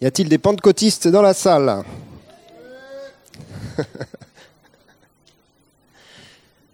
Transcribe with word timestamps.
Y 0.00 0.06
a-t-il 0.06 0.28
des 0.28 0.38
pentecôtistes 0.38 1.08
dans 1.08 1.22
la 1.22 1.34
salle? 1.34 1.84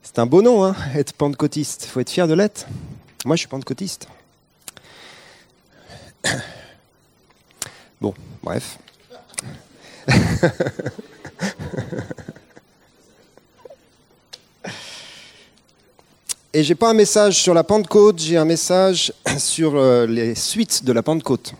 C'est 0.02 0.18
un 0.18 0.26
beau 0.26 0.42
nom, 0.42 0.64
hein, 0.64 0.74
être 0.94 1.12
pentecôtiste. 1.12 1.84
Il 1.84 1.88
faut 1.88 2.00
être 2.00 2.10
fier 2.10 2.26
de 2.26 2.34
l'être. 2.34 2.66
Moi, 3.24 3.36
je 3.36 3.40
suis 3.40 3.48
pentecôtiste. 3.48 4.08
Bon, 8.00 8.14
bref. 8.42 8.78
Et 16.52 16.64
j'ai 16.64 16.74
pas 16.74 16.90
un 16.90 16.94
message 16.94 17.40
sur 17.40 17.54
la 17.54 17.62
Pentecôte, 17.62 18.18
j'ai 18.18 18.36
un 18.36 18.44
message 18.44 19.12
sur 19.38 19.76
euh, 19.76 20.06
les 20.06 20.34
suites 20.34 20.82
de 20.82 20.92
la 20.92 21.00
Pentecôte. 21.02 21.54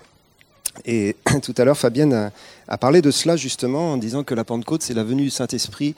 Et 0.85 1.17
tout 1.43 1.55
à 1.57 1.65
l'heure, 1.65 1.77
Fabienne 1.77 2.33
a, 2.69 2.79
parlé 2.79 3.03
de 3.03 3.11
cela 3.11 3.37
justement 3.37 3.93
en 3.93 3.97
disant 3.97 4.25
que 4.25 4.35
la 4.35 4.45
Pentecôte, 4.45 4.83
c'est 4.83 4.95
la 4.95 5.05
venue 5.05 5.25
du 5.25 5.31
Saint-Esprit, 5.31 5.95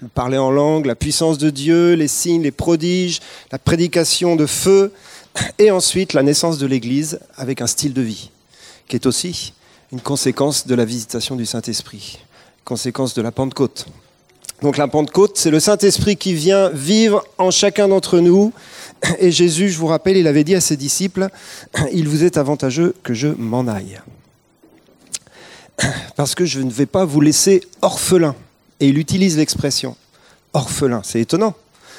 le 0.00 0.08
parler 0.14 0.38
en 0.38 0.50
langue, 0.50 0.86
la 0.86 0.94
puissance 0.94 1.38
de 1.38 1.50
Dieu, 1.50 1.94
les 1.94 2.08
signes, 2.08 2.42
les 2.42 2.52
prodiges, 2.52 3.20
la 3.52 3.58
prédication 3.58 4.36
de 4.36 4.46
feu, 4.46 4.92
et 5.58 5.70
ensuite 5.70 6.12
la 6.12 6.22
naissance 6.22 6.58
de 6.58 6.66
l'Église 6.66 7.20
avec 7.36 7.60
un 7.60 7.66
style 7.66 7.92
de 7.92 8.02
vie, 8.02 8.30
qui 8.88 8.96
est 8.96 9.06
aussi 9.06 9.52
une 9.92 10.00
conséquence 10.00 10.66
de 10.66 10.74
la 10.74 10.84
visitation 10.84 11.36
du 11.36 11.46
Saint-Esprit, 11.46 12.18
conséquence 12.64 13.14
de 13.14 13.22
la 13.22 13.32
Pentecôte. 13.32 13.86
Donc 14.62 14.78
la 14.78 14.88
Pentecôte, 14.88 15.36
c'est 15.36 15.50
le 15.50 15.60
Saint-Esprit 15.60 16.16
qui 16.16 16.32
vient 16.32 16.70
vivre 16.70 17.24
en 17.36 17.50
chacun 17.50 17.88
d'entre 17.88 18.20
nous. 18.20 18.52
Et 19.18 19.30
Jésus, 19.30 19.68
je 19.68 19.78
vous 19.78 19.86
rappelle, 19.86 20.16
il 20.16 20.26
avait 20.26 20.44
dit 20.44 20.54
à 20.54 20.60
ses 20.60 20.76
disciples, 20.76 21.28
il 21.92 22.08
vous 22.08 22.24
est 22.24 22.38
avantageux 22.38 22.94
que 23.02 23.12
je 23.12 23.28
m'en 23.28 23.66
aille. 23.66 24.00
Parce 26.16 26.34
que 26.34 26.46
je 26.46 26.60
ne 26.60 26.70
vais 26.70 26.86
pas 26.86 27.04
vous 27.04 27.20
laisser 27.20 27.62
orphelin. 27.82 28.34
Et 28.80 28.88
il 28.88 28.98
utilise 28.98 29.36
l'expression 29.36 29.94
orphelin. 30.54 31.02
C'est 31.04 31.20
étonnant. 31.20 31.54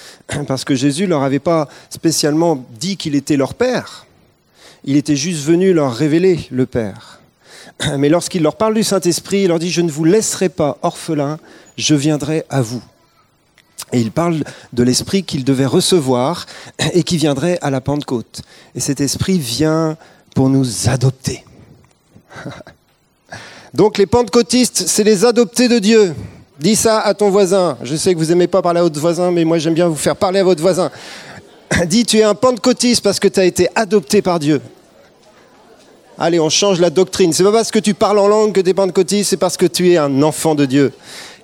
Parce 0.47 0.65
que 0.65 0.73
Jésus 0.73 1.05
leur 1.05 1.21
avait 1.21 1.39
pas 1.39 1.69
spécialement 1.91 2.65
dit 2.79 2.97
qu'il 2.97 3.13
était 3.13 3.37
leur 3.37 3.53
Père. 3.53 4.07
Il 4.83 4.95
était 4.95 5.15
juste 5.15 5.43
venu 5.43 5.73
leur 5.73 5.93
révéler 5.93 6.47
le 6.49 6.65
Père. 6.65 7.19
Mais 7.97 8.09
lorsqu'il 8.09 8.41
leur 8.41 8.55
parle 8.55 8.73
du 8.73 8.83
Saint-Esprit, 8.83 9.43
il 9.43 9.49
leur 9.49 9.59
dit, 9.59 9.69
je 9.69 9.81
ne 9.81 9.91
vous 9.91 10.03
laisserai 10.03 10.49
pas 10.49 10.79
orphelin, 10.81 11.37
je 11.77 11.95
viendrai 11.95 12.43
à 12.49 12.61
vous. 12.61 12.81
Et 13.93 14.01
il 14.01 14.11
parle 14.11 14.43
de 14.73 14.83
l'esprit 14.83 15.23
qu'il 15.23 15.43
devait 15.45 15.65
recevoir 15.65 16.45
et 16.93 17.03
qui 17.03 17.17
viendrait 17.17 17.57
à 17.61 17.69
la 17.69 17.79
Pentecôte. 17.79 18.41
Et 18.75 18.79
cet 18.79 18.99
esprit 18.99 19.39
vient 19.39 19.97
pour 20.35 20.49
nous 20.49 20.89
adopter. 20.89 21.45
Donc 23.73 23.97
les 23.97 24.05
pentecôtistes, 24.05 24.83
c'est 24.87 25.03
les 25.03 25.23
adoptés 25.23 25.67
de 25.67 25.79
Dieu. 25.79 26.15
Dis 26.59 26.75
ça 26.75 26.99
à 26.99 27.13
ton 27.13 27.29
voisin. 27.29 27.77
Je 27.83 27.95
sais 27.95 28.13
que 28.13 28.19
vous 28.19 28.25
n'aimez 28.25 28.47
pas 28.47 28.61
parler 28.61 28.79
à 28.79 28.83
votre 28.83 28.99
voisin, 28.99 29.31
mais 29.31 29.45
moi 29.45 29.59
j'aime 29.59 29.75
bien 29.75 29.87
vous 29.87 29.95
faire 29.95 30.15
parler 30.15 30.39
à 30.39 30.43
votre 30.43 30.61
voisin. 30.61 30.89
Dis, 31.87 32.05
tu 32.05 32.17
es 32.17 32.23
un 32.23 32.33
pentecôtiste 32.33 33.03
parce 33.03 33.19
que 33.19 33.27
tu 33.27 33.39
as 33.39 33.45
été 33.45 33.67
adopté 33.75 34.21
par 34.21 34.39
Dieu. 34.39 34.61
Allez, 36.17 36.39
on 36.39 36.49
change 36.49 36.79
la 36.79 36.89
doctrine. 36.89 37.31
C'est 37.31 37.43
pas 37.43 37.51
parce 37.51 37.71
que 37.71 37.79
tu 37.79 37.93
parles 37.93 38.17
en 38.17 38.27
langue 38.27 38.53
que 38.53 38.61
tu 38.61 38.69
es 38.69 38.73
pentecôtiste, 38.73 39.29
c'est 39.29 39.37
parce 39.37 39.57
que 39.57 39.65
tu 39.65 39.91
es 39.91 39.97
un 39.97 40.23
enfant 40.23 40.55
de 40.55 40.65
Dieu 40.65 40.93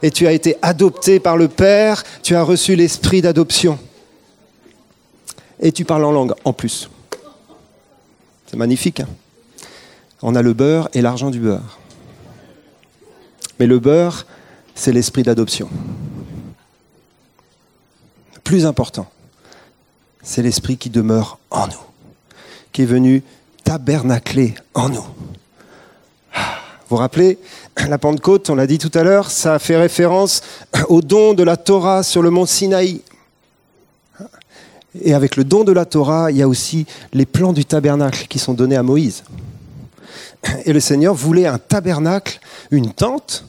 et 0.02 0.12
tu 0.12 0.28
as 0.28 0.34
été 0.34 0.58
adopté 0.62 1.20
par 1.20 1.38
le 1.38 1.48
Père, 1.48 2.04
tu 2.24 2.36
as 2.36 2.44
reçu 2.44 2.76
l'esprit 2.76 3.22
d'adoption. 3.22 3.80
Et 5.60 5.72
tu 5.72 5.86
parles 5.86 6.04
en 6.04 6.12
langue 6.12 6.34
en 6.44 6.54
plus. 6.54 6.90
C'est 8.48 8.58
magnifique. 8.58 9.00
Hein. 9.00 9.08
On 10.22 10.36
a 10.36 10.42
le 10.42 10.54
beurre 10.54 10.90
et 10.94 11.02
l'argent 11.02 11.30
du 11.30 11.40
beurre. 11.40 11.80
Mais 13.60 13.68
le 13.68 13.80
beurre, 13.80 14.26
c'est 14.76 14.92
l'esprit 14.92 15.24
d'adoption. 15.24 15.70
Plus 18.44 18.66
important, 18.66 19.08
c'est 20.22 20.42
l'esprit 20.42 20.78
qui 20.78 20.90
demeure 20.90 21.40
en 21.50 21.68
nous, 21.68 21.74
qui 22.74 22.82
est 22.82 22.86
venu 22.86 23.24
tabernacler 23.64 24.56
en 24.74 24.90
nous. 24.90 25.06
Vous 26.34 26.90
vous 26.90 26.98
rappelez, 26.98 27.40
la 27.88 27.98
Pentecôte, 27.98 28.50
on 28.50 28.56
l'a 28.56 28.68
dit 28.68 28.78
tout 28.78 28.92
à 28.94 29.04
l'heure, 29.04 29.32
ça 29.32 29.58
fait 29.58 29.78
référence 29.78 30.42
au 30.90 31.02
don 31.02 31.34
de 31.34 31.44
la 31.44 31.58
Torah 31.58 32.04
sur 32.04 32.22
le 32.22 32.30
mont 32.30 32.46
Sinaï. 32.46 33.02
Et 35.02 35.14
avec 35.14 35.36
le 35.36 35.44
don 35.44 35.64
de 35.64 35.72
la 35.72 35.86
Torah, 35.86 36.30
il 36.30 36.38
y 36.38 36.44
a 36.44 36.48
aussi 36.48 36.86
les 37.14 37.26
plans 37.26 37.54
du 37.54 37.66
tabernacle 37.66 38.28
qui 38.28 38.38
sont 38.38 38.54
donnés 38.54 38.76
à 38.76 38.84
Moïse. 38.84 39.24
Et 40.66 40.74
le 40.74 40.80
Seigneur 40.80 41.16
voulait 41.16 41.48
un 41.48 41.58
tabernacle, 41.58 42.40
une 42.70 42.92
tente, 42.94 43.46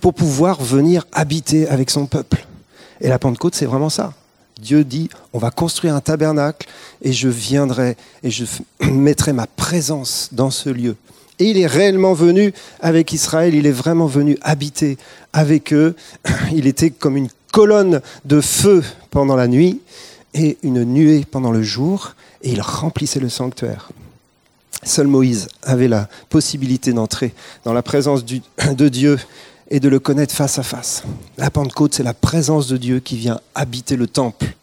pour 0.00 0.14
pouvoir 0.14 0.62
venir 0.62 1.06
habiter 1.12 1.68
avec 1.68 1.90
son 1.90 2.06
peuple. 2.06 2.46
Et 3.00 3.08
la 3.08 3.18
Pentecôte, 3.18 3.54
c'est 3.54 3.66
vraiment 3.66 3.90
ça. 3.90 4.12
Dieu 4.62 4.84
dit, 4.84 5.10
on 5.32 5.38
va 5.38 5.50
construire 5.50 5.94
un 5.94 6.00
tabernacle 6.00 6.68
et 7.02 7.12
je 7.12 7.28
viendrai 7.28 7.96
et 8.22 8.30
je 8.30 8.44
mettrai 8.80 9.32
ma 9.32 9.46
présence 9.46 10.28
dans 10.32 10.50
ce 10.50 10.70
lieu. 10.70 10.96
Et 11.38 11.46
il 11.46 11.58
est 11.58 11.66
réellement 11.66 12.14
venu 12.14 12.54
avec 12.80 13.12
Israël, 13.12 13.54
il 13.54 13.66
est 13.66 13.72
vraiment 13.72 14.06
venu 14.06 14.38
habiter 14.40 14.98
avec 15.32 15.72
eux. 15.72 15.96
Il 16.54 16.66
était 16.66 16.90
comme 16.90 17.16
une 17.16 17.30
colonne 17.50 18.00
de 18.24 18.40
feu 18.40 18.84
pendant 19.10 19.34
la 19.34 19.48
nuit 19.48 19.80
et 20.34 20.58
une 20.62 20.84
nuée 20.84 21.24
pendant 21.28 21.50
le 21.50 21.62
jour, 21.62 22.14
et 22.42 22.50
il 22.50 22.60
remplissait 22.60 23.20
le 23.20 23.28
sanctuaire. 23.28 23.90
Seul 24.84 25.06
Moïse 25.06 25.48
avait 25.62 25.88
la 25.88 26.08
possibilité 26.28 26.92
d'entrer 26.92 27.34
dans 27.64 27.72
la 27.72 27.82
présence 27.82 28.24
de 28.24 28.88
Dieu 28.88 29.18
et 29.72 29.80
de 29.80 29.88
le 29.88 29.98
connaître 29.98 30.34
face 30.34 30.58
à 30.58 30.62
face. 30.62 31.02
La 31.38 31.50
Pentecôte, 31.50 31.94
c'est 31.94 32.02
la 32.02 32.12
présence 32.12 32.68
de 32.68 32.76
Dieu 32.76 33.00
qui 33.00 33.16
vient 33.16 33.40
habiter 33.54 33.96
le 33.96 34.06
temple. 34.06 34.54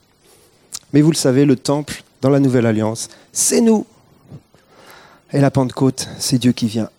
Mais 0.93 1.01
vous 1.01 1.09
le 1.09 1.17
savez, 1.17 1.45
le 1.45 1.55
temple, 1.55 2.03
dans 2.21 2.29
la 2.29 2.39
Nouvelle 2.39 2.67
Alliance, 2.67 3.09
c'est 3.33 3.59
nous. 3.59 3.87
Et 5.33 5.41
la 5.41 5.49
Pentecôte, 5.49 6.07
c'est 6.19 6.37
Dieu 6.37 6.51
qui 6.51 6.67
vient 6.67 6.91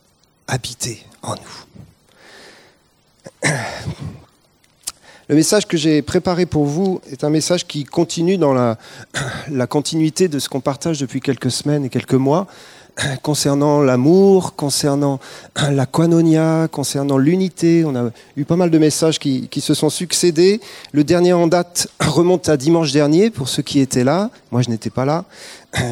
habiter 0.45 1.05
en 1.21 1.35
nous. 1.35 3.49
Le 5.29 5.37
message 5.37 5.65
que 5.65 5.77
j'ai 5.77 6.01
préparé 6.01 6.45
pour 6.45 6.65
vous 6.65 6.99
est 7.09 7.23
un 7.23 7.29
message 7.29 7.65
qui 7.65 7.85
continue 7.85 8.37
dans 8.37 8.53
la, 8.53 8.77
la 9.49 9.65
continuité 9.65 10.27
de 10.27 10.39
ce 10.39 10.49
qu'on 10.49 10.59
partage 10.59 10.99
depuis 10.99 11.21
quelques 11.21 11.51
semaines 11.51 11.85
et 11.85 11.89
quelques 11.89 12.15
mois, 12.15 12.47
concernant 13.21 13.81
l'amour, 13.81 14.55
concernant 14.55 15.19
la 15.71 15.85
koinonia, 15.85 16.67
concernant 16.71 17.17
l'unité. 17.17 17.83
On 17.85 17.95
a 17.95 18.09
eu 18.35 18.45
pas 18.45 18.55
mal 18.55 18.69
de 18.69 18.77
messages 18.77 19.19
qui, 19.19 19.49
se 19.61 19.73
sont 19.73 19.89
succédés. 19.89 20.61
Le 20.91 21.03
dernier 21.03 21.33
en 21.33 21.47
date 21.47 21.87
remonte 21.99 22.49
à 22.49 22.57
dimanche 22.57 22.91
dernier, 22.91 23.29
pour 23.29 23.49
ceux 23.49 23.63
qui 23.63 23.79
étaient 23.79 24.03
là. 24.03 24.29
Moi, 24.51 24.61
je 24.61 24.69
n'étais 24.69 24.89
pas 24.89 25.05
là. 25.05 25.25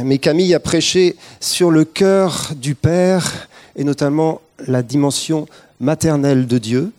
Mais 0.04 0.18
Camille 0.18 0.54
a 0.54 0.60
prêché 0.60 1.16
sur 1.40 1.72
le 1.72 1.86
cœur 1.86 2.52
du 2.56 2.76
Père 2.76 3.48
et 3.78 3.86
notamment 3.86 4.42
la 4.68 4.84
dimension 4.84 5.46
maternelle 5.80 6.48
de 6.48 6.58
Dieu, 6.58 6.92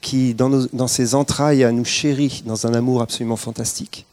qui, 0.00 0.34
dans, 0.34 0.66
dans 0.72 0.86
ses 0.86 1.16
entrailles, 1.16 1.66
nous 1.72 1.84
chérit 1.84 2.44
dans 2.46 2.66
un 2.66 2.74
amour 2.74 3.02
absolument 3.02 3.36
fantastique. 3.36 4.06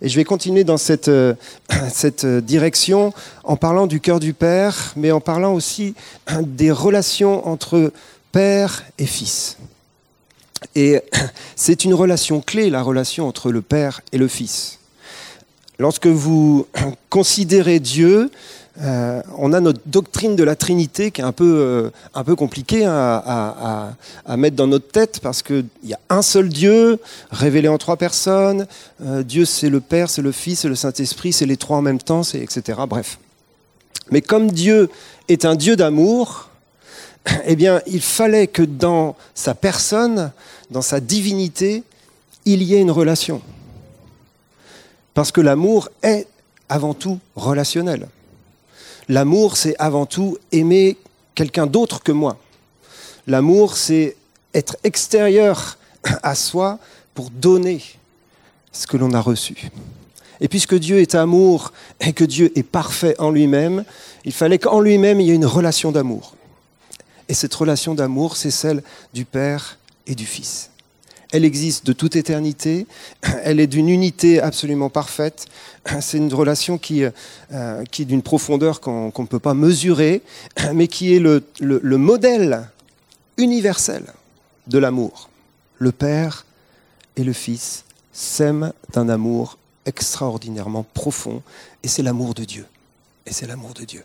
Et 0.00 0.08
je 0.08 0.16
vais 0.16 0.24
continuer 0.24 0.64
dans 0.64 0.76
cette, 0.76 1.08
euh, 1.08 1.34
cette 1.92 2.26
direction 2.26 3.12
en 3.44 3.56
parlant 3.56 3.86
du 3.86 4.00
cœur 4.00 4.20
du 4.20 4.32
Père, 4.32 4.92
mais 4.96 5.10
en 5.10 5.20
parlant 5.20 5.54
aussi 5.54 5.94
des 6.42 6.70
relations 6.70 7.46
entre 7.48 7.92
Père 8.32 8.84
et 8.98 9.06
Fils. 9.06 9.58
Et 10.74 11.00
c'est 11.56 11.84
une 11.84 11.94
relation 11.94 12.40
clé, 12.40 12.70
la 12.70 12.82
relation 12.82 13.26
entre 13.26 13.50
le 13.50 13.62
Père 13.62 14.00
et 14.12 14.18
le 14.18 14.28
Fils. 14.28 14.78
Lorsque 15.78 16.08
vous 16.08 16.66
considérez 17.08 17.78
Dieu, 17.78 18.30
euh, 18.80 19.22
on 19.36 19.52
a 19.52 19.60
notre 19.60 19.80
doctrine 19.86 20.36
de 20.36 20.44
la 20.44 20.54
Trinité 20.54 21.10
qui 21.10 21.20
est 21.20 21.24
un 21.24 21.32
peu, 21.32 21.58
euh, 21.58 21.90
un 22.14 22.22
peu 22.22 22.36
compliquée 22.36 22.84
à, 22.86 23.96
mettre 24.36 24.54
dans 24.54 24.68
notre 24.68 24.88
tête 24.88 25.18
parce 25.20 25.42
qu'il 25.42 25.66
y 25.82 25.94
a 25.94 26.00
un 26.10 26.22
seul 26.22 26.48
Dieu 26.48 27.00
révélé 27.30 27.66
en 27.66 27.78
trois 27.78 27.96
personnes. 27.96 28.66
Euh, 29.04 29.22
Dieu, 29.22 29.44
c'est 29.44 29.68
le 29.68 29.80
Père, 29.80 30.10
c'est 30.10 30.22
le 30.22 30.30
Fils, 30.30 30.60
c'est 30.60 30.68
le 30.68 30.76
Saint-Esprit, 30.76 31.32
c'est 31.32 31.46
les 31.46 31.56
trois 31.56 31.78
en 31.78 31.82
même 31.82 31.98
temps, 31.98 32.22
etc. 32.22 32.78
Bref. 32.88 33.18
Mais 34.10 34.20
comme 34.20 34.50
Dieu 34.50 34.88
est 35.28 35.44
un 35.44 35.56
Dieu 35.56 35.74
d'amour, 35.74 36.48
eh 37.46 37.56
bien, 37.56 37.82
il 37.86 38.00
fallait 38.00 38.46
que 38.46 38.62
dans 38.62 39.16
sa 39.34 39.54
personne, 39.54 40.30
dans 40.70 40.82
sa 40.82 41.00
divinité, 41.00 41.82
il 42.44 42.62
y 42.62 42.74
ait 42.74 42.80
une 42.80 42.92
relation. 42.92 43.42
Parce 45.14 45.32
que 45.32 45.40
l'amour 45.40 45.88
est 46.02 46.28
avant 46.68 46.94
tout 46.94 47.18
relationnel. 47.34 48.08
L'amour, 49.08 49.56
c'est 49.56 49.74
avant 49.78 50.06
tout 50.06 50.36
aimer 50.52 50.96
quelqu'un 51.34 51.66
d'autre 51.66 52.02
que 52.02 52.12
moi. 52.12 52.36
L'amour, 53.26 53.76
c'est 53.76 54.16
être 54.54 54.76
extérieur 54.84 55.78
à 56.22 56.34
soi 56.34 56.78
pour 57.14 57.30
donner 57.30 57.82
ce 58.72 58.86
que 58.86 58.96
l'on 58.96 59.12
a 59.12 59.20
reçu. 59.20 59.70
Et 60.40 60.48
puisque 60.48 60.74
Dieu 60.74 60.98
est 60.98 61.14
amour 61.14 61.72
et 62.00 62.12
que 62.12 62.24
Dieu 62.24 62.52
est 62.56 62.62
parfait 62.62 63.16
en 63.18 63.30
lui-même, 63.30 63.84
il 64.24 64.32
fallait 64.32 64.58
qu'en 64.58 64.80
lui-même 64.80 65.20
il 65.20 65.26
y 65.26 65.30
ait 65.30 65.36
une 65.36 65.46
relation 65.46 65.90
d'amour. 65.90 66.36
Et 67.28 67.34
cette 67.34 67.54
relation 67.54 67.94
d'amour, 67.94 68.36
c'est 68.36 68.50
celle 68.50 68.82
du 69.12 69.24
Père 69.24 69.78
et 70.06 70.14
du 70.14 70.26
Fils. 70.26 70.70
Elle 71.30 71.44
existe 71.44 71.84
de 71.86 71.92
toute 71.92 72.16
éternité, 72.16 72.86
elle 73.42 73.60
est 73.60 73.66
d'une 73.66 73.88
unité 73.88 74.40
absolument 74.40 74.90
parfaite, 74.90 75.46
c'est 76.00 76.18
une 76.18 76.32
relation 76.32 76.78
qui, 76.78 77.04
euh, 77.04 77.84
qui 77.90 78.02
est 78.02 78.06
d'une 78.06 78.22
profondeur 78.22 78.80
qu'on 78.80 79.12
ne 79.16 79.26
peut 79.26 79.38
pas 79.38 79.54
mesurer, 79.54 80.22
mais 80.74 80.88
qui 80.88 81.14
est 81.14 81.20
le, 81.20 81.44
le 81.60 81.96
modèle 81.96 82.68
universel 83.36 84.04
de 84.66 84.78
l'amour. 84.78 85.28
Le 85.78 85.92
Père 85.92 86.46
et 87.16 87.24
le 87.24 87.32
Fils 87.32 87.84
s'aiment 88.12 88.72
d'un 88.92 89.08
amour 89.08 89.58
extraordinairement 89.86 90.84
profond, 90.94 91.42
et 91.82 91.88
c'est 91.88 92.02
l'amour 92.02 92.34
de 92.34 92.44
Dieu. 92.44 92.66
Et 93.26 93.32
c'est 93.32 93.46
l'amour 93.46 93.74
de 93.74 93.84
Dieu. 93.84 94.04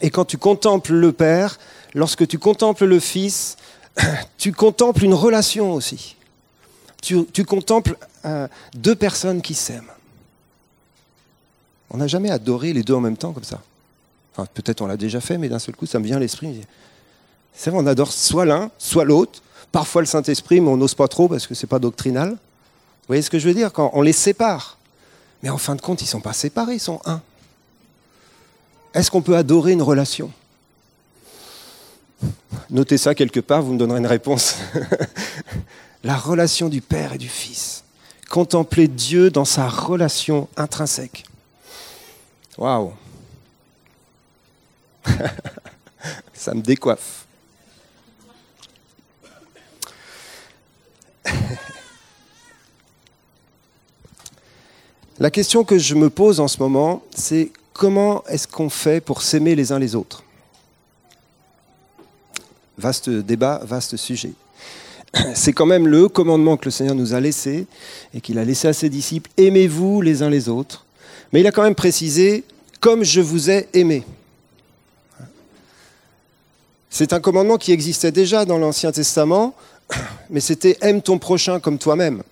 Et 0.00 0.10
quand 0.10 0.24
tu 0.24 0.38
contemples 0.38 0.92
le 0.92 1.12
Père, 1.12 1.58
lorsque 1.94 2.26
tu 2.26 2.38
contemples 2.38 2.84
le 2.84 3.00
Fils, 3.00 3.56
tu 4.38 4.52
contemples 4.52 5.04
une 5.04 5.14
relation 5.14 5.72
aussi. 5.72 6.15
Tu, 7.06 7.44
contemples 7.44 7.96
euh, 8.24 8.48
deux 8.74 8.96
personnes 8.96 9.40
qui 9.40 9.54
s'aiment. 9.54 9.92
On 11.88 11.98
n'a 11.98 12.08
jamais 12.08 12.32
adoré 12.32 12.72
les 12.72 12.82
deux 12.82 12.94
en 12.94 13.00
même 13.00 13.16
temps 13.16 13.32
comme 13.32 13.44
ça. 13.44 13.62
Peut-être 14.54 14.80
on 14.80 14.88
l'a 14.88 14.96
déjà 14.96 15.20
fait, 15.20 15.38
mais 15.38 15.48
d'un 15.48 15.60
seul 15.60 15.76
coup, 15.76 15.86
ça 15.86 16.00
me 16.00 16.04
vient 16.04 16.16
à 16.16 16.18
l'esprit. 16.18 16.62
C'est 17.54 17.70
vrai, 17.70 17.78
on 17.80 17.86
adore 17.86 18.10
soit 18.10 18.44
l'un, 18.44 18.72
soit 18.76 19.04
l'autre. 19.04 19.40
Parfois 19.70 20.02
le 20.02 20.06
Saint-Esprit, 20.06 20.60
mais 20.60 20.68
on 20.68 20.76
n'ose 20.76 20.96
pas 20.96 21.06
trop 21.06 21.28
parce 21.28 21.46
que 21.46 21.54
c'est 21.54 21.68
pas 21.68 21.78
doctrinal. 21.78 22.30
Vous 22.30 23.06
voyez 23.06 23.22
ce 23.22 23.30
que 23.30 23.38
je 23.38 23.46
veux 23.46 23.54
dire 23.54 23.72
Quand 23.72 23.90
on 23.92 24.02
les 24.02 24.12
sépare. 24.12 24.76
Mais 25.44 25.48
en 25.48 25.58
fin 25.58 25.76
de 25.76 25.80
compte, 25.80 26.00
ils 26.00 26.06
ne 26.06 26.10
sont 26.10 26.20
pas 26.20 26.32
séparés, 26.32 26.74
ils 26.74 26.80
sont 26.80 27.00
un. 27.04 27.22
Est-ce 28.94 29.12
qu'on 29.12 29.22
peut 29.22 29.36
adorer 29.36 29.72
une 29.72 29.82
relation? 29.82 30.32
Notez 32.68 32.98
ça 32.98 33.14
quelque 33.14 33.38
part, 33.38 33.62
vous 33.62 33.74
me 33.74 33.78
donnerez 33.78 34.00
une 34.00 34.06
réponse. 34.06 34.56
La 36.06 36.16
relation 36.16 36.68
du 36.68 36.80
Père 36.80 37.14
et 37.14 37.18
du 37.18 37.28
Fils. 37.28 37.82
Contempler 38.30 38.86
Dieu 38.86 39.28
dans 39.28 39.44
sa 39.44 39.68
relation 39.68 40.48
intrinsèque. 40.56 41.24
Waouh 42.56 42.92
Ça 46.32 46.54
me 46.54 46.62
décoiffe. 46.62 47.26
La 55.18 55.32
question 55.32 55.64
que 55.64 55.76
je 55.76 55.96
me 55.96 56.08
pose 56.08 56.38
en 56.38 56.46
ce 56.46 56.60
moment, 56.60 57.02
c'est 57.16 57.50
comment 57.72 58.22
est-ce 58.26 58.46
qu'on 58.46 58.70
fait 58.70 59.00
pour 59.00 59.22
s'aimer 59.22 59.56
les 59.56 59.72
uns 59.72 59.80
les 59.80 59.96
autres? 59.96 60.22
Vaste 62.78 63.10
débat, 63.10 63.60
vaste 63.64 63.96
sujet. 63.96 64.34
C'est 65.34 65.52
quand 65.52 65.66
même 65.66 65.86
le 65.86 66.08
commandement 66.08 66.56
que 66.56 66.66
le 66.66 66.70
Seigneur 66.70 66.94
nous 66.94 67.14
a 67.14 67.20
laissé 67.20 67.66
et 68.14 68.20
qu'il 68.20 68.38
a 68.38 68.44
laissé 68.44 68.68
à 68.68 68.72
ses 68.72 68.88
disciples. 68.88 69.30
Aimez-vous 69.36 70.00
les 70.00 70.22
uns 70.22 70.30
les 70.30 70.48
autres. 70.48 70.84
Mais 71.32 71.40
il 71.40 71.46
a 71.46 71.52
quand 71.52 71.62
même 71.62 71.74
précisé, 71.74 72.44
comme 72.80 73.04
je 73.04 73.20
vous 73.20 73.50
ai 73.50 73.68
aimé. 73.72 74.04
C'est 76.88 77.12
un 77.12 77.20
commandement 77.20 77.58
qui 77.58 77.72
existait 77.72 78.12
déjà 78.12 78.44
dans 78.44 78.58
l'Ancien 78.58 78.92
Testament, 78.92 79.54
mais 80.30 80.40
c'était 80.40 80.78
aime 80.80 81.02
ton 81.02 81.18
prochain 81.18 81.60
comme 81.60 81.78
toi-même. 81.78 82.22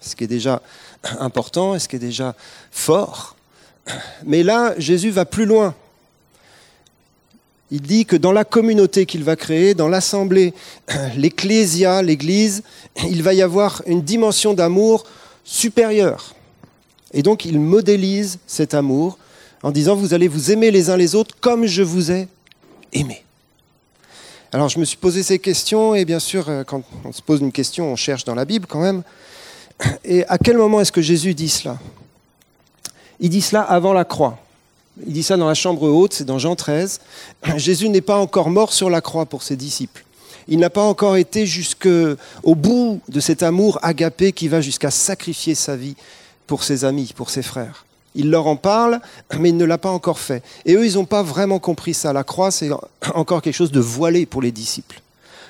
Ce 0.00 0.14
qui 0.14 0.24
est 0.24 0.28
déjà 0.28 0.62
important 1.20 1.74
et 1.74 1.78
ce 1.78 1.88
qui 1.88 1.96
est 1.96 2.00
déjà 2.00 2.34
fort. 2.70 3.36
Mais 4.24 4.42
là, 4.42 4.74
Jésus 4.78 5.10
va 5.10 5.24
plus 5.24 5.46
loin. 5.46 5.74
Il 7.70 7.82
dit 7.82 8.06
que 8.06 8.16
dans 8.16 8.32
la 8.32 8.44
communauté 8.44 9.04
qu'il 9.04 9.24
va 9.24 9.36
créer, 9.36 9.74
dans 9.74 9.88
l'assemblée, 9.88 10.54
l'ecclésia, 11.16 12.02
l'Église, 12.02 12.62
il 13.08 13.22
va 13.22 13.34
y 13.34 13.42
avoir 13.42 13.82
une 13.86 14.02
dimension 14.02 14.54
d'amour 14.54 15.04
supérieure. 15.44 16.34
Et 17.12 17.22
donc 17.22 17.44
il 17.44 17.58
modélise 17.58 18.38
cet 18.46 18.74
amour 18.74 19.18
en 19.62 19.70
disant, 19.70 19.96
vous 19.96 20.14
allez 20.14 20.28
vous 20.28 20.50
aimer 20.50 20.70
les 20.70 20.90
uns 20.90 20.96
les 20.96 21.14
autres 21.14 21.34
comme 21.40 21.66
je 21.66 21.82
vous 21.82 22.10
ai 22.10 22.28
aimé. 22.92 23.24
Alors 24.52 24.68
je 24.68 24.78
me 24.78 24.84
suis 24.84 24.96
posé 24.96 25.22
ces 25.22 25.38
questions, 25.38 25.94
et 25.94 26.04
bien 26.04 26.20
sûr, 26.20 26.48
euh, 26.48 26.64
quand 26.64 26.82
on 27.04 27.12
se 27.12 27.20
pose 27.20 27.40
une 27.40 27.52
question, 27.52 27.92
on 27.92 27.96
cherche 27.96 28.24
dans 28.24 28.34
la 28.34 28.46
Bible 28.46 28.66
quand 28.66 28.80
même. 28.80 29.02
Et 30.04 30.24
à 30.26 30.38
quel 30.38 30.56
moment 30.56 30.80
est-ce 30.80 30.92
que 30.92 31.02
Jésus 31.02 31.34
dit 31.34 31.50
cela? 31.50 31.78
Il 33.20 33.30
dit 33.30 33.42
cela 33.42 33.62
avant 33.62 33.92
la 33.92 34.04
croix. 34.04 34.38
Il 35.06 35.12
dit 35.12 35.22
ça 35.22 35.36
dans 35.36 35.46
la 35.46 35.54
chambre 35.54 35.88
haute, 35.88 36.14
c'est 36.14 36.24
dans 36.24 36.38
Jean 36.38 36.56
13. 36.56 37.00
Jésus 37.56 37.88
n'est 37.88 38.00
pas 38.00 38.18
encore 38.18 38.50
mort 38.50 38.72
sur 38.72 38.90
la 38.90 39.00
croix 39.00 39.26
pour 39.26 39.42
ses 39.42 39.56
disciples. 39.56 40.04
Il 40.48 40.58
n'a 40.58 40.70
pas 40.70 40.82
encore 40.82 41.16
été 41.16 41.46
jusqu'au 41.46 42.16
bout 42.44 43.00
de 43.08 43.20
cet 43.20 43.42
amour 43.42 43.78
agapé 43.82 44.32
qui 44.32 44.48
va 44.48 44.60
jusqu'à 44.60 44.90
sacrifier 44.90 45.54
sa 45.54 45.76
vie 45.76 45.94
pour 46.46 46.64
ses 46.64 46.84
amis, 46.84 47.12
pour 47.14 47.28
ses 47.28 47.42
frères. 47.42 47.84
Il 48.14 48.30
leur 48.30 48.46
en 48.46 48.56
parle, 48.56 49.00
mais 49.38 49.50
il 49.50 49.56
ne 49.56 49.64
l'a 49.64 49.78
pas 49.78 49.90
encore 49.90 50.18
fait. 50.18 50.42
Et 50.64 50.74
eux, 50.74 50.86
ils 50.86 50.94
n'ont 50.94 51.04
pas 51.04 51.22
vraiment 51.22 51.58
compris 51.58 51.94
ça. 51.94 52.12
La 52.12 52.24
croix, 52.24 52.50
c'est 52.50 52.70
encore 53.14 53.42
quelque 53.42 53.54
chose 53.54 53.72
de 53.72 53.80
voilé 53.80 54.26
pour 54.26 54.42
les 54.42 54.52
disciples. 54.52 55.00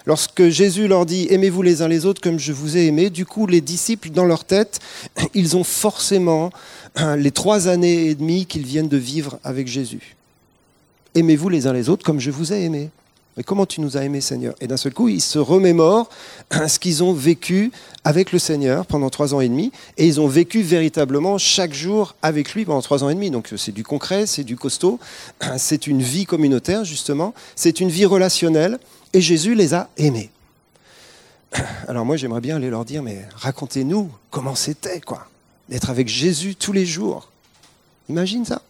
Lorsque 0.09 0.49
Jésus 0.49 0.89
leur 0.89 1.05
dit 1.05 1.27
Aimez-vous 1.29 1.61
les 1.61 1.83
uns 1.83 1.89
les 1.89 2.07
autres 2.07 2.23
comme 2.23 2.39
je 2.39 2.55
vous 2.55 2.79
ai 2.79 2.87
aimé, 2.87 3.11
du 3.11 3.27
coup, 3.27 3.47
les 3.47 3.61
disciples, 3.61 4.09
dans 4.09 4.25
leur 4.25 4.45
tête, 4.45 4.81
ils 5.35 5.55
ont 5.55 5.65
forcément 5.65 6.51
hein, 6.97 7.15
les 7.17 7.31
trois 7.31 7.69
années 7.69 8.07
et 8.07 8.15
demie 8.15 8.47
qu'ils 8.47 8.65
viennent 8.65 8.89
de 8.89 8.97
vivre 8.97 9.39
avec 9.45 9.69
Jésus. 9.69 10.17
Aimez-vous 11.15 11.51
les 11.51 11.67
uns 11.67 11.75
les 11.75 11.91
autres 11.91 12.07
comme 12.07 12.21
je 12.21 12.31
vous 12.31 12.55
ai 12.55 12.65
aimé? 12.65 12.89
Mais 13.37 13.43
comment 13.43 13.67
tu 13.67 13.83
nous 13.83 13.99
as 13.99 14.05
aimés, 14.05 14.23
Seigneur? 14.23 14.55
Et 14.63 14.67
d'un 14.67 14.79
seul 14.79 14.95
coup, 14.95 15.11
ils 15.11 15.21
se 15.21 15.39
remémorent 15.39 16.09
hein, 16.53 16.69
ce 16.69 16.79
qu'ils 16.79 17.05
ont 17.05 17.13
vécu 17.13 17.71
avec 18.03 18.33
le 18.33 18.39
Seigneur 18.39 18.87
pendant 18.87 19.11
trois 19.11 19.35
ans 19.35 19.41
et 19.41 19.49
demi, 19.51 19.73
et 19.99 20.07
ils 20.07 20.23
ont 20.23 20.27
vécu 20.27 20.63
véritablement 20.63 21.37
chaque 21.37 21.75
jour 21.75 22.15
avec 22.23 22.55
lui 22.55 22.65
pendant 22.65 22.81
trois 22.81 23.05
ans 23.05 23.11
et 23.11 23.15
demi. 23.15 23.31
Donc 23.31 23.51
c'est 23.59 23.73
du 23.73 23.85
concret, 23.85 24.25
c'est 24.25 24.43
du 24.43 24.57
costaud, 24.57 24.99
hein, 25.43 25.59
c'est 25.59 25.87
une 25.87 26.01
vie 26.01 26.25
communautaire, 26.25 26.87
justement, 26.87 27.35
c'est 27.57 27.81
une 27.81 27.91
vie 27.91 28.07
relationnelle, 28.07 28.79
et 29.13 29.21
Jésus 29.21 29.55
les 29.55 29.75
a 29.75 29.89
aimés. 29.97 30.31
Alors 31.89 32.05
moi, 32.05 32.17
j'aimerais 32.17 32.41
bien 32.41 32.57
aller 32.57 32.71
leur 32.71 32.85
dire, 32.85 33.03
mais 33.03 33.27
racontez-nous 33.35 34.11
comment 34.31 34.55
c'était, 34.55 35.01
quoi, 35.01 35.29
d'être 35.69 35.91
avec 35.91 36.09
Jésus 36.09 36.55
tous 36.55 36.73
les 36.73 36.87
jours. 36.87 37.31
Imagine 38.09 38.45
ça. 38.45 38.63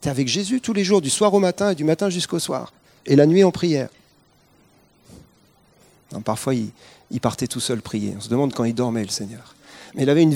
Tu 0.00 0.08
es 0.08 0.10
avec 0.10 0.28
Jésus 0.28 0.60
tous 0.60 0.72
les 0.72 0.84
jours, 0.84 1.00
du 1.00 1.10
soir 1.10 1.32
au 1.34 1.40
matin 1.40 1.70
et 1.70 1.74
du 1.74 1.84
matin 1.84 2.10
jusqu'au 2.10 2.38
soir, 2.38 2.72
et 3.06 3.16
la 3.16 3.26
nuit 3.26 3.44
en 3.44 3.52
prière. 3.52 3.88
parfois, 6.24 6.54
il, 6.54 6.70
il 7.10 7.20
partait 7.20 7.46
tout 7.46 7.60
seul 7.60 7.80
prier. 7.80 8.14
On 8.16 8.20
se 8.20 8.28
demande 8.28 8.52
quand 8.52 8.64
il 8.64 8.74
dormait, 8.74 9.02
le 9.02 9.10
Seigneur 9.10 9.54
mais 9.94 10.02
il 10.02 10.10
avait 10.10 10.28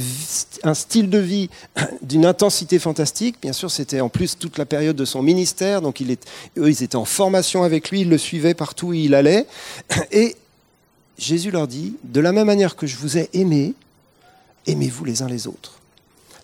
un 0.62 0.75
style 0.75 1.11
de 1.11 1.19
vie 1.19 1.50
d'une 2.03 2.25
intensité 2.25 2.79
fantastique. 2.79 3.37
Bien 3.43 3.53
sûr, 3.53 3.71
c'était 3.71 4.00
en 4.00 4.09
plus 4.09 4.38
toute 4.38 4.59
la 4.59 4.67
période 4.67 4.97
de 4.97 5.05
son 5.05 5.23
ministère, 5.23 5.83
donc 5.83 6.00
il 6.00 6.17
eux, 6.57 6.69
ils 6.69 6.83
étaient 6.83 6.97
en 6.97 7.05
formation 7.05 7.62
avec 7.62 7.91
lui, 7.91 8.03
ils 8.03 8.09
le 8.09 8.19
suivaient 8.19 8.55
partout 8.55 8.88
où 8.88 8.95
il 8.95 9.15
allait. 9.15 9.47
Et 10.12 10.37
Jésus 11.19 11.50
leur 11.50 11.67
dit, 11.67 11.97
de 12.05 12.21
la 12.21 12.33
même 12.33 12.47
manière 12.47 12.77
que 12.77 12.87
je 12.87 12.97
vous 12.97 13.19
ai 13.19 13.29
aimé, 13.33 13.75
aimez-vous 14.67 15.05
les 15.05 15.23
uns 15.23 15.29
les 15.29 15.47
autres. 15.47 15.81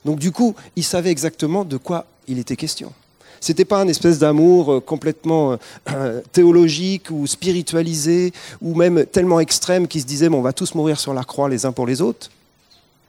Donc 0.05 0.19
du 0.19 0.33
coup, 0.33 0.55
il 0.77 0.85
savait 0.85 1.11
exactement 1.11 1.65
de 1.65 1.77
quoi 1.77 2.07
il 2.27 2.39
était 2.39 2.57
question. 2.57 2.93
Ce 3.41 3.53
n'était 3.53 3.65
pas 3.65 3.79
un 3.79 3.89
espèce 3.89 4.19
d'amour 4.19 4.73
euh, 4.73 4.81
complètement 4.81 5.59
euh, 5.91 6.21
théologique 6.33 7.11
ou 7.11 7.27
spiritualisé 7.27 8.33
ou 8.63 8.75
même 8.75 9.05
tellement 9.07 9.39
extrême 9.39 9.87
qui 9.87 10.01
se 10.01 10.07
disait 10.07 10.29
on 10.29 10.43
va 10.43 10.53
tous 10.53 10.75
mourir 10.75 10.99
sur 10.99 11.15
la 11.15 11.25
croix 11.25 11.49
les 11.49 11.67
uns 11.67 11.73
pour 11.73 11.87
les 11.87 12.01
autres. 12.01 12.31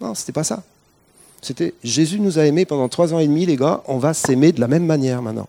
Non, 0.02 0.14
c'était 0.14 0.32
pas 0.32 0.44
ça. 0.44 0.64
C'était 1.42 1.74
Jésus 1.84 2.20
nous 2.20 2.40
a 2.40 2.46
aimés 2.46 2.66
pendant 2.66 2.90
trois 2.90 3.14
ans 3.14 3.20
et 3.20 3.28
demi, 3.28 3.46
les 3.46 3.56
gars, 3.56 3.84
on 3.88 3.98
va 3.98 4.14
s'aimer 4.14 4.52
de 4.52 4.60
la 4.60 4.68
même 4.68 4.86
manière 4.86 5.22
maintenant. 5.22 5.48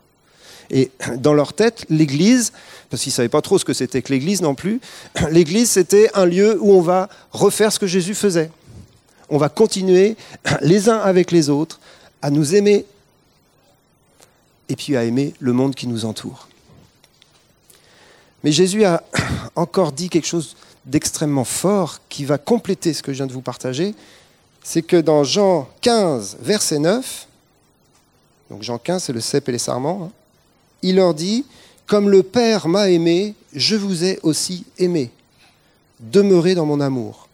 Et 0.70 0.90
dans 1.18 1.32
leur 1.32 1.52
tête, 1.52 1.86
l'Église, 1.88 2.52
parce 2.90 3.02
qu'ils 3.02 3.10
ne 3.10 3.14
savaient 3.14 3.28
pas 3.28 3.40
trop 3.40 3.58
ce 3.58 3.64
que 3.64 3.72
c'était 3.72 4.02
que 4.02 4.12
l'Église 4.12 4.42
non 4.42 4.54
plus, 4.54 4.80
l'Église 5.30 5.70
c'était 5.70 6.10
un 6.14 6.26
lieu 6.26 6.58
où 6.60 6.72
on 6.72 6.80
va 6.80 7.08
refaire 7.30 7.72
ce 7.72 7.78
que 7.78 7.86
Jésus 7.86 8.14
faisait. 8.14 8.50
On 9.28 9.38
va 9.38 9.48
continuer 9.48 10.16
les 10.60 10.88
uns 10.88 10.98
avec 10.98 11.30
les 11.30 11.48
autres 11.48 11.80
à 12.22 12.30
nous 12.30 12.54
aimer 12.54 12.84
et 14.68 14.76
puis 14.76 14.96
à 14.96 15.04
aimer 15.04 15.34
le 15.38 15.52
monde 15.52 15.74
qui 15.74 15.86
nous 15.86 16.04
entoure. 16.04 16.48
Mais 18.42 18.52
Jésus 18.52 18.84
a 18.84 19.02
encore 19.56 19.92
dit 19.92 20.08
quelque 20.08 20.26
chose 20.26 20.56
d'extrêmement 20.84 21.44
fort 21.44 22.00
qui 22.08 22.24
va 22.24 22.38
compléter 22.38 22.92
ce 22.92 23.02
que 23.02 23.12
je 23.12 23.18
viens 23.18 23.26
de 23.26 23.32
vous 23.32 23.40
partager, 23.40 23.94
c'est 24.68 24.82
que 24.82 24.96
dans 24.96 25.22
Jean 25.22 25.68
15, 25.80 26.38
verset 26.40 26.80
9, 26.80 27.28
donc 28.50 28.64
Jean 28.64 28.78
15, 28.78 29.04
c'est 29.04 29.12
le 29.12 29.20
cep 29.20 29.48
et 29.48 29.52
les 29.52 29.58
sarments, 29.58 30.06
hein, 30.06 30.12
il 30.82 30.96
leur 30.96 31.14
dit, 31.14 31.44
comme 31.86 32.10
le 32.10 32.24
Père 32.24 32.66
m'a 32.66 32.90
aimé, 32.90 33.36
je 33.54 33.76
vous 33.76 34.02
ai 34.02 34.18
aussi 34.24 34.64
aimé. 34.78 35.12
Demeurez 36.00 36.56
dans 36.56 36.66
mon 36.66 36.80
amour. 36.80 37.28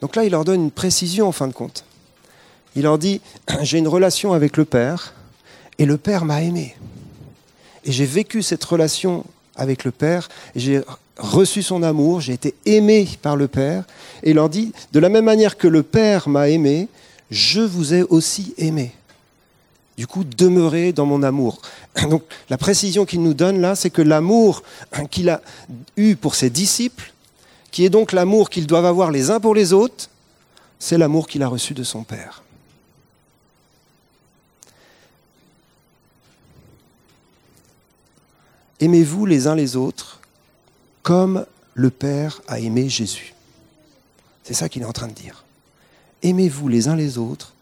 Donc 0.00 0.14
là, 0.14 0.22
il 0.22 0.30
leur 0.30 0.44
donne 0.44 0.62
une 0.62 0.70
précision 0.70 1.26
en 1.26 1.32
fin 1.32 1.48
de 1.48 1.52
compte. 1.52 1.84
Il 2.76 2.82
leur 2.82 2.96
dit, 2.96 3.20
j'ai 3.62 3.78
une 3.78 3.88
relation 3.88 4.34
avec 4.34 4.56
le 4.56 4.64
Père, 4.64 5.12
et 5.78 5.86
le 5.86 5.98
Père 5.98 6.24
m'a 6.24 6.40
aimé. 6.40 6.76
Et 7.82 7.90
j'ai 7.90 8.06
vécu 8.06 8.44
cette 8.44 8.62
relation 8.62 9.24
avec 9.56 9.82
le 9.82 9.90
Père, 9.90 10.28
j'ai 10.54 10.82
reçu 11.18 11.62
son 11.62 11.82
amour, 11.82 12.20
j'ai 12.20 12.32
été 12.32 12.54
aimé 12.64 13.08
par 13.20 13.36
le 13.36 13.48
Père. 13.48 13.84
Et 14.22 14.30
il 14.30 14.36
leur 14.36 14.48
dit, 14.48 14.72
de 14.92 15.00
la 15.00 15.08
même 15.08 15.24
manière 15.24 15.56
que 15.56 15.68
le 15.68 15.82
Père 15.82 16.28
m'a 16.28 16.48
aimé, 16.48 16.88
je 17.30 17.60
vous 17.60 17.92
ai 17.92 18.02
aussi 18.04 18.54
aimé. 18.56 18.92
Du 19.96 20.06
coup, 20.06 20.22
demeurez 20.24 20.92
dans 20.92 21.06
mon 21.06 21.22
amour. 21.22 21.60
Donc, 22.08 22.22
la 22.48 22.56
précision 22.56 23.04
qu'il 23.04 23.22
nous 23.22 23.34
donne 23.34 23.60
là, 23.60 23.74
c'est 23.74 23.90
que 23.90 24.02
l'amour 24.02 24.62
qu'il 25.10 25.28
a 25.28 25.42
eu 25.96 26.14
pour 26.14 26.36
ses 26.36 26.50
disciples, 26.50 27.12
qui 27.70 27.84
est 27.84 27.90
donc 27.90 28.12
l'amour 28.12 28.48
qu'ils 28.48 28.66
doivent 28.66 28.86
avoir 28.86 29.10
les 29.10 29.30
uns 29.30 29.40
pour 29.40 29.54
les 29.54 29.74
autres, 29.74 30.08
c'est 30.78 30.96
l'amour 30.96 31.26
qu'il 31.26 31.42
a 31.42 31.48
reçu 31.48 31.74
de 31.74 31.82
son 31.82 32.02
Père. 32.02 32.42
Aimez-vous 38.80 39.26
les 39.26 39.48
uns 39.48 39.56
les 39.56 39.76
autres 39.76 40.17
comme 41.08 41.46
le 41.72 41.88
Père 41.88 42.42
a 42.48 42.60
aimé 42.60 42.90
Jésus. 42.90 43.32
C'est 44.44 44.52
ça 44.52 44.68
qu'il 44.68 44.82
est 44.82 44.84
en 44.84 44.92
train 44.92 45.08
de 45.08 45.14
dire. 45.14 45.42
Aimez-vous 46.22 46.68
les 46.68 46.86
uns 46.86 46.96
les 46.96 47.16
autres 47.16 47.54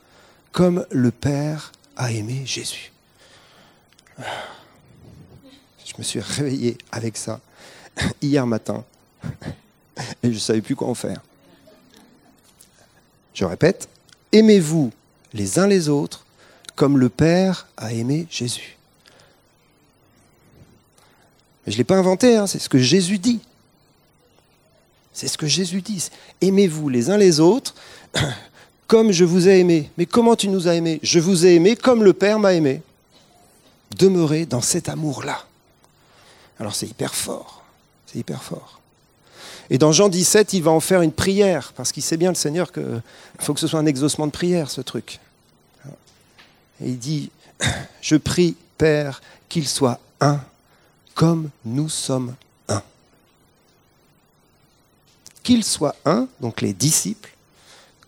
comme 0.51 0.85
le 0.91 1.13
Père 1.13 1.71
a 1.97 2.11
aimé 2.11 2.43
Jésus. 2.45 2.91
Je 4.19 5.93
me 5.97 6.03
suis 6.03 6.19
réveillé 6.19 6.77
avec 6.91 7.17
ça 7.17 7.41
hier 8.21 8.49
matin 8.49 8.85
et 10.25 10.25
je 10.25 10.29
ne 10.31 10.39
savais 10.41 10.61
plus 10.61 10.75
quoi 10.75 10.89
en 10.89 10.95
faire. 10.95 11.23
Je 13.33 13.45
répète, 13.45 13.89
aimez-vous 14.33 14.93
les 15.35 15.61
uns 15.61 15.69
les 15.69 15.89
autres 15.89 16.27
comme 16.75 16.99
le 16.99 17.11
Père 17.11 17.69
a 17.77 17.93
aimé 17.93 18.27
Jésus. 18.29 18.76
Je 21.67 21.73
ne 21.73 21.79
l'ai 21.79 21.85
pas 21.85 21.97
inventé, 21.97 22.37
hein, 22.37 22.47
c'est 22.47 22.59
ce 22.59 22.69
que 22.69 22.79
Jésus 22.79 23.19
dit. 23.19 23.41
C'est 25.13 25.29
ce 25.29 25.39
que 25.39 25.47
Jésus 25.47 25.83
dit. 25.83 26.09
Aimez-vous 26.41 26.89
les 26.89 27.11
uns 27.11 27.17
les 27.17 27.41
autres 27.41 27.75
comme 28.87 29.13
je 29.13 29.25
vous 29.25 29.49
ai 29.49 29.59
aimé. 29.59 29.91
Mais 29.97 30.07
comment 30.07 30.37
tu 30.37 30.49
nous 30.49 30.69
as 30.69 30.75
aimés? 30.75 31.01
Je 31.03 31.19
vous 31.19 31.47
ai 31.47 31.55
aimé 31.55 31.75
comme 31.75 32.05
le 32.05 32.13
Père 32.13 32.39
m'a 32.39 32.55
aimé. 32.55 32.83
Demeurez 33.99 34.47
dans 34.47 34.61
cet 34.61 34.89
amour-là. 34.89 35.45
Alors 36.61 36.75
c'est 36.75 36.87
hyper 36.87 37.15
fort. 37.15 37.63
C'est 38.07 38.19
hyper 38.19 38.43
fort. 38.43 38.81
Et 39.71 39.79
dans 39.79 39.91
Jean 39.91 40.09
17, 40.09 40.53
il 40.53 40.63
va 40.63 40.71
en 40.71 40.81
faire 40.81 41.03
une 41.03 41.13
prière, 41.13 41.73
parce 41.77 41.91
qu'il 41.91 42.03
sait 42.03 42.17
bien, 42.17 42.31
le 42.31 42.37
Seigneur, 42.37 42.71
qu'il 42.71 43.03
faut 43.41 43.53
que 43.53 43.61
ce 43.61 43.67
soit 43.67 43.81
un 43.81 43.87
exaucement 43.87 44.27
de 44.27 44.33
prière, 44.33 44.71
ce 44.71 44.81
truc. 44.81 45.19
Et 46.81 46.89
il 46.91 46.99
dit, 46.99 47.31
je 48.01 48.17
prie, 48.17 48.55
Père, 48.79 49.23
qu'il 49.49 49.67
soit 49.67 49.99
un, 50.21 50.41
comme 51.17 51.49
nous 51.65 51.89
sommes 51.89 52.37
un. 52.69 52.83
Qu'il 55.43 55.65
soit 55.65 55.97
un, 56.05 56.29
donc 56.41 56.61
les 56.61 56.75
disciples, 56.75 57.35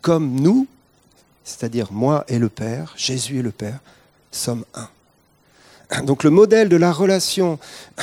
comme 0.02 0.34
nous, 0.34 0.68
c'est-à-dire 1.42 1.90
moi 1.90 2.24
et 2.28 2.38
le 2.38 2.50
Père, 2.50 2.92
Jésus 2.96 3.38
et 3.38 3.42
le 3.42 3.50
Père, 3.50 3.80
sommes 4.30 4.64
un. 4.74 6.02
Donc 6.02 6.22
le 6.22 6.28
modèle 6.28 6.68
de 6.68 6.76
la 6.76 6.92
relation 6.92 7.58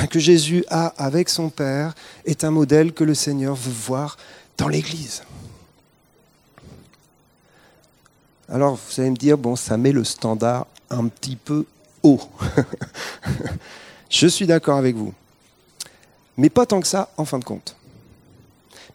que 0.10 0.18
Jésus 0.18 0.66
a 0.70 0.88
avec 0.98 1.30
son 1.30 1.50
Père 1.50 1.94
est 2.26 2.44
un 2.44 2.50
modèle 2.50 2.92
que 2.92 3.04
le 3.04 3.14
Seigneur 3.14 3.54
veut 3.56 3.72
voir 3.72 4.18
dans 4.58 4.68
l'Église. 4.68 5.22
Alors 8.50 8.76
vous 8.76 9.00
allez 9.00 9.12
me 9.12 9.16
dire, 9.16 9.38
bon, 9.38 9.56
ça 9.56 9.78
met 9.78 9.92
le 9.92 10.04
standard 10.04 10.66
un 10.90 11.08
petit 11.08 11.36
peu 11.36 11.66
haut. 12.02 12.22
Je 14.16 14.28
suis 14.28 14.48
d'accord 14.48 14.78
avec 14.78 14.96
vous. 14.96 15.14
Mais 16.38 16.50
pas 16.50 16.66
tant 16.66 16.80
que 16.80 16.88
ça, 16.88 17.12
en 17.18 17.26
fin 17.26 17.38
de 17.38 17.44
compte. 17.44 17.76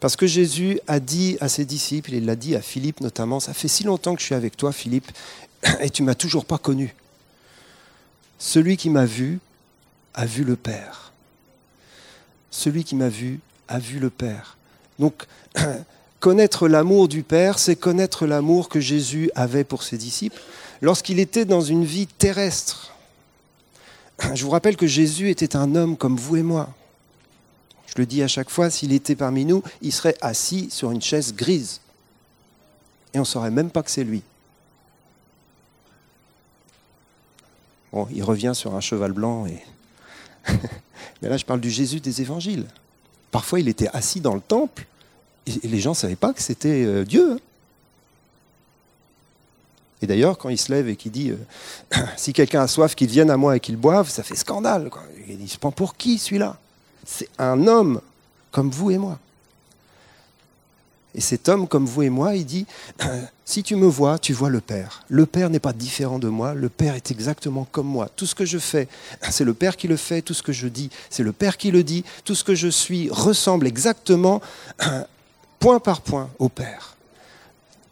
Parce 0.01 0.17
que 0.17 0.27
Jésus 0.27 0.81
a 0.87 0.99
dit 0.99 1.37
à 1.43 1.51
ses 1.51 1.67
disciples, 1.67 2.15
il 2.15 2.25
l'a 2.25 2.37
dit 2.37 2.57
à 2.57 2.63
Philippe 2.63 3.03
notamment, 3.03 3.39
ça 3.39 3.53
fait 3.53 3.69
si 3.69 3.85
longtemps 3.85 4.15
que 4.15 4.21
je 4.23 4.25
suis 4.25 4.35
avec 4.35 4.57
toi, 4.57 4.73
Philippe, 4.73 5.13
et 5.81 5.91
tu 5.91 6.03
m'as 6.03 6.15
toujours 6.15 6.47
pas 6.47 6.57
connu. 6.57 6.95
Celui 8.39 8.79
qui 8.79 8.89
m'a 8.89 9.05
vu 9.05 9.41
a 10.15 10.25
vu 10.25 10.43
le 10.43 10.57
Père. 10.57 11.13
Celui 12.51 12.83
qui 12.83 12.97
m'a 12.97 13.11
vu 13.11 13.41
a 13.69 13.79
vu 13.79 13.99
le 13.99 14.09
Père. 14.09 14.57
Donc, 14.99 15.27
connaître 16.19 16.67
l'amour 16.67 17.09
du 17.09 17.25
Père, 17.25 17.59
c'est 17.59 17.77
connaître 17.77 18.25
l'amour 18.25 18.71
que 18.71 18.81
Jésus 18.81 19.31
avait 19.35 19.65
pour 19.65 19.83
ses 19.83 19.99
disciples 19.99 20.41
lorsqu'il 20.81 21.19
était 21.19 21.45
dans 21.45 21.61
une 21.61 21.85
vie 21.85 22.07
terrestre. 22.07 22.95
Je 24.35 24.45
vous 24.45 24.51
rappelle 24.51 24.77
que 24.77 24.87
Jésus 24.87 25.31
était 25.31 25.57
un 25.57 25.75
homme 25.75 25.97
comme 25.97 26.17
vous 26.17 26.37
et 26.37 26.43
moi. 26.43 26.69
Je 27.87 27.95
le 27.97 28.07
dis 28.07 28.23
à 28.23 28.29
chaque 28.29 28.51
fois, 28.51 28.71
s'il 28.71 28.93
était 28.93 29.17
parmi 29.17 29.45
nous, 29.45 29.63
il 29.83 29.93
serait 29.93 30.17
assis 30.21 30.71
sur 30.71 30.91
une 30.91 31.03
chaise 31.03 31.35
grise. 31.35 31.81
Et 33.13 33.19
on 33.19 33.23
ne 33.23 33.27
saurait 33.27 33.51
même 33.51 33.71
pas 33.71 33.83
que 33.83 33.91
c'est 33.91 34.05
lui. 34.05 34.23
Bon, 37.93 38.07
il 38.13 38.23
revient 38.23 38.53
sur 38.55 38.77
un 38.77 38.81
cheval 38.81 39.13
blanc. 39.13 39.47
Et... 39.47 39.61
Mais 41.23 41.29
là, 41.29 41.37
je 41.37 41.45
parle 41.45 41.61
du 41.61 41.71
Jésus 41.71 42.01
des 42.01 42.21
évangiles. 42.21 42.67
Parfois, 43.33 43.59
il 43.59 43.69
était 43.69 43.89
assis 43.89 44.21
dans 44.21 44.35
le 44.35 44.41
temple 44.41 44.87
et 45.47 45.67
les 45.67 45.81
gens 45.81 45.91
ne 45.91 45.97
savaient 45.97 46.17
pas 46.17 46.33
que 46.33 46.43
c'était 46.43 46.85
euh, 46.85 47.05
Dieu. 47.05 47.41
Et 50.03 50.07
d'ailleurs, 50.07 50.39
quand 50.39 50.49
il 50.49 50.59
se 50.59 50.73
lève 50.73 50.89
et 50.89 50.97
qu'il 50.97 51.13
dit 51.13 51.31
euh, 51.31 51.97
Si 52.17 52.33
quelqu'un 52.33 52.63
a 52.63 52.69
soif, 52.69 52.95
qu'il 52.95 53.09
vienne 53.09 53.31
à 53.31 53.37
moi 53.37 53.57
et 53.57 53.61
qu'il 53.61 53.77
boive, 53.77 54.09
ça 54.09 54.23
fait 54.23 54.37
scandale. 54.37 54.91
Il 55.29 55.49
se 55.49 55.59
prend 55.59 55.71
pour 55.71 55.97
qui 55.97 56.19
celui-là? 56.19 56.57
C'est 57.07 57.29
un 57.39 57.67
homme 57.67 58.01
comme 58.51 58.71
vous 58.71 58.91
et 58.91 58.99
moi. 58.99 59.19
Et 61.15 61.21
cet 61.21 61.49
homme 61.49 61.67
comme 61.67 61.87
vous 61.87 62.03
et 62.03 62.11
moi, 62.11 62.37
il 62.37 62.47
dit, 62.47 62.67
si 63.45 63.63
tu 63.63 63.75
me 63.75 63.87
vois, 63.87 64.19
tu 64.19 64.33
vois 64.33 64.49
le 64.49 64.61
Père. 64.61 65.03
Le 65.09 65.27
Père 65.27 65.51
n'est 65.51 65.59
pas 65.59 65.73
différent 65.73 66.19
de 66.19 66.29
moi, 66.29 66.55
le 66.55 66.69
Père 66.69 66.95
est 66.95 67.11
exactement 67.11 67.67
comme 67.71 67.89
moi. 67.89 68.09
Tout 68.15 68.27
ce 68.27 68.35
que 68.35 68.45
je 68.45 68.59
fais, 68.59 68.89
c'est 69.31 69.45
le 69.45 69.55
Père 69.55 69.77
qui 69.77 69.89
le 69.89 69.97
fait, 69.97 70.23
tout 70.23 70.35
ce 70.35 70.43
que 70.43 70.53
je 70.53 70.69
dis, 70.69 70.91
c'est 71.11 71.25
le 71.25 71.33
Père 71.33 71.57
qui 71.57 71.71
le 71.71 71.83
dit, 71.83 72.05
tout 72.25 72.35
ce 72.35 72.45
que 72.45 72.55
je 72.55 72.69
suis 72.69 73.11
ressemble 73.11 73.67
exactement, 73.67 74.41
point 75.59 75.81
par 75.81 76.01
point, 76.01 76.31
au 76.39 76.49
Père. 76.49 76.97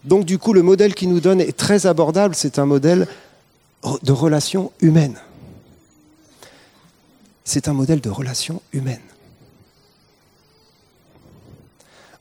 Donc 0.04 0.24
du 0.24 0.38
coup, 0.38 0.52
le 0.52 0.62
modèle 0.62 0.94
qu'il 0.94 1.08
nous 1.08 1.20
donne 1.20 1.40
est 1.40 1.56
très 1.56 1.86
abordable, 1.86 2.34
c'est 2.34 2.58
un 2.58 2.66
modèle 2.66 3.06
de 4.02 4.12
relation 4.12 4.72
humaine 4.80 5.16
c'est 7.48 7.66
un 7.66 7.72
modèle 7.72 8.02
de 8.02 8.10
relation 8.10 8.60
humaine. 8.72 9.00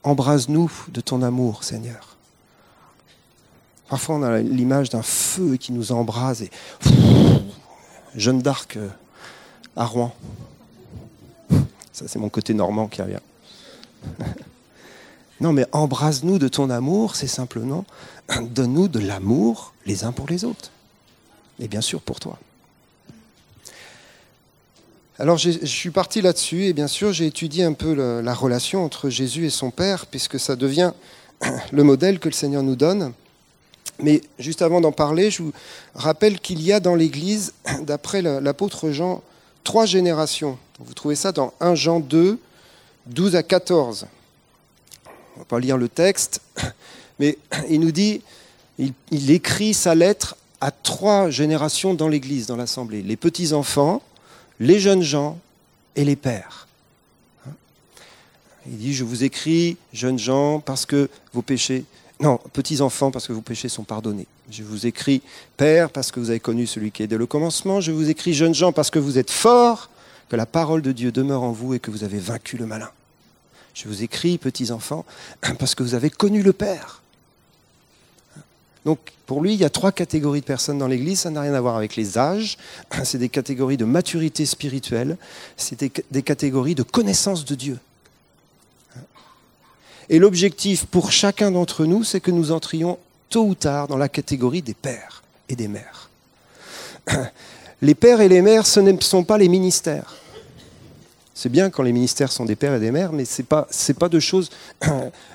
Embrase-nous 0.03 0.71
de 0.87 1.01
ton 1.01 1.21
amour, 1.21 1.65
Seigneur. 1.65 2.15
Parfois, 3.89 4.15
on 4.15 4.23
a 4.23 4.39
l'image 4.39 4.89
d'un 4.89 5.01
feu 5.01 5.57
qui 5.57 5.73
nous 5.73 5.91
embrase 5.91 6.43
et 6.43 6.51
Jeanne 8.15 8.41
d'Arc 8.41 8.77
euh, 8.77 8.87
à 9.75 9.85
Rouen. 9.85 10.13
Ça, 11.91 12.07
c'est 12.07 12.19
mon 12.19 12.29
côté 12.29 12.53
normand 12.53 12.87
qui 12.87 13.01
revient. 13.01 13.19
Non, 15.39 15.53
mais 15.53 15.65
embrase-nous 15.71 16.39
de 16.39 16.47
ton 16.47 16.69
amour, 16.69 17.15
c'est 17.15 17.27
simplement 17.27 17.85
donne-nous 18.41 18.87
de 18.87 18.99
l'amour 18.99 19.73
les 19.85 20.03
uns 20.03 20.11
pour 20.11 20.27
les 20.27 20.43
autres. 20.43 20.71
Et 21.59 21.67
bien 21.67 21.81
sûr 21.81 22.01
pour 22.01 22.19
toi. 22.19 22.37
Alors 25.19 25.37
je 25.37 25.65
suis 25.65 25.89
parti 25.89 26.21
là-dessus 26.21 26.65
et 26.65 26.73
bien 26.73 26.87
sûr 26.87 27.11
j'ai 27.11 27.25
étudié 27.25 27.63
un 27.63 27.73
peu 27.73 27.93
la, 28.21 28.33
relation 28.35 28.85
entre 28.85 29.09
Jésus 29.09 29.47
et 29.47 29.49
son 29.49 29.71
Père 29.71 30.05
puisque 30.05 30.39
ça 30.39 30.55
devient 30.55 30.91
le 31.71 31.83
modèle 31.83 32.19
que 32.19 32.29
le 32.29 32.33
Seigneur 32.33 32.61
nous 32.61 32.75
donne. 32.75 33.13
Mais 33.99 34.21
juste 34.37 34.61
avant 34.61 34.79
d'en 34.79 34.91
parler, 34.91 35.31
je 35.31 35.41
vous 35.41 35.53
rappelle 35.95 36.39
qu'il 36.39 36.61
y 36.61 36.71
a 36.71 36.79
dans 36.79 36.93
l'Église, 36.93 37.53
d'après 37.81 38.21
l'apôtre 38.21 38.91
Jean, 38.91 39.23
trois 39.63 39.87
générations. 39.87 40.59
Vous 40.79 40.93
trouvez 40.93 41.15
ça 41.15 41.31
dans 41.31 41.51
1 41.59 41.73
Jean 41.73 41.99
2, 41.99 42.37
12 43.07 43.35
à 43.35 43.41
14. 43.41 44.05
On 45.37 45.41
ne 45.41 45.43
va 45.43 45.45
pas 45.45 45.59
lire 45.59 45.77
le 45.77 45.87
texte, 45.87 46.41
mais 47.19 47.37
il 47.69 47.79
nous 47.79 47.91
dit, 47.91 48.21
il 48.79 49.31
écrit 49.31 49.75
sa 49.75 49.93
lettre 49.93 50.35
à 50.59 50.71
trois 50.71 51.29
générations 51.29 51.93
dans 51.93 52.07
l'Église, 52.07 52.47
dans 52.47 52.55
l'Assemblée. 52.55 53.03
Les 53.03 53.15
petits-enfants, 53.15 54.01
les 54.59 54.79
jeunes 54.79 55.03
gens 55.03 55.37
et 55.95 56.03
les 56.03 56.15
pères. 56.15 56.67
Il 58.69 58.77
dit, 58.77 58.93
je 58.95 59.03
vous 59.03 59.23
écris, 59.23 59.77
jeunes 59.93 60.17
gens, 60.17 60.59
parce 60.59 60.87
que 60.87 61.07
vos 61.33 61.43
péchés, 61.43 61.85
non, 62.19 62.39
petits 62.51 62.81
enfants, 62.81 63.11
parce 63.11 63.27
que 63.27 63.33
vos 63.33 63.41
péchés 63.41 63.69
sont 63.69 63.83
pardonnés. 63.83 64.25
Je 64.49 64.63
vous 64.63 64.87
écris, 64.87 65.21
père, 65.55 65.91
parce 65.91 66.11
que 66.11 66.19
vous 66.19 66.31
avez 66.31 66.39
connu 66.39 66.65
celui 66.65 66.91
qui 66.91 67.03
est 67.03 67.07
dès 67.07 67.17
le 67.17 67.27
commencement. 67.27 67.79
Je 67.79 67.91
vous 67.91 68.09
écris, 68.09 68.33
jeunes 68.33 68.55
gens, 68.55 68.71
parce 68.71 68.89
que 68.89 68.97
vous 68.97 69.19
êtes 69.19 69.29
forts, 69.29 69.91
que 70.29 70.35
la 70.35 70.47
parole 70.47 70.81
de 70.81 70.91
Dieu 70.91 71.11
demeure 71.11 71.43
en 71.43 71.51
vous 71.51 71.75
et 71.75 71.79
que 71.79 71.91
vous 71.91 72.03
avez 72.03 72.17
vaincu 72.17 72.57
le 72.57 72.65
malin. 72.65 72.89
Je 73.77 73.87
vous 73.87 74.01
écris, 74.01 74.39
petits 74.39 74.71
enfants, 74.71 75.05
parce 75.59 75.75
que 75.75 75.83
vous 75.83 75.93
avez 75.93 76.09
connu 76.09 76.41
le 76.41 76.51
Père. 76.51 77.03
Donc 78.85 78.97
pour 79.27 79.43
lui, 79.43 79.53
il 79.53 79.59
y 79.59 79.65
a 79.65 79.69
trois 79.69 79.91
catégories 79.91 80.41
de 80.41 80.45
personnes 80.45 80.79
dans 80.79 80.87
l'Église. 80.87 81.19
Ça 81.19 81.29
n'a 81.29 81.41
rien 81.41 81.53
à 81.53 81.61
voir 81.61 81.75
avec 81.75 81.95
les 81.95 82.17
âges. 82.17 82.57
C'est 83.03 83.19
des 83.19 83.29
catégories 83.29 83.77
de 83.77 83.85
maturité 83.85 84.47
spirituelle. 84.47 85.15
C'est 85.57 85.79
des, 86.09 86.23
catégories 86.23 86.73
de 86.73 86.81
connaissance 86.81 87.45
de 87.45 87.53
Dieu. 87.53 87.77
Et 90.09 90.17
l'objectif 90.17 90.85
pour 90.87 91.11
chacun 91.11 91.51
d'entre 91.51 91.85
nous, 91.85 92.03
c'est 92.03 92.21
que 92.21 92.31
nous 92.31 92.53
entrions 92.53 92.97
tôt 93.29 93.45
ou 93.45 93.55
tard 93.55 93.89
dans 93.89 93.97
la 93.97 94.07
catégorie 94.07 94.61
des 94.61 94.73
pères 94.73 95.21
et 95.49 95.55
des 95.55 95.67
mères. 95.67 96.09
Les 97.83 97.93
pères 97.93 98.21
et 98.21 98.27
les 98.27 98.41
mères, 98.41 98.65
ce 98.65 98.79
ne 98.79 98.99
sont 98.99 99.23
pas 99.23 99.37
les 99.37 99.49
ministères. 99.49 100.15
C'est 101.37 101.49
bien 101.49 101.69
quand 101.69 101.83
les 101.83 101.93
ministères 101.93 102.31
sont 102.31 102.45
des 102.45 102.55
pères 102.55 102.73
et 102.73 102.79
des 102.79 102.89
mères, 102.89 103.13
mais 103.13 103.23
ce 103.23 103.43
n'est 103.43 103.45
pas, 103.45 103.67
pas 103.99 104.09
deux 104.09 104.19
choses 104.19 104.49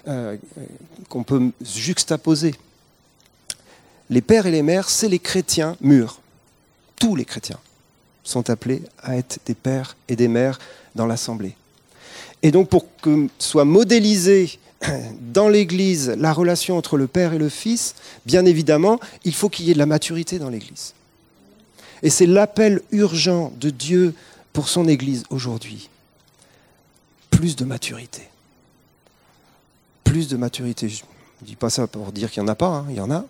euh, 0.08 0.36
qu'on 1.08 1.22
peut 1.22 1.52
juxtaposer. 1.64 2.56
Les 4.10 4.20
pères 4.20 4.46
et 4.46 4.50
les 4.50 4.62
mères, 4.62 4.90
c'est 4.90 5.08
les 5.08 5.20
chrétiens 5.20 5.76
mûrs. 5.80 6.20
Tous 6.96 7.14
les 7.14 7.24
chrétiens 7.24 7.60
sont 8.24 8.50
appelés 8.50 8.82
à 9.00 9.16
être 9.16 9.38
des 9.46 9.54
pères 9.54 9.96
et 10.08 10.16
des 10.16 10.26
mères 10.26 10.58
dans 10.96 11.06
l'Assemblée. 11.06 11.54
Et 12.42 12.50
donc 12.50 12.68
pour 12.68 12.86
que 13.00 13.28
soit 13.38 13.64
modélisé 13.64 14.58
dans 15.32 15.48
l'Église 15.48 16.16
la 16.18 16.32
relation 16.32 16.76
entre 16.76 16.96
le 16.96 17.06
Père 17.06 17.32
et 17.32 17.38
le 17.38 17.48
Fils, 17.48 17.94
bien 18.26 18.44
évidemment, 18.44 18.98
il 19.24 19.34
faut 19.34 19.48
qu'il 19.48 19.66
y 19.66 19.70
ait 19.70 19.74
de 19.74 19.78
la 19.78 19.86
maturité 19.86 20.40
dans 20.40 20.48
l'Église. 20.48 20.94
Et 22.02 22.10
c'est 22.10 22.26
l'appel 22.26 22.82
urgent 22.90 23.52
de 23.60 23.70
Dieu 23.70 24.14
pour 24.52 24.68
son 24.68 24.88
Église 24.88 25.24
aujourd'hui. 25.30 25.88
Plus 27.30 27.56
de 27.56 27.64
maturité. 27.64 28.28
Plus 30.04 30.28
de 30.28 30.36
maturité. 30.36 30.88
Je 30.88 31.02
ne 31.40 31.46
dis 31.46 31.56
pas 31.56 31.70
ça 31.70 31.86
pour 31.86 32.12
dire 32.12 32.30
qu'il 32.30 32.42
n'y 32.42 32.48
en 32.48 32.52
a 32.52 32.54
pas, 32.54 32.68
hein, 32.68 32.86
il 32.90 32.96
y 32.96 33.00
en 33.00 33.10
a. 33.10 33.24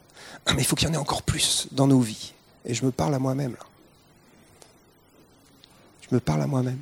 Mais 0.49 0.63
il 0.63 0.65
faut 0.65 0.77
qu'il 0.77 0.89
y 0.89 0.91
en 0.91 0.95
ait 0.95 0.99
encore 0.99 1.23
plus 1.23 1.69
dans 1.73 1.87
nos 1.87 2.01
vies. 2.01 2.33
Et 2.65 2.75
je 2.75 2.85
me 2.85 2.91
parle 2.91 3.15
à 3.15 3.19
moi-même. 3.19 3.57
Je 6.09 6.15
me 6.15 6.21
parle 6.21 6.43
à 6.43 6.47
moi-même. 6.47 6.79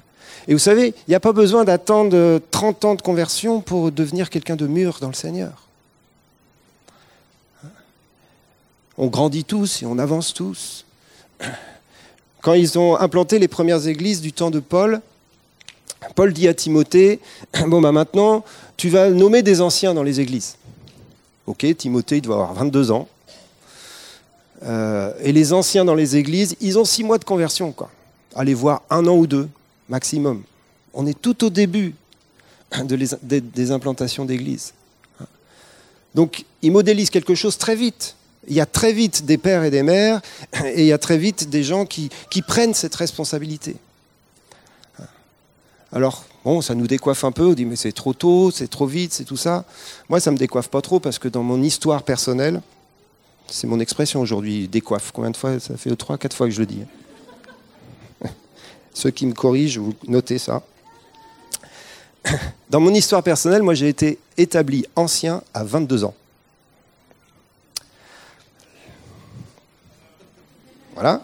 Et 0.48 0.52
vous 0.52 0.58
savez, 0.58 0.94
il 1.06 1.10
n'y 1.10 1.14
a 1.14 1.20
pas 1.20 1.32
besoin 1.32 1.64
d'attendre 1.64 2.40
30 2.50 2.84
ans 2.84 2.94
de 2.94 3.02
conversion 3.02 3.60
pour 3.60 3.92
devenir 3.92 4.30
quelqu'un 4.30 4.56
de 4.56 4.66
mûr 4.66 4.98
dans 5.00 5.08
le 5.08 5.14
Seigneur. 5.14 5.66
On 8.96 9.06
grandit 9.06 9.44
tous 9.44 9.82
et 9.82 9.86
on 9.86 9.98
avance 9.98 10.34
tous. 10.34 10.84
Quand 12.42 12.54
ils 12.54 12.78
ont 12.78 12.96
implanté 12.96 13.38
les 13.38 13.48
premières 13.48 13.86
églises 13.86 14.20
du 14.20 14.32
temps 14.32 14.50
de 14.50 14.60
Paul, 14.60 15.00
Paul 16.14 16.32
dit 16.32 16.48
à 16.48 16.54
Timothée, 16.54 17.20
bon 17.66 17.80
bah 17.80 17.92
maintenant, 17.92 18.44
tu 18.76 18.88
vas 18.88 19.10
nommer 19.10 19.42
des 19.42 19.60
anciens 19.60 19.92
dans 19.92 20.02
les 20.02 20.20
églises. 20.20 20.56
Ok, 21.46 21.66
Timothée, 21.76 22.18
il 22.18 22.22
doit 22.22 22.36
avoir 22.36 22.54
22 22.54 22.90
ans. 22.90 23.08
Euh, 24.62 25.12
et 25.22 25.32
les 25.32 25.52
anciens 25.52 25.84
dans 25.84 25.94
les 25.94 26.16
églises, 26.16 26.56
ils 26.60 26.78
ont 26.78 26.84
six 26.84 27.04
mois 27.04 27.18
de 27.18 27.24
conversion. 27.24 27.72
Quoi. 27.72 27.90
Allez 28.34 28.54
voir 28.54 28.82
un 28.90 29.06
an 29.06 29.16
ou 29.16 29.26
deux, 29.26 29.48
maximum. 29.88 30.42
On 30.94 31.06
est 31.06 31.20
tout 31.20 31.44
au 31.44 31.50
début 31.50 31.94
des 32.82 33.70
implantations 33.70 34.24
d'églises. 34.24 34.72
Donc, 36.14 36.44
ils 36.62 36.72
modélisent 36.72 37.10
quelque 37.10 37.34
chose 37.34 37.56
très 37.56 37.76
vite. 37.76 38.16
Il 38.48 38.54
y 38.54 38.60
a 38.60 38.66
très 38.66 38.92
vite 38.92 39.26
des 39.26 39.38
pères 39.38 39.64
et 39.64 39.70
des 39.70 39.82
mères, 39.82 40.20
et 40.64 40.82
il 40.82 40.86
y 40.86 40.92
a 40.92 40.98
très 40.98 41.18
vite 41.18 41.50
des 41.50 41.62
gens 41.62 41.84
qui, 41.84 42.10
qui 42.30 42.42
prennent 42.42 42.74
cette 42.74 42.94
responsabilité. 42.94 43.76
Alors, 45.92 46.24
bon, 46.44 46.60
ça 46.60 46.74
nous 46.74 46.86
décoiffe 46.86 47.24
un 47.24 47.32
peu, 47.32 47.46
on 47.46 47.52
dit 47.52 47.64
mais 47.64 47.76
c'est 47.76 47.92
trop 47.92 48.14
tôt, 48.14 48.50
c'est 48.50 48.68
trop 48.68 48.86
vite, 48.86 49.12
c'est 49.12 49.24
tout 49.24 49.36
ça. 49.36 49.64
Moi, 50.08 50.20
ça 50.20 50.30
me 50.30 50.36
décoiffe 50.36 50.68
pas 50.68 50.80
trop 50.80 51.00
parce 51.00 51.18
que 51.18 51.28
dans 51.28 51.42
mon 51.42 51.62
histoire 51.62 52.02
personnelle, 52.04 52.62
c'est 53.48 53.66
mon 53.66 53.80
expression 53.80 54.20
aujourd'hui, 54.20 54.68
décoiffe. 54.68 55.10
Combien 55.12 55.30
de 55.30 55.36
fois 55.36 55.58
Ça 55.58 55.76
fait? 55.76 55.94
Trois, 55.96 56.16
quatre 56.16 56.36
fois 56.36 56.46
que 56.46 56.54
je 56.54 56.60
le 56.60 56.66
dis. 56.66 56.82
Ceux 58.94 59.10
qui 59.10 59.26
me 59.26 59.32
corrigent, 59.32 59.80
vous 59.80 59.94
notez 60.06 60.38
ça. 60.38 60.62
Dans 62.70 62.80
mon 62.80 62.94
histoire 62.94 63.22
personnelle, 63.22 63.62
moi 63.62 63.74
j'ai 63.74 63.88
été 63.88 64.18
établi 64.36 64.86
ancien 64.94 65.42
à 65.52 65.64
22 65.64 66.04
ans. 66.04 66.14
Voilà. 71.00 71.22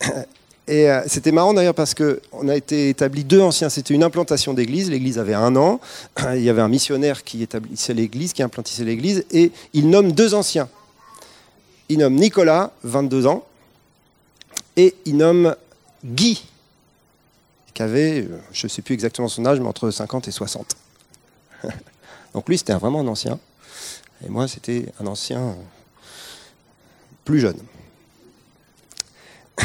Et 0.68 0.90
euh, 0.90 1.02
c'était 1.06 1.30
marrant 1.30 1.54
d'ailleurs 1.54 1.76
parce 1.76 1.94
qu'on 1.94 2.48
a 2.48 2.56
été 2.56 2.88
établi 2.88 3.22
deux 3.22 3.40
anciens. 3.40 3.68
C'était 3.68 3.94
une 3.94 4.02
implantation 4.02 4.54
d'église. 4.54 4.90
L'église 4.90 5.20
avait 5.20 5.34
un 5.34 5.54
an. 5.54 5.80
Il 6.34 6.42
y 6.42 6.50
avait 6.50 6.62
un 6.62 6.68
missionnaire 6.68 7.22
qui 7.22 7.44
établissait 7.44 7.94
l'église, 7.94 8.32
qui 8.32 8.42
implantissait 8.42 8.82
l'église. 8.82 9.24
Et 9.30 9.52
il 9.72 9.88
nomme 9.88 10.10
deux 10.10 10.34
anciens. 10.34 10.68
Il 11.88 11.98
nomme 11.98 12.16
Nicolas, 12.16 12.72
22 12.82 13.28
ans. 13.28 13.44
Et 14.76 14.96
il 15.04 15.16
nomme 15.16 15.54
Guy, 16.04 16.44
qui 17.72 17.82
avait, 17.82 18.22
euh, 18.22 18.40
je 18.50 18.66
ne 18.66 18.68
sais 18.68 18.82
plus 18.82 18.94
exactement 18.94 19.28
son 19.28 19.46
âge, 19.46 19.60
mais 19.60 19.68
entre 19.68 19.90
50 19.90 20.26
et 20.26 20.32
60. 20.32 20.76
Donc 22.34 22.48
lui, 22.48 22.58
c'était 22.58 22.74
vraiment 22.74 23.00
un 23.00 23.06
ancien. 23.06 23.38
Et 24.24 24.28
moi, 24.28 24.48
c'était 24.48 24.86
un 25.00 25.06
ancien 25.06 25.40
euh, 25.40 25.54
plus 27.24 27.38
jeune. 27.38 27.56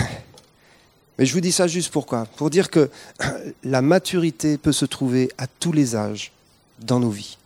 Mais 1.18 1.26
je 1.26 1.34
vous 1.34 1.42
dis 1.42 1.52
ça 1.52 1.68
juste 1.68 1.92
pourquoi 1.92 2.26
Pour 2.38 2.50
dire 2.50 2.70
que 2.70 2.90
la 3.64 3.82
maturité 3.82 4.58
peut 4.58 4.72
se 4.72 4.86
trouver 4.86 5.32
à 5.38 5.48
tous 5.48 5.72
les 5.72 5.96
âges 5.96 6.32
dans 6.80 7.00
nos 7.00 7.10
vies. 7.10 7.38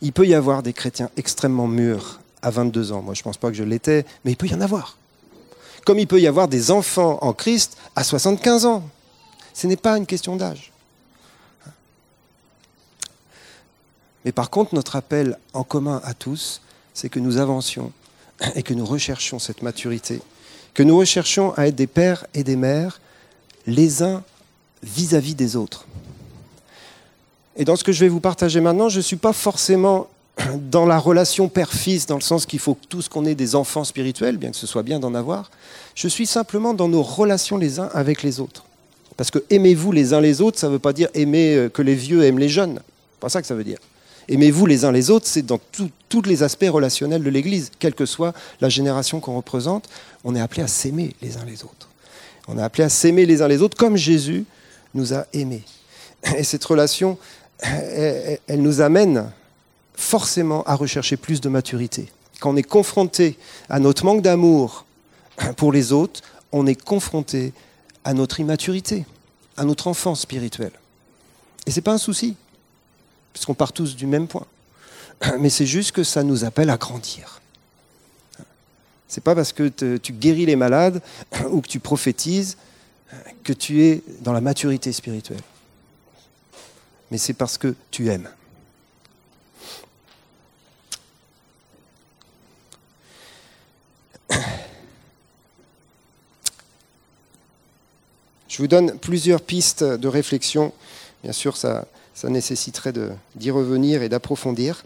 Il 0.00 0.12
peut 0.12 0.26
y 0.26 0.34
avoir 0.34 0.62
des 0.62 0.72
chrétiens 0.72 1.10
extrêmement 1.16 1.66
mûrs 1.66 2.20
à 2.42 2.50
22 2.50 2.92
ans. 2.92 3.02
Moi, 3.02 3.14
je 3.14 3.20
ne 3.20 3.24
pense 3.24 3.36
pas 3.36 3.48
que 3.48 3.56
je 3.56 3.64
l'étais, 3.64 4.04
mais 4.24 4.32
il 4.32 4.36
peut 4.36 4.46
y 4.46 4.54
en 4.54 4.60
avoir. 4.60 4.96
Comme 5.84 5.98
il 5.98 6.06
peut 6.06 6.20
y 6.20 6.26
avoir 6.26 6.48
des 6.48 6.70
enfants 6.70 7.18
en 7.22 7.32
Christ 7.32 7.76
à 7.96 8.04
75 8.04 8.66
ans. 8.66 8.88
Ce 9.54 9.66
n'est 9.66 9.76
pas 9.76 9.96
une 9.96 10.06
question 10.06 10.36
d'âge. 10.36 10.72
Mais 14.24 14.32
par 14.32 14.50
contre, 14.50 14.74
notre 14.74 14.96
appel 14.96 15.38
en 15.52 15.64
commun 15.64 16.00
à 16.04 16.14
tous, 16.14 16.60
c'est 16.94 17.08
que 17.08 17.18
nous 17.18 17.38
avancions 17.38 17.92
et 18.54 18.62
que 18.62 18.74
nous 18.74 18.84
recherchions 18.84 19.38
cette 19.38 19.62
maturité 19.62 20.20
que 20.74 20.82
nous 20.82 20.96
recherchons 20.96 21.52
à 21.56 21.66
être 21.66 21.76
des 21.76 21.86
pères 21.86 22.26
et 22.34 22.44
des 22.44 22.56
mères, 22.56 23.00
les 23.66 24.02
uns 24.02 24.22
vis-à-vis 24.82 25.34
des 25.34 25.56
autres. 25.56 25.86
Et 27.56 27.64
dans 27.64 27.76
ce 27.76 27.84
que 27.84 27.92
je 27.92 28.00
vais 28.00 28.08
vous 28.08 28.20
partager 28.20 28.60
maintenant, 28.60 28.88
je 28.88 28.98
ne 28.98 29.02
suis 29.02 29.16
pas 29.16 29.32
forcément 29.32 30.08
dans 30.70 30.86
la 30.86 30.98
relation 30.98 31.48
père-fils, 31.48 32.06
dans 32.06 32.14
le 32.14 32.22
sens 32.22 32.46
qu'il 32.46 32.60
faut 32.60 32.78
tous 32.88 33.08
qu'on 33.08 33.24
ait 33.24 33.34
des 33.34 33.56
enfants 33.56 33.84
spirituels, 33.84 34.36
bien 34.36 34.50
que 34.50 34.56
ce 34.56 34.66
soit 34.66 34.84
bien 34.84 35.00
d'en 35.00 35.14
avoir. 35.14 35.50
Je 35.94 36.08
suis 36.08 36.26
simplement 36.26 36.74
dans 36.74 36.88
nos 36.88 37.02
relations 37.02 37.58
les 37.58 37.80
uns 37.80 37.90
avec 37.92 38.22
les 38.22 38.40
autres. 38.40 38.64
Parce 39.16 39.32
que 39.32 39.42
aimez-vous 39.50 39.90
les 39.90 40.14
uns 40.14 40.20
les 40.20 40.40
autres, 40.40 40.58
ça 40.60 40.68
ne 40.68 40.72
veut 40.74 40.78
pas 40.78 40.92
dire 40.92 41.08
aimer 41.14 41.56
euh, 41.56 41.68
que 41.68 41.82
les 41.82 41.96
vieux 41.96 42.22
aiment 42.22 42.38
les 42.38 42.48
jeunes. 42.48 42.76
C'est 42.76 43.20
pas 43.20 43.28
ça 43.28 43.40
que 43.40 43.48
ça 43.48 43.56
veut 43.56 43.64
dire. 43.64 43.78
Aimez-vous 44.28 44.66
les 44.66 44.84
uns 44.84 44.92
les 44.92 45.10
autres, 45.10 45.26
c'est 45.26 45.42
dans 45.42 45.58
tous 46.08 46.22
les 46.22 46.42
aspects 46.42 46.68
relationnels 46.68 47.22
de 47.22 47.30
l'Église, 47.30 47.70
quelle 47.78 47.94
que 47.94 48.04
soit 48.06 48.34
la 48.60 48.68
génération 48.68 49.20
qu'on 49.20 49.36
représente, 49.36 49.88
on 50.22 50.34
est 50.34 50.40
appelé 50.40 50.62
à 50.62 50.68
s'aimer 50.68 51.14
les 51.22 51.38
uns 51.38 51.44
les 51.46 51.64
autres. 51.64 51.88
On 52.46 52.58
est 52.58 52.62
appelé 52.62 52.84
à 52.84 52.88
s'aimer 52.88 53.24
les 53.24 53.40
uns 53.40 53.48
les 53.48 53.62
autres 53.62 53.76
comme 53.76 53.96
Jésus 53.96 54.44
nous 54.94 55.14
a 55.14 55.26
aimés. 55.32 55.62
Et 56.36 56.44
cette 56.44 56.64
relation, 56.64 57.18
elle, 57.60 58.38
nous 58.62 58.80
amène 58.80 59.30
forcément 59.94 60.62
à 60.64 60.74
rechercher 60.74 61.16
plus 61.16 61.40
de 61.40 61.48
maturité. 61.48 62.10
Quand 62.40 62.50
on 62.50 62.56
est 62.56 62.62
confronté 62.62 63.38
à 63.68 63.80
notre 63.80 64.04
manque 64.04 64.22
d'amour 64.22 64.84
pour 65.56 65.72
les 65.72 65.92
autres, 65.92 66.20
on 66.52 66.66
est 66.66 66.80
confronté 66.80 67.52
à 68.04 68.14
notre 68.14 68.40
immaturité, 68.40 69.06
à 69.56 69.64
notre 69.64 69.88
enfance 69.88 70.20
spirituelle. 70.20 70.72
Et 71.66 71.70
ce 71.70 71.76
n'est 71.76 71.82
pas 71.82 71.92
un 71.92 71.98
souci 71.98 72.36
parce 73.38 73.46
qu'on 73.46 73.54
part 73.54 73.72
tous 73.72 73.94
du 73.94 74.06
même 74.06 74.26
point. 74.26 74.48
Mais 75.38 75.48
c'est 75.48 75.64
juste 75.64 75.92
que 75.92 76.02
ça 76.02 76.24
nous 76.24 76.42
appelle 76.44 76.70
à 76.70 76.76
grandir. 76.76 77.40
C'est 79.06 79.22
pas 79.22 79.36
parce 79.36 79.52
que 79.52 79.68
tu 79.96 80.12
guéris 80.12 80.44
les 80.44 80.56
malades 80.56 81.00
ou 81.50 81.60
que 81.60 81.68
tu 81.68 81.78
prophétises 81.78 82.56
que 83.44 83.52
tu 83.52 83.84
es 83.84 84.02
dans 84.22 84.32
la 84.32 84.40
maturité 84.40 84.92
spirituelle. 84.92 85.38
Mais 87.12 87.18
c'est 87.18 87.32
parce 87.32 87.58
que 87.58 87.76
tu 87.92 88.10
aimes. 88.10 88.28
Je 98.48 98.58
vous 98.58 98.66
donne 98.66 98.98
plusieurs 98.98 99.40
pistes 99.40 99.84
de 99.84 100.08
réflexion. 100.08 100.72
Bien 101.22 101.32
sûr, 101.32 101.56
ça, 101.56 101.86
ça 102.18 102.28
nécessiterait 102.28 102.92
d'y 103.36 103.52
revenir 103.52 104.02
et 104.02 104.08
d'approfondir 104.08 104.84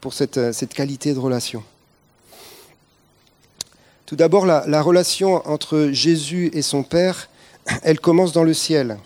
pour 0.00 0.14
cette, 0.14 0.54
cette, 0.54 0.72
qualité 0.72 1.12
de 1.12 1.18
relation. 1.18 1.62
Tout 4.06 4.16
d'abord, 4.16 4.46
la, 4.46 4.64
la, 4.66 4.80
relation 4.80 5.46
entre 5.46 5.90
Jésus 5.92 6.48
et 6.54 6.62
son 6.62 6.84
Père, 6.84 7.28
elle 7.82 8.00
commence 8.00 8.32
dans 8.32 8.44
le 8.44 8.54
ciel. 8.54 8.96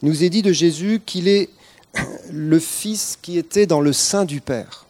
Il 0.00 0.08
nous 0.08 0.24
est 0.24 0.30
dit 0.30 0.40
de 0.40 0.54
Jésus 0.54 1.02
qu'il 1.04 1.28
est 1.28 1.50
le 2.32 2.58
Fils 2.58 3.18
qui 3.20 3.36
était 3.36 3.66
dans 3.66 3.82
le 3.82 3.92
sein 3.92 4.24
du 4.24 4.40
Père. 4.40 4.86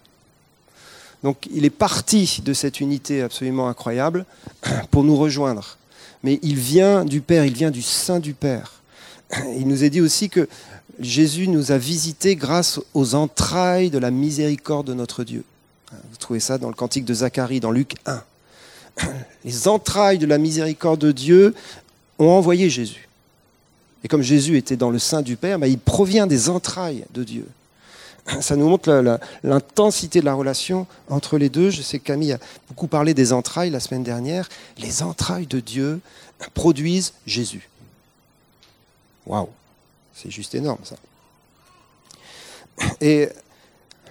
Donc 1.25 1.49
il 1.53 1.65
est 1.65 1.71
parti 1.71 2.41
de 2.45 2.53
cette 2.53 2.79
unité 2.79 3.21
absolument 3.21 3.69
incroyable 3.69 4.27
pour 4.93 5.03
nous 5.03 5.17
rejoindre. 5.17 5.77
Mais 6.23 6.39
il 6.43 6.55
vient 6.55 7.05
du 7.05 7.21
Père, 7.21 7.45
il 7.45 7.55
vient 7.55 7.73
du 7.73 7.83
sein 7.83 8.21
du 8.21 8.33
Père. 8.33 8.81
Il 9.57 9.67
nous 9.67 9.83
est 9.83 9.91
dit 9.91 10.01
aussi 10.01 10.29
que 10.29 10.49
Jésus 11.01 11.49
nous 11.49 11.73
a 11.73 11.79
visités 11.79 12.37
grâce 12.37 12.81
aux 12.95 13.15
entrailles 13.15 13.91
de 13.91 13.99
la 13.99 14.11
miséricorde 14.11 14.87
de 14.87 14.95
notre 14.95 15.25
Dieu. 15.25 15.45
Vous 16.11 16.17
trouvez 16.19 16.41
ça 16.41 16.59
dans 16.59 16.69
le 16.69 16.75
cantique 16.75 17.05
de 17.05 17.15
Zacharie, 17.15 17.61
dans 17.61 17.71
Luc 17.71 17.95
1. 18.07 18.23
Les 19.45 19.69
entrailles 19.69 20.19
de 20.19 20.27
la 20.27 20.39
miséricorde 20.39 21.01
de 21.01 21.13
Dieu 21.13 21.55
ont 22.19 22.31
envoyé 22.31 22.71
Jésus. 22.71 23.09
Et 24.03 24.09
comme 24.09 24.23
Jésus 24.23 24.57
était 24.57 24.77
dans 24.77 24.91
le 24.91 24.99
sein 24.99 25.23
du 25.23 25.37
Père, 25.37 25.59
ben, 25.59 25.67
il 25.67 25.79
provient 25.79 26.27
des 26.27 26.49
entrailles 26.51 27.05
de 27.13 27.25
Dieu. 27.25 27.47
Ça 28.41 28.57
nous 28.57 28.69
montre 28.69 28.91
l'intensité 29.43 30.21
de 30.21 30.25
la 30.25 30.35
relation 30.35 30.87
entre 31.09 31.39
les 31.39 31.49
deux. 31.49 31.71
Je 31.71 31.83
sais 31.83 31.99
que 31.99 32.05
Camille 32.05 32.33
a 32.33 32.39
beaucoup 32.69 32.87
parlé 32.87 33.15
des 33.15 33.33
entrailles 33.33 33.71
la 33.71 33.81
semaine 33.81 34.05
dernière. 34.05 34.49
Les 34.79 35.03
entrailles 35.03 35.47
de 35.47 35.61
Dieu 35.61 36.01
produisent 36.55 37.15
Jésus. 37.27 37.69
Waouh, 39.27 39.49
c'est 40.15 40.31
juste 40.31 40.55
énorme 40.55 40.79
ça. 40.85 40.97
Et 43.01 43.29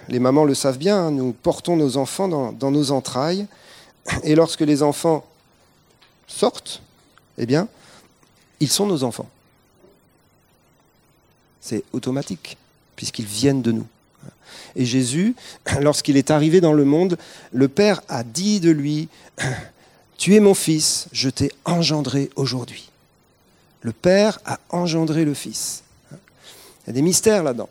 les 0.08 0.18
mamans 0.18 0.44
le 0.44 0.54
savent 0.54 0.78
bien, 0.78 0.96
hein, 0.96 1.10
nous 1.10 1.32
portons 1.32 1.76
nos 1.76 1.96
enfants 1.96 2.28
dans, 2.28 2.52
dans, 2.52 2.70
nos 2.70 2.90
entrailles. 2.90 3.46
Et 4.22 4.34
lorsque 4.34 4.60
les 4.60 4.82
enfants 4.82 5.24
sortent, 6.26 6.82
eh 7.38 7.46
bien, 7.46 7.68
ils 8.60 8.70
sont 8.70 8.86
nos 8.86 9.04
enfants. 9.04 9.28
C'est 11.60 11.84
automatique, 11.92 12.56
puisqu'ils 12.96 13.26
viennent 13.26 13.62
de 13.62 13.72
nous. 13.72 13.86
Et 14.76 14.84
Jésus, 14.84 15.34
lorsqu'il 15.80 16.16
est 16.16 16.30
arrivé 16.30 16.60
dans 16.60 16.72
le 16.72 16.84
monde, 16.84 17.18
le 17.52 17.68
Père 17.68 18.02
a 18.08 18.24
dit 18.24 18.60
de 18.60 18.70
lui, 18.70 19.08
Tu 20.16 20.34
es 20.34 20.40
mon 20.40 20.54
fils, 20.54 21.08
je 21.12 21.28
t'ai 21.28 21.50
engendré 21.64 22.30
aujourd'hui. 22.36 22.90
Le 23.82 23.92
Père 23.92 24.38
a 24.44 24.58
engendré 24.70 25.24
le 25.24 25.34
Fils. 25.34 25.83
Il 26.84 26.88
y 26.88 26.90
a 26.90 26.92
des 26.92 27.02
mystères 27.02 27.42
là-dedans. 27.42 27.68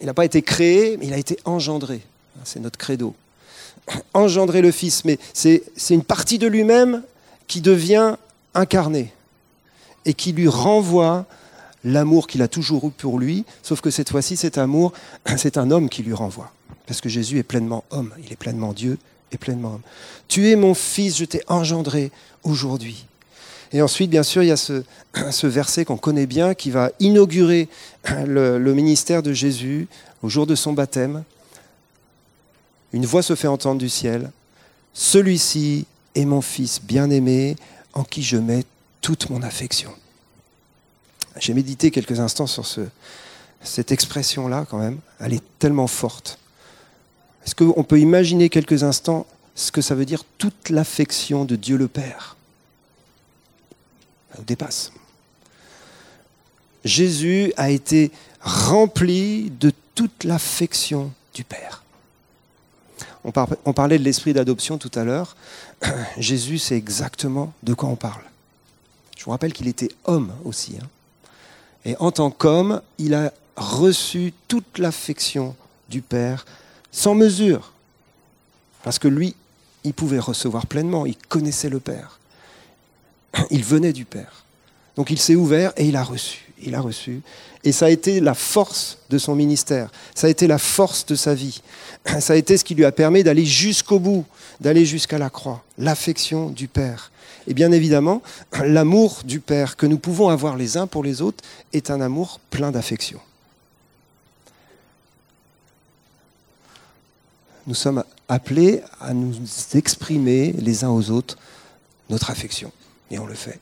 Il 0.00 0.06
n'a 0.06 0.14
pas 0.14 0.24
été 0.24 0.42
créé, 0.42 0.96
mais 0.96 1.06
il 1.06 1.12
a 1.12 1.18
été 1.18 1.38
engendré. 1.44 2.00
C'est 2.44 2.60
notre 2.60 2.78
credo. 2.78 3.14
Engendrer 4.14 4.62
le 4.62 4.70
Fils, 4.70 5.04
mais 5.04 5.18
c'est 5.34 5.62
une 5.90 6.04
partie 6.04 6.38
de 6.38 6.46
lui-même 6.46 7.02
qui 7.46 7.60
devient 7.60 8.16
incarnée 8.54 9.12
et 10.06 10.14
qui 10.14 10.32
lui 10.32 10.48
renvoie 10.48 11.26
l'amour 11.84 12.26
qu'il 12.26 12.42
a 12.42 12.48
toujours 12.48 12.88
eu 12.88 12.90
pour 12.90 13.18
lui, 13.18 13.44
sauf 13.62 13.80
que 13.80 13.90
cette 13.90 14.10
fois-ci, 14.10 14.36
cet 14.36 14.58
amour, 14.58 14.92
c'est 15.36 15.58
un 15.58 15.70
homme 15.70 15.88
qui 15.88 16.02
lui 16.02 16.14
renvoie. 16.14 16.52
Parce 16.86 17.00
que 17.00 17.08
Jésus 17.08 17.38
est 17.38 17.44
pleinement 17.44 17.84
homme, 17.90 18.12
il 18.24 18.32
est 18.32 18.36
pleinement 18.36 18.72
Dieu 18.72 18.98
et 19.32 19.38
pleinement 19.38 19.74
homme. 19.74 19.82
Tu 20.28 20.48
es 20.50 20.56
mon 20.56 20.74
fils, 20.74 21.18
je 21.18 21.24
t'ai 21.24 21.42
engendré 21.46 22.10
aujourd'hui. 22.42 23.06
Et 23.72 23.82
ensuite, 23.82 24.10
bien 24.10 24.22
sûr, 24.22 24.42
il 24.42 24.48
y 24.48 24.52
a 24.52 24.56
ce, 24.56 24.82
verset 25.46 25.84
qu'on 25.84 25.96
connaît 25.96 26.26
bien 26.26 26.54
qui 26.54 26.70
va 26.70 26.90
inaugurer 26.98 27.68
le, 28.26 28.58
ministère 28.74 29.22
de 29.22 29.32
Jésus 29.32 29.88
au 30.22 30.28
jour 30.28 30.46
de 30.46 30.54
son 30.54 30.72
baptême. 30.72 31.24
Une 32.92 33.06
voix 33.06 33.22
se 33.22 33.34
fait 33.34 33.48
entendre 33.48 33.80
du 33.80 33.88
ciel. 33.88 34.30
Celui-ci 34.92 35.86
est 36.16 36.24
mon 36.24 36.40
fils 36.40 36.80
bien-aimé 36.82 37.56
en 37.92 38.02
qui 38.02 38.22
je 38.22 38.36
mets 38.36 38.64
toute 39.00 39.30
mon 39.30 39.42
affection. 39.42 39.92
J'ai 41.38 41.54
médité 41.54 41.92
quelques 41.92 42.18
instants 42.18 42.48
sur 42.48 42.66
ce, 42.66 42.80
cette 43.62 43.92
expression-là 43.92 44.66
quand 44.68 44.78
même. 44.78 44.98
Elle 45.20 45.34
est 45.34 45.44
tellement 45.60 45.86
forte. 45.86 46.38
Est-ce 47.46 47.54
qu'on 47.54 47.84
peut 47.84 48.00
imaginer 48.00 48.48
quelques 48.48 48.82
instants 48.82 49.26
ce 49.54 49.70
que 49.70 49.80
ça 49.80 49.94
veut 49.94 50.04
dire 50.04 50.24
toute 50.38 50.70
l'affection 50.70 51.44
de 51.44 51.54
Dieu 51.54 51.76
le 51.76 51.86
Père? 51.86 52.36
Elle 54.36 54.44
dépasse. 54.44 54.92
Jésus 56.84 57.52
a 57.56 57.70
été 57.70 58.10
rempli 58.40 59.50
de 59.50 59.72
toute 59.94 60.24
l'affection 60.24 61.12
du 61.34 61.44
Père. 61.44 61.82
On, 63.22 63.32
parlait 63.72 63.98
de 63.98 64.04
l'esprit 64.04 64.32
d'adoption 64.32 64.78
tout 64.78 64.90
à 64.94 65.04
l'heure. 65.04 65.36
Jésus 66.16 66.58
sait 66.58 66.76
exactement 66.76 67.52
de 67.62 67.74
quoi 67.74 67.90
on 67.90 67.96
parle. 67.96 68.22
Je 69.18 69.24
vous 69.24 69.30
rappelle 69.30 69.52
qu'il 69.52 69.68
était 69.68 69.90
homme 70.04 70.32
aussi. 70.44 70.76
Hein. 70.80 70.86
Et 71.84 71.96
en 71.98 72.12
tant 72.12 72.30
qu'homme, 72.30 72.80
il 72.96 73.14
a 73.14 73.32
reçu 73.56 74.32
toute 74.48 74.78
l'affection 74.78 75.54
du 75.90 76.00
Père 76.00 76.46
sans 76.92 77.14
mesure. 77.14 77.72
Parce 78.82 78.98
que 78.98 79.08
lui, 79.08 79.34
il 79.84 79.92
pouvait 79.92 80.18
recevoir 80.18 80.66
pleinement, 80.66 81.04
il 81.04 81.16
connaissait 81.16 81.68
le 81.68 81.80
Père. 81.80 82.19
Il 83.50 83.64
venait 83.64 83.92
du 83.92 84.04
Père. 84.04 84.44
Donc 84.96 85.10
il 85.10 85.18
s'est 85.18 85.34
ouvert 85.34 85.72
et 85.76 85.86
il 85.86 85.96
a 85.96 86.02
reçu. 86.02 86.46
Il 86.62 86.74
a 86.74 86.80
reçu. 86.80 87.22
Et 87.64 87.72
ça 87.72 87.86
a 87.86 87.90
été 87.90 88.20
la 88.20 88.34
force 88.34 88.98
de 89.08 89.18
son 89.18 89.34
ministère. 89.34 89.90
Ça 90.14 90.26
a 90.26 90.30
été 90.30 90.46
la 90.46 90.58
force 90.58 91.06
de 91.06 91.14
sa 91.14 91.34
vie. 91.34 91.62
Ça 92.20 92.32
a 92.32 92.36
été 92.36 92.56
ce 92.56 92.64
qui 92.64 92.74
lui 92.74 92.84
a 92.84 92.92
permis 92.92 93.22
d'aller 93.22 93.44
jusqu'au 93.44 93.98
bout, 93.98 94.24
d'aller 94.60 94.86
jusqu'à 94.86 95.18
la 95.18 95.30
croix. 95.30 95.62
L'affection 95.78 96.50
du 96.50 96.68
Père. 96.68 97.12
Et 97.46 97.54
bien 97.54 97.72
évidemment, 97.72 98.22
l'amour 98.64 99.22
du 99.24 99.40
Père 99.40 99.76
que 99.76 99.86
nous 99.86 99.98
pouvons 99.98 100.28
avoir 100.28 100.56
les 100.56 100.76
uns 100.76 100.86
pour 100.86 101.02
les 101.02 101.22
autres 101.22 101.44
est 101.72 101.90
un 101.90 102.00
amour 102.00 102.40
plein 102.50 102.70
d'affection. 102.70 103.20
Nous 107.66 107.74
sommes 107.74 108.02
appelés 108.28 108.82
à 109.00 109.14
nous 109.14 109.34
exprimer 109.74 110.52
les 110.58 110.84
uns 110.84 110.90
aux 110.90 111.10
autres 111.10 111.38
notre 112.08 112.30
affection. 112.30 112.72
Et 113.10 113.18
on 113.18 113.26
le 113.26 113.34
fait. 113.34 113.60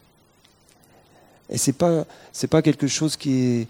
Et 1.50 1.56
ce 1.56 1.70
n'est 1.70 2.48
pas, 2.48 2.62
quelque 2.62 2.86
chose 2.86 3.16
euh, 3.26 3.64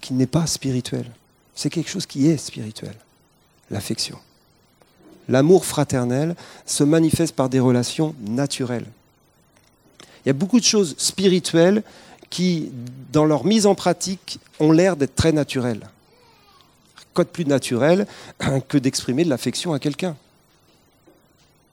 qui 0.00 0.14
n'est 0.14 0.26
pas 0.26 0.46
spirituel. 0.46 1.06
C'est 1.54 1.70
quelque 1.70 1.90
chose 1.90 2.06
qui 2.06 2.28
est 2.28 2.36
spirituel. 2.36 2.94
L'affection. 3.70 4.18
L'amour 5.28 5.64
fraternel 5.64 6.36
se 6.66 6.84
manifeste 6.84 7.34
par 7.34 7.48
des 7.48 7.60
relations 7.60 8.14
naturelles. 8.20 8.86
Il 10.24 10.28
y 10.28 10.30
a 10.30 10.34
beaucoup 10.34 10.58
de 10.58 10.64
choses 10.64 10.96
spirituelles 10.98 11.82
qui, 12.30 12.70
dans 13.12 13.24
leur 13.24 13.44
mise 13.44 13.66
en 13.66 13.74
pratique, 13.74 14.40
ont 14.58 14.72
l'air 14.72 14.96
d'être 14.96 15.14
très 15.14 15.32
naturelles. 15.32 15.88
Quoi 17.14 17.24
de 17.24 17.30
plus 17.30 17.46
naturel 17.46 18.06
que 18.68 18.78
d'exprimer 18.78 19.24
de 19.24 19.30
l'affection 19.30 19.72
à 19.72 19.78
quelqu'un? 19.78 20.16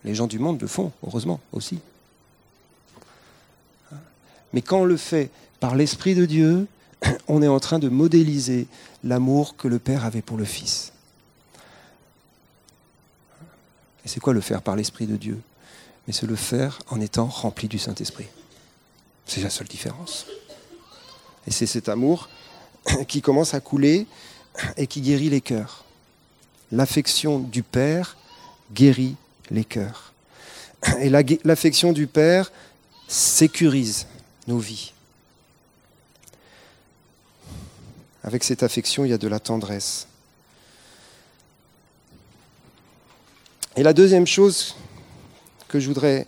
Les 0.04 0.16
gens 0.16 0.28
du 0.28 0.40
monde 0.40 0.62
le 0.62 0.68
font, 0.68 0.92
heureusement 1.06 1.40
aussi. 1.52 1.80
Mais 4.54 4.62
quand 4.62 4.82
on 4.82 4.86
le 4.86 4.98
fait 4.98 5.30
par 5.60 5.76
l'Esprit 5.76 6.16
de 6.16 6.26
Dieu, 6.26 6.68
on 7.28 7.42
est 7.42 7.48
en 7.48 7.60
train 7.60 7.80
de 7.80 7.90
modéliser 7.90 8.68
l'amour 9.04 9.58
que 9.58 9.68
le 9.68 9.80
Père 9.80 10.06
avait 10.06 10.22
pour 10.22 10.38
le 10.38 10.46
Fils. 10.46 10.94
Et 14.06 14.08
c'est 14.08 14.20
quoi 14.20 14.34
le 14.34 14.42
faire 14.42 14.62
par 14.62 14.76
l'Esprit 14.76 15.08
de 15.08 15.16
Dieu? 15.16 15.40
Mais 16.08 16.14
c'est 16.14 16.28
le 16.28 16.36
faire 16.36 16.80
en 16.90 17.00
étant 17.00 17.26
rempli 17.26 17.68
du 17.68 17.80
Saint-Esprit. 17.80 18.28
C'est 19.26 19.42
la 19.42 19.50
seule 19.50 19.68
différence. 19.68 20.26
Et 21.48 21.52
c'est 21.52 21.66
cet 21.66 21.90
amour 21.90 22.30
qui 23.08 23.22
commence 23.22 23.54
à 23.54 23.60
couler 23.60 24.06
et 24.78 24.88
qui 24.88 25.02
guérit 25.02 25.30
les 25.30 25.42
cœurs. 25.42 25.86
L'affection 26.72 27.40
du 27.40 27.64
Père 27.64 28.18
guérit 28.74 29.16
les 29.50 29.64
cœurs. 29.64 30.14
Et 31.00 31.10
l'affection 31.10 31.94
du 31.94 32.08
Père 32.08 32.52
sécurise 33.08 34.08
nos 34.48 34.58
vies. 34.58 34.94
Avec 38.24 38.44
cette 38.44 38.64
affection, 38.64 39.06
il 39.06 39.10
y 39.10 39.14
a 39.14 39.18
de 39.18 39.28
la 39.28 39.40
tendresse. 39.40 40.08
Et 43.76 43.84
la 43.84 43.94
deuxième 43.94 44.28
chose 44.28 44.76
que 45.68 45.80
je 45.80 45.88
voudrais 45.88 46.28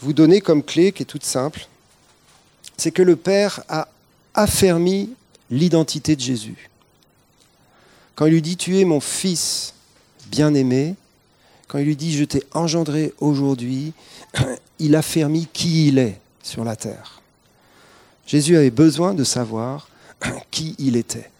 vous 0.00 0.12
donner 0.12 0.40
comme 0.40 0.62
clé, 0.62 0.92
qui 0.92 1.02
est 1.02 1.06
toute 1.06 1.24
simple, 1.24 1.66
c'est 2.76 2.90
que 2.90 3.02
le 3.02 3.16
Père 3.16 3.62
a 3.68 3.88
affermi 4.34 5.10
l'identité 5.50 6.16
de 6.16 6.20
Jésus. 6.20 6.70
Quand 8.14 8.26
il 8.26 8.32
lui 8.32 8.42
dit 8.42 8.56
Tu 8.56 8.78
es 8.78 8.84
mon 8.84 9.00
fils 9.00 9.74
bien-aimé, 10.26 10.96
quand 11.68 11.78
il 11.78 11.86
lui 11.86 11.96
dit 11.96 12.12
Je 12.12 12.24
t'ai 12.24 12.42
engendré 12.52 13.14
aujourd'hui, 13.20 13.92
il 14.78 14.96
affermit 14.96 15.48
qui 15.52 15.88
il 15.88 15.98
est 15.98 16.20
sur 16.42 16.64
la 16.64 16.76
terre. 16.76 17.22
Jésus 18.26 18.56
avait 18.56 18.70
besoin 18.70 19.14
de 19.14 19.24
savoir 19.24 19.88
qui 20.50 20.74
il 20.78 20.96
était. 20.96 21.30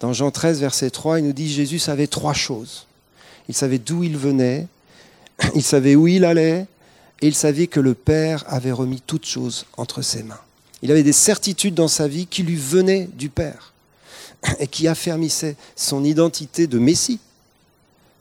Dans 0.00 0.12
Jean 0.12 0.30
13, 0.30 0.60
verset 0.60 0.90
3, 0.90 1.18
il 1.18 1.26
nous 1.26 1.32
dit 1.32 1.52
Jésus 1.52 1.78
savait 1.78 2.06
trois 2.06 2.32
choses. 2.32 2.86
Il 3.48 3.54
savait 3.54 3.78
d'où 3.78 4.02
il 4.02 4.16
venait, 4.16 4.66
il 5.54 5.62
savait 5.62 5.94
où 5.94 6.08
il 6.08 6.24
allait, 6.24 6.66
et 7.20 7.26
il 7.26 7.34
savait 7.34 7.66
que 7.66 7.80
le 7.80 7.94
Père 7.94 8.44
avait 8.46 8.72
remis 8.72 9.02
toutes 9.06 9.26
choses 9.26 9.66
entre 9.76 10.00
ses 10.00 10.22
mains. 10.22 10.40
Il 10.82 10.90
avait 10.90 11.02
des 11.02 11.12
certitudes 11.12 11.74
dans 11.74 11.88
sa 11.88 12.08
vie 12.08 12.26
qui 12.26 12.42
lui 12.42 12.56
venaient 12.56 13.08
du 13.12 13.28
Père 13.28 13.74
et 14.58 14.66
qui 14.66 14.88
affermissaient 14.88 15.56
son 15.76 16.04
identité 16.04 16.66
de 16.66 16.78
Messie. 16.78 17.20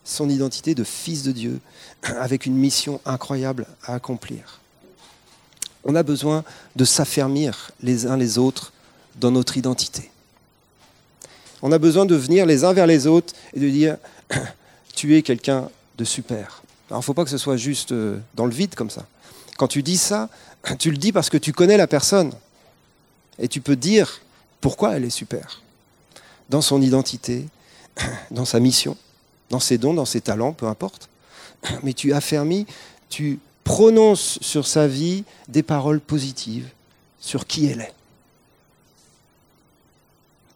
son 0.03 0.29
identité 0.29 0.75
de 0.75 0.83
fils 0.83 1.23
de 1.23 1.31
Dieu 1.31 1.59
avec 2.03 2.45
une 2.45 2.55
mission 2.55 2.99
incroyable 3.05 3.67
à 3.83 3.93
accomplir. 3.93 4.59
On 5.83 5.95
a 5.95 6.03
besoin 6.03 6.43
de 6.75 6.85
s'affermir 6.85 7.71
les 7.81 8.05
uns 8.05 8.17
les 8.17 8.37
autres 8.37 8.73
dans 9.15 9.31
notre 9.31 9.57
identité. 9.57 10.11
On 11.61 11.71
a 11.71 11.77
besoin 11.77 12.05
de 12.05 12.15
venir 12.15 12.45
les 12.45 12.63
uns 12.63 12.73
vers 12.73 12.87
les 12.87 13.07
autres 13.07 13.33
et 13.53 13.59
de 13.59 13.69
dire 13.69 13.97
tu 14.95 15.15
es 15.15 15.21
quelqu'un 15.21 15.69
de 15.97 16.03
super. 16.03 16.63
Alors 16.89 16.99
il 16.99 17.03
ne 17.03 17.05
faut 17.05 17.13
pas 17.13 17.23
que 17.23 17.29
ce 17.29 17.37
soit 17.37 17.57
juste 17.57 17.91
euh, 17.91 18.17
dans 18.35 18.45
le 18.45 18.53
vide 18.53 18.75
comme 18.75 18.89
ça. 18.89 19.05
Quand 19.57 19.67
tu 19.67 19.83
dis 19.83 19.97
ça, 19.97 20.29
tu 20.79 20.91
le 20.91 20.97
dis 20.97 21.11
parce 21.11 21.29
que 21.29 21.37
tu 21.37 21.53
connais 21.53 21.77
la 21.77 21.87
personne. 21.87 22.31
Et 23.37 23.47
tu 23.47 23.61
peux 23.61 23.75
dire 23.75 24.21
pourquoi 24.61 24.95
elle 24.95 25.05
est 25.05 25.09
super. 25.09 25.61
Dans 26.49 26.61
son 26.61 26.81
identité, 26.81 27.45
dans 28.31 28.45
sa 28.45 28.59
mission, 28.59 28.97
dans 29.49 29.59
ses 29.59 29.77
dons, 29.77 29.93
dans 29.93 30.05
ses 30.05 30.21
talents, 30.21 30.53
peu 30.53 30.67
importe. 30.67 31.09
Mais 31.83 31.93
tu 31.93 32.13
affermis, 32.13 32.65
tu 33.09 33.39
prononces 33.69 34.39
sur 34.41 34.65
sa 34.65 34.87
vie 34.87 35.23
des 35.47 35.61
paroles 35.61 35.99
positives 35.99 36.67
sur 37.19 37.45
qui 37.45 37.67
elle 37.67 37.81
est. 37.81 37.93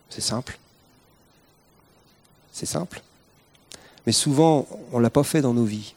C'est 0.10 0.19
simple. 0.19 0.58
C'est 2.52 2.65
simple. 2.65 3.04
Mais 4.08 4.13
souvent, 4.13 4.67
on 4.91 4.97
ne 4.97 5.04
l'a 5.04 5.12
pas 5.12 5.23
fait 5.23 5.41
dans 5.41 5.54
nos 5.54 5.63
vies. 5.63 5.93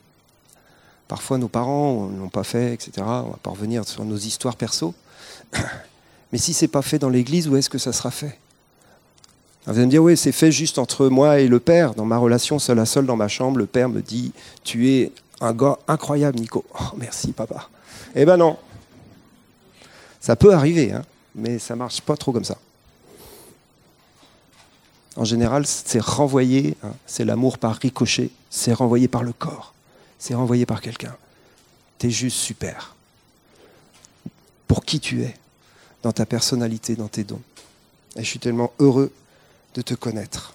Parfois, 1.09 1.38
nos 1.38 1.48
parents 1.48 2.09
ne 2.09 2.20
l'ont 2.20 2.29
pas 2.29 2.44
fait, 2.44 2.74
etc. 2.74 2.92
On 2.98 3.31
va 3.31 3.38
pas 3.42 3.50
revenir 3.50 3.88
sur 3.88 4.05
nos 4.05 4.18
histoires 4.18 4.57
perso. 4.57 4.94
Mais 6.33 6.38
si 6.38 6.52
c'est 6.52 6.68
pas 6.68 6.83
fait 6.83 6.98
dans 6.98 7.09
l'Église, 7.09 7.48
où 7.48 7.57
est-ce 7.57 7.70
que 7.70 7.79
ça 7.79 7.94
sera 7.94 8.11
fait? 8.11 8.38
Vous 9.64 9.72
allez 9.72 9.87
me 9.87 9.90
dire, 9.90 10.02
oui, 10.02 10.18
c'est 10.18 10.33
fait 10.33 10.52
juste 10.52 10.79
entre 10.79 11.09
moi 11.09 11.40
et 11.40 11.48
le 11.48 11.61
Père. 11.61 11.94
Dans 11.94 12.05
ma 12.05 12.18
relation 12.18 12.59
seul 12.59 12.79
à 12.79 12.85
seul 12.85 13.07
dans 13.07 13.16
ma 13.16 13.29
chambre, 13.29 13.57
le 13.57 13.66
Père 13.66 13.88
me 13.88 14.02
dit, 14.02 14.33
tu 14.64 14.90
es 14.90 15.12
un 15.40 15.53
gars 15.53 15.79
incroyable, 15.87 16.38
Nico. 16.38 16.64
Oh, 16.79 16.94
merci, 16.96 17.33
papa. 17.33 17.68
Eh 18.14 18.25
ben 18.25 18.37
non. 18.37 18.59
Ça 20.20 20.37
peut 20.37 20.55
arriver, 20.55 20.92
hein, 20.92 21.05
mais 21.35 21.59
ça 21.59 21.77
marche 21.77 22.01
pas 22.01 22.16
trop 22.16 22.33
comme 22.33 22.44
ça. 22.44 22.59
En 25.16 25.25
général, 25.25 25.66
c'est 25.66 26.01
renvoyé, 26.01 26.77
hein, 26.83 26.92
c'est 27.07 27.25
l'amour 27.25 27.59
par 27.59 27.77
ricochet, 27.77 28.31
c'est 28.51 28.72
renvoyé 28.72 29.09
par 29.09 29.22
le 29.22 29.33
corps, 29.33 29.72
c'est 30.18 30.35
renvoyé 30.35 30.66
par 30.66 30.81
quelqu'un. 30.81 31.16
Tu 31.99 32.09
es 32.09 32.11
juste 32.11 32.37
super. 32.37 32.94
Pour 34.68 34.85
qui 34.85 35.01
tu 35.01 35.22
es, 35.22 35.35
dans 36.03 36.12
ta 36.12 36.27
personnalité, 36.27 36.96
dans 36.96 37.09
tes 37.09 37.25
dons. 37.25 37.40
Et 38.16 38.22
je 38.22 38.29
suis 38.29 38.38
tellement 38.38 38.72
heureux 38.79 39.12
de 39.75 39.83
te 39.83 39.94
connaître. 39.94 40.55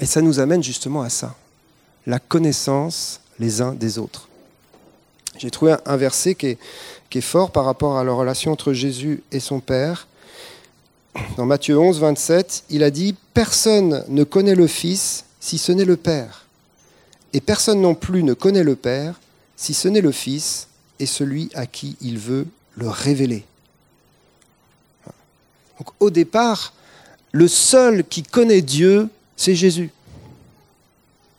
Et 0.00 0.06
ça 0.06 0.20
nous 0.20 0.38
amène 0.38 0.62
justement 0.62 1.02
à 1.02 1.10
ça, 1.10 1.34
la 2.06 2.18
connaissance 2.18 3.20
les 3.38 3.60
uns 3.60 3.72
des 3.72 3.98
autres. 3.98 4.28
J'ai 5.36 5.50
trouvé 5.50 5.76
un 5.84 5.96
verset 5.96 6.34
qui 6.34 6.46
est, 6.46 7.20
fort 7.20 7.50
par 7.50 7.64
rapport 7.64 7.96
à 7.96 8.04
la 8.04 8.12
relation 8.12 8.52
entre 8.52 8.72
Jésus 8.72 9.22
et 9.32 9.40
son 9.40 9.60
Père 9.60 10.08
dans 11.36 11.46
Matthieu 11.46 11.78
11, 11.78 12.00
27, 12.00 12.64
il 12.70 12.82
a 12.82 12.90
dit 12.90 13.14
Personne 13.34 14.04
ne 14.08 14.24
connaît 14.24 14.54
le 14.54 14.66
Fils 14.66 15.24
si 15.40 15.58
ce 15.58 15.72
n'est 15.72 15.84
le 15.84 15.96
Père. 15.96 16.46
Et 17.32 17.40
personne 17.40 17.80
non 17.80 17.94
plus 17.94 18.22
ne 18.22 18.34
connaît 18.34 18.64
le 18.64 18.76
Père 18.76 19.20
si 19.56 19.74
ce 19.74 19.88
n'est 19.88 20.00
le 20.00 20.12
Fils 20.12 20.68
et 20.98 21.06
celui 21.06 21.50
à 21.54 21.66
qui 21.66 21.96
il 22.00 22.18
veut 22.18 22.46
le 22.76 22.88
révéler. 22.88 23.44
Donc, 25.78 25.88
au 26.00 26.10
départ, 26.10 26.72
le 27.32 27.46
seul 27.46 28.04
qui 28.04 28.22
connaît 28.22 28.62
Dieu, 28.62 29.08
c'est 29.36 29.54
Jésus. 29.54 29.90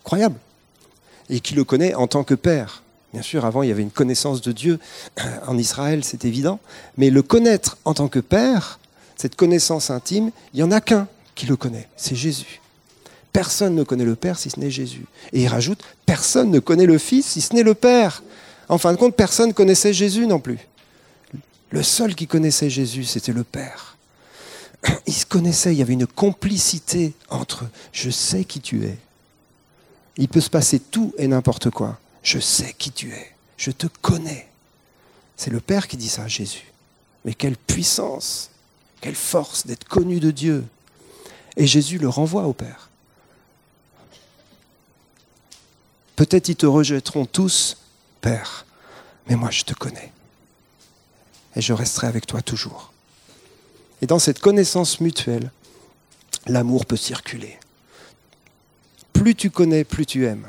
Incroyable. 0.01 0.37
Et 1.29 1.39
qui 1.39 1.53
le 1.55 1.63
connaît 1.63 1.93
en 1.93 2.07
tant 2.07 2.23
que 2.23 2.33
Père. 2.33 2.83
Bien 3.13 3.21
sûr, 3.21 3.45
avant, 3.45 3.63
il 3.63 3.69
y 3.69 3.71
avait 3.71 3.81
une 3.81 3.91
connaissance 3.91 4.41
de 4.41 4.51
Dieu 4.51 4.79
en 5.47 5.57
Israël, 5.57 6.03
c'est 6.03 6.25
évident. 6.25 6.59
Mais 6.97 7.09
le 7.09 7.23
connaître 7.23 7.77
en 7.85 7.93
tant 7.93 8.07
que 8.07 8.19
Père, 8.19 8.79
cette 9.15 9.35
connaissance 9.35 9.89
intime, 9.89 10.31
il 10.53 10.57
n'y 10.57 10.63
en 10.63 10.71
a 10.71 10.81
qu'un 10.81 11.07
qui 11.35 11.45
le 11.45 11.55
connaît, 11.55 11.87
c'est 11.97 12.15
Jésus. 12.15 12.61
Personne 13.33 13.75
ne 13.75 13.83
connaît 13.83 14.05
le 14.05 14.15
Père 14.15 14.37
si 14.37 14.49
ce 14.49 14.59
n'est 14.59 14.71
Jésus. 14.71 15.05
Et 15.33 15.43
il 15.43 15.47
rajoute, 15.47 15.83
personne 16.05 16.51
ne 16.51 16.59
connaît 16.59 16.85
le 16.85 16.97
Fils 16.97 17.25
si 17.25 17.41
ce 17.41 17.53
n'est 17.53 17.63
le 17.63 17.73
Père. 17.73 18.23
En 18.67 18.77
fin 18.77 18.91
de 18.91 18.97
compte, 18.97 19.15
personne 19.15 19.49
ne 19.49 19.53
connaissait 19.53 19.93
Jésus 19.93 20.27
non 20.27 20.39
plus. 20.39 20.59
Le 21.71 21.83
seul 21.83 22.15
qui 22.15 22.27
connaissait 22.27 22.69
Jésus, 22.69 23.03
c'était 23.03 23.33
le 23.33 23.43
Père. 23.43 23.97
Ils 25.05 25.13
se 25.13 25.25
connaissaient, 25.25 25.73
il 25.73 25.79
y 25.79 25.81
avait 25.81 25.93
une 25.93 26.07
complicité 26.07 27.13
entre 27.29 27.65
je 27.91 28.09
sais 28.09 28.43
qui 28.43 28.61
tu 28.61 28.85
es. 28.85 28.97
Il 30.19 30.27
peut 30.27 30.41
se 30.41 30.51
passer 30.51 30.79
tout 30.79 31.15
et 31.17 31.27
n'importe 31.27 31.71
quoi. 31.71 31.97
Je 32.21 32.37
sais 32.37 32.75
qui 32.77 32.91
tu 32.91 33.11
es. 33.11 33.33
Je 33.57 33.71
te 33.71 33.87
connais. 34.01 34.47
C'est 35.35 35.49
le 35.49 35.59
Père 35.59 35.87
qui 35.87 35.97
dit 35.97 36.09
ça 36.09 36.23
à 36.23 36.27
Jésus. 36.27 36.71
Mais 37.25 37.33
quelle 37.33 37.57
puissance 37.57 38.51
quelle 39.01 39.15
force 39.15 39.65
d'être 39.65 39.85
connu 39.85 40.19
de 40.19 40.31
Dieu. 40.31 40.65
Et 41.57 41.65
Jésus 41.65 41.97
le 41.97 42.09
renvoie 42.09 42.43
au 42.43 42.53
Père. 42.53 42.89
Peut-être 46.15 46.49
ils 46.49 46.55
te 46.55 46.65
rejetteront 46.65 47.25
tous, 47.25 47.77
Père, 48.21 48.65
mais 49.27 49.35
moi 49.35 49.51
je 49.51 49.63
te 49.63 49.73
connais. 49.73 50.11
Et 51.55 51.61
je 51.61 51.73
resterai 51.73 52.07
avec 52.07 52.27
toi 52.27 52.41
toujours. 52.41 52.91
Et 54.01 54.05
dans 54.05 54.19
cette 54.19 54.39
connaissance 54.39 54.99
mutuelle, 54.99 55.51
l'amour 56.45 56.85
peut 56.85 56.97
circuler. 56.97 57.57
Plus 59.19 59.35
tu 59.35 59.49
connais, 59.49 59.83
plus 59.83 60.05
tu 60.05 60.25
aimes. 60.25 60.47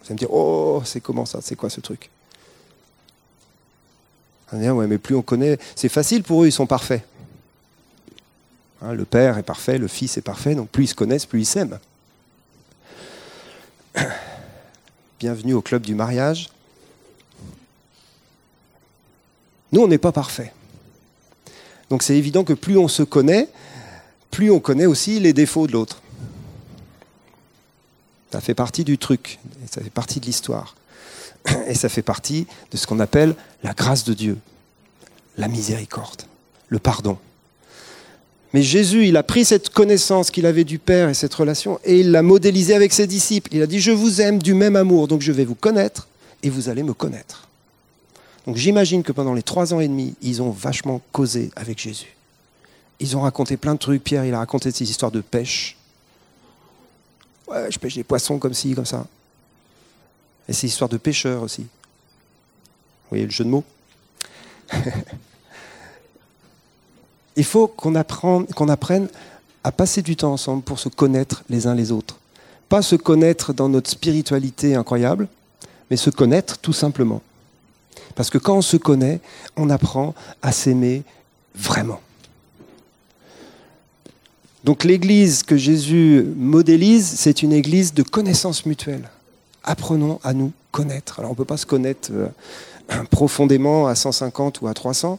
Vous 0.00 0.06
allez 0.06 0.14
me 0.14 0.18
dire, 0.18 0.30
oh, 0.30 0.82
c'est 0.84 1.00
comment 1.00 1.24
ça 1.24 1.38
C'est 1.40 1.56
quoi 1.56 1.70
ce 1.70 1.80
truc? 1.80 2.10
On 4.52 4.56
va 4.56 4.62
dire, 4.62 4.76
ouais, 4.76 4.86
mais 4.86 4.98
plus 4.98 5.14
on 5.14 5.22
connaît, 5.22 5.58
c'est 5.74 5.88
facile 5.88 6.22
pour 6.22 6.42
eux, 6.42 6.46
ils 6.46 6.52
sont 6.52 6.66
parfaits. 6.66 7.02
Hein, 8.82 8.92
le 8.92 9.06
Père 9.06 9.38
est 9.38 9.42
parfait, 9.42 9.78
le 9.78 9.88
Fils 9.88 10.18
est 10.18 10.22
parfait, 10.22 10.54
donc 10.54 10.68
plus 10.68 10.84
ils 10.84 10.88
se 10.88 10.94
connaissent, 10.94 11.24
plus 11.24 11.40
ils 11.40 11.46
s'aiment. 11.46 11.78
Bienvenue 15.18 15.54
au 15.54 15.62
club 15.62 15.80
du 15.80 15.94
mariage. 15.94 16.50
Nous, 19.72 19.80
on 19.80 19.88
n'est 19.88 19.96
pas 19.96 20.12
parfait. 20.12 20.52
Donc 21.88 22.02
c'est 22.02 22.18
évident 22.18 22.44
que 22.44 22.52
plus 22.52 22.76
on 22.76 22.88
se 22.88 23.02
connaît, 23.02 23.48
plus 24.30 24.50
on 24.50 24.60
connaît 24.60 24.86
aussi 24.86 25.20
les 25.20 25.32
défauts 25.32 25.66
de 25.66 25.72
l'autre. 25.72 26.02
Ça 28.32 28.40
fait 28.40 28.54
partie 28.54 28.84
du 28.84 28.98
truc, 28.98 29.38
ça 29.70 29.80
fait 29.80 29.90
partie 29.90 30.20
de 30.20 30.26
l'histoire. 30.26 30.76
Et 31.66 31.74
ça 31.74 31.88
fait 31.88 32.02
partie 32.02 32.46
de 32.70 32.76
ce 32.76 32.86
qu'on 32.86 33.00
appelle 33.00 33.34
la 33.62 33.72
grâce 33.72 34.04
de 34.04 34.12
Dieu, 34.12 34.36
la 35.38 35.48
miséricorde, 35.48 36.22
le 36.68 36.78
pardon. 36.78 37.18
Mais 38.52 38.62
Jésus, 38.62 39.06
il 39.06 39.16
a 39.16 39.22
pris 39.22 39.44
cette 39.44 39.70
connaissance 39.70 40.30
qu'il 40.30 40.44
avait 40.44 40.64
du 40.64 40.78
Père 40.78 41.08
et 41.08 41.14
cette 41.14 41.32
relation 41.32 41.78
et 41.84 42.00
il 42.00 42.10
l'a 42.10 42.22
modélisée 42.22 42.74
avec 42.74 42.92
ses 42.92 43.06
disciples. 43.06 43.54
Il 43.54 43.62
a 43.62 43.66
dit, 43.66 43.80
je 43.80 43.92
vous 43.92 44.20
aime 44.20 44.38
du 44.38 44.54
même 44.54 44.76
amour, 44.76 45.08
donc 45.08 45.22
je 45.22 45.32
vais 45.32 45.44
vous 45.44 45.54
connaître 45.54 46.08
et 46.42 46.50
vous 46.50 46.68
allez 46.68 46.82
me 46.82 46.92
connaître. 46.92 47.48
Donc 48.46 48.56
j'imagine 48.56 49.02
que 49.02 49.12
pendant 49.12 49.34
les 49.34 49.42
trois 49.42 49.72
ans 49.72 49.80
et 49.80 49.88
demi, 49.88 50.14
ils 50.22 50.42
ont 50.42 50.50
vachement 50.50 51.00
causé 51.12 51.50
avec 51.56 51.78
Jésus. 51.78 52.16
Ils 52.98 53.16
ont 53.16 53.20
raconté 53.22 53.56
plein 53.56 53.74
de 53.74 53.78
trucs. 53.78 54.02
Pierre, 54.02 54.24
il 54.24 54.34
a 54.34 54.38
raconté 54.38 54.70
ses 54.72 54.90
histoires 54.90 55.12
de 55.12 55.20
pêche. 55.20 55.76
Je 57.68 57.78
pêche 57.78 57.94
des 57.96 58.04
poissons 58.04 58.38
comme 58.38 58.54
ci, 58.54 58.74
comme 58.74 58.86
ça. 58.86 59.06
Et 60.48 60.52
ses 60.52 60.66
histoires 60.66 60.88
de 60.88 60.96
pêcheurs 60.96 61.42
aussi. 61.42 61.62
Vous 61.62 61.68
voyez 63.10 63.24
le 63.24 63.30
jeu 63.30 63.44
de 63.44 63.50
mots 63.50 63.64
Il 67.36 67.44
faut 67.44 67.68
qu'on 67.68 67.94
apprenne, 67.94 69.08
à 69.62 69.72
passer 69.72 70.02
du 70.02 70.16
temps 70.16 70.32
ensemble 70.32 70.62
pour 70.62 70.78
se 70.78 70.88
connaître 70.88 71.44
les 71.48 71.66
uns 71.66 71.74
les 71.74 71.92
autres. 71.92 72.18
Pas 72.68 72.82
se 72.82 72.96
connaître 72.96 73.52
dans 73.52 73.68
notre 73.68 73.90
spiritualité 73.90 74.74
incroyable, 74.74 75.28
mais 75.90 75.96
se 75.96 76.10
connaître 76.10 76.58
tout 76.58 76.72
simplement. 76.72 77.22
Parce 78.14 78.30
que 78.30 78.38
quand 78.38 78.56
on 78.56 78.62
se 78.62 78.76
connaît, 78.76 79.20
on 79.56 79.70
apprend 79.70 80.14
à 80.42 80.52
s'aimer 80.52 81.02
vraiment. 81.54 82.00
Donc 84.64 84.84
l'église 84.84 85.42
que 85.42 85.56
Jésus 85.56 86.26
modélise, 86.36 87.06
c'est 87.06 87.42
une 87.42 87.52
église 87.52 87.94
de 87.94 88.02
connaissance 88.02 88.66
mutuelle. 88.66 89.08
Apprenons 89.64 90.20
à 90.22 90.34
nous 90.34 90.52
connaître. 90.70 91.18
Alors 91.18 91.30
on 91.30 91.34
ne 91.34 91.36
peut 91.36 91.44
pas 91.44 91.56
se 91.56 91.66
connaître 91.66 92.10
euh, 92.12 92.28
profondément 93.10 93.86
à 93.86 93.94
150 93.94 94.60
ou 94.60 94.68
à 94.68 94.74
300, 94.74 95.18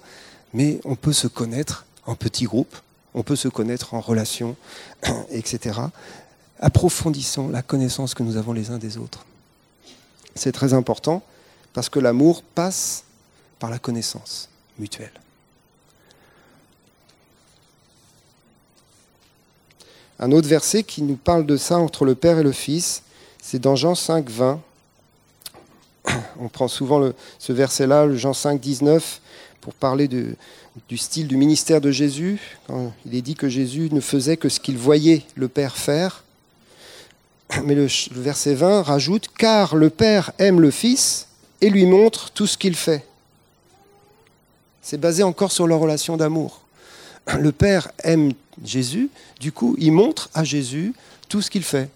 mais 0.54 0.80
on 0.86 0.96
peut 0.96 1.14
se 1.14 1.28
connaître 1.28 1.86
en 2.06 2.16
petits 2.16 2.46
groupes, 2.46 2.76
on 3.14 3.24
peut 3.24 3.36
se 3.36 3.48
connaître 3.48 3.94
en 3.94 4.00
relation, 4.00 4.56
etc. 5.32 5.80
Approfondissons 6.60 7.50
la 7.50 7.64
connaissance 7.64 8.14
que 8.14 8.24
nous 8.24 8.38
avons 8.38 8.54
les 8.54 8.70
uns 8.70 8.78
des 8.78 8.98
autres. 8.98 9.26
C'est 10.36 10.52
très 10.52 10.74
important 10.74 11.24
parce 11.74 11.90
que 11.90 12.00
l'amour 12.00 12.44
passe 12.44 13.04
par 13.60 13.70
la 13.70 13.80
connaissance 13.80 14.50
mutuelle. 14.78 15.12
Un 20.24 20.32
autre 20.32 20.48
verset 20.48 20.84
qui 20.84 21.02
nous 21.02 21.16
parle 21.16 21.48
de 21.48 21.58
ça 21.58 21.80
entre 21.80 22.06
le 22.06 22.14
Père 22.14 22.38
et 22.38 22.44
le 22.44 22.52
Fils, 22.52 23.02
C'est 23.42 23.58
dans 23.58 23.76
Jean 23.76 23.96
5, 23.96 24.30
20. 24.30 24.62
On 26.40 26.48
prend 26.48 26.68
souvent 26.68 27.12
ce 27.40 27.52
verset-là, 27.52 28.06
le 28.06 28.16
Jean 28.16 28.34
5, 28.34 28.62
19, 28.62 29.20
pour 29.62 29.74
parler 29.74 30.08
du 30.08 30.98
style 30.98 31.28
du 31.28 31.38
ministère 31.38 31.82
de 31.82 31.90
Jésus. 31.90 32.40
Il 33.08 33.16
est 33.16 33.24
dit 33.24 33.34
que 33.34 33.50
Jésus 33.50 33.90
ne 33.92 34.00
faisait 34.00 34.38
que 34.38 34.48
ce 34.48 34.60
qu'il 34.60 34.78
voyait 34.78 35.24
le 35.36 35.48
Père 35.48 35.76
faire. 35.76 36.24
Mais 37.64 37.74
le, 37.74 37.88
le 37.88 38.22
verset 38.22 38.54
20 38.54 38.84
rajoute 38.84 39.28
Car 39.36 39.76
le 39.76 39.90
Père 39.90 40.34
aime 40.38 40.62
le 40.62 40.70
Fils 40.70 41.30
et 41.62 41.72
lui 41.72 41.88
montre 41.88 42.30
tout 42.30 42.46
ce 42.46 42.60
qu'il 42.60 42.76
fait. 42.76 43.08
C'est 44.84 45.00
basé 45.00 45.24
encore 45.24 45.52
sur 45.52 45.66
leur 45.66 45.80
relation 45.80 46.16
d'amour. 46.16 46.62
Le 47.40 47.52
Père 47.52 47.92
aime 48.04 48.34
Jésus, 48.64 49.10
du 49.40 49.52
coup, 49.52 49.76
il 49.80 49.92
montre 49.92 50.30
à 50.34 50.44
Jésus 50.44 50.94
tout 51.30 51.42
ce 51.42 51.50
qu'il 51.50 51.64
fait. 51.64 51.90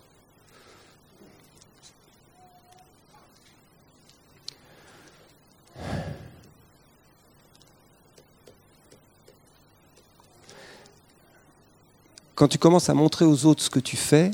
Quand 12.33 12.49
tu 12.49 12.57
commences 12.57 12.89
à 12.89 12.93
montrer 12.93 13.23
aux 13.23 13.45
autres 13.45 13.63
ce 13.63 13.69
que 13.69 13.79
tu 13.79 13.95
fais, 13.95 14.31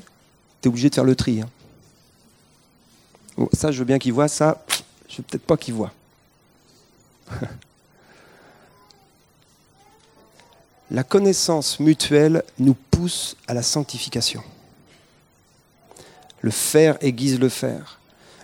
tu 0.62 0.68
es 0.68 0.70
obligé 0.70 0.90
de 0.90 0.96
faire 0.96 1.04
le 1.04 1.16
tri. 1.16 1.42
Hein. 1.42 1.50
ça, 3.54 3.72
je 3.72 3.78
veux 3.80 3.86
bien 3.86 4.00
qu'ils 4.00 4.14
voient, 4.14 4.28
ça, 4.28 4.66
je 5.08 5.18
veux 5.18 5.24
peut-être 5.24 5.46
pas 5.46 5.58
qu'ils 5.58 5.76
voient. 5.76 5.94
la 10.92 11.04
connaissance 11.04 11.80
mutuelle 11.80 12.44
nous 12.60 12.74
pousse 12.74 13.38
à 13.48 13.54
la 13.54 13.64
sanctification. 13.64 14.44
Le 16.42 16.52
faire 16.52 16.98
aiguise 17.02 17.40
le 17.40 17.50
faire. 17.50 18.00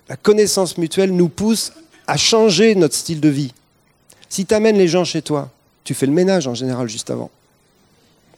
La 0.07 0.15
connaissance 0.15 0.77
mutuelle 0.77 1.11
nous 1.11 1.27
pousse 1.27 1.73
à 2.07 2.15
changer 2.15 2.73
notre 2.75 2.95
style 2.95 3.19
de 3.19 3.27
vie. 3.27 3.53
Si 4.29 4.45
tu 4.45 4.53
amènes 4.53 4.77
les 4.77 4.87
gens 4.87 5.03
chez 5.03 5.21
toi, 5.21 5.49
tu 5.83 5.93
fais 5.93 6.05
le 6.05 6.13
ménage 6.13 6.47
en 6.47 6.53
général 6.53 6.87
juste 6.87 7.09
avant. 7.09 7.29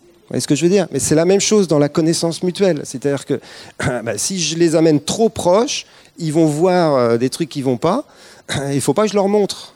Vous 0.04 0.34
voyez 0.34 0.42
ce 0.42 0.48
que 0.48 0.56
je 0.56 0.64
veux 0.64 0.72
dire? 0.72 0.88
Mais 0.92 1.00
c'est 1.00 1.16
la 1.16 1.26
même 1.26 1.40
chose 1.40 1.68
dans 1.68 1.80
la 1.80 1.90
connaissance 1.90 2.42
mutuelle. 2.42 2.82
C'est-à-dire 2.86 3.26
que 3.26 3.40
bah, 4.04 4.18
si 4.18 4.40
je 4.40 4.58
les 4.58 4.76
amène 4.76 5.02
trop 5.02 5.30
proches, 5.30 5.86
ils 6.18 6.34
vont 6.34 6.46
voir 6.48 6.96
euh, 6.96 7.18
des 7.18 7.30
trucs 7.30 7.50
qui 7.50 7.62
vont 7.62 7.78
pas. 7.78 8.06
Il 8.70 8.76
ne 8.76 8.80
faut 8.80 8.94
pas 8.96 9.04
que 9.04 9.10
je 9.10 9.16
leur 9.16 9.28
montre. 9.28 9.76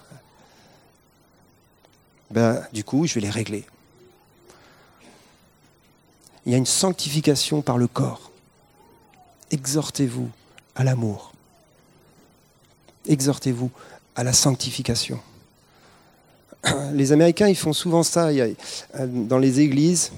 Ben, 2.32 2.64
du 2.74 2.84
coup, 2.84 3.06
je 3.06 3.14
vais 3.14 3.22
les 3.22 3.30
régler 3.30 3.64
il 6.46 6.52
y 6.52 6.56
a 6.56 6.58
une 6.58 6.66
sanctification 6.66 7.62
par 7.62 7.78
le 7.78 7.88
corps. 7.88 8.32
Exhortez-vous 9.52 10.30
à 10.76 10.84
l'amour. 10.84 11.32
Exhortez-vous 13.08 13.72
à 14.16 14.24
la 14.24 14.34
sanctification. 14.34 15.20
Les 16.94 17.12
Américains, 17.12 17.48
ils 17.48 17.56
font 17.56 17.74
souvent 17.74 18.04
ça 18.04 18.30
dans 19.06 19.38
les 19.38 19.60
églises. 19.60 20.12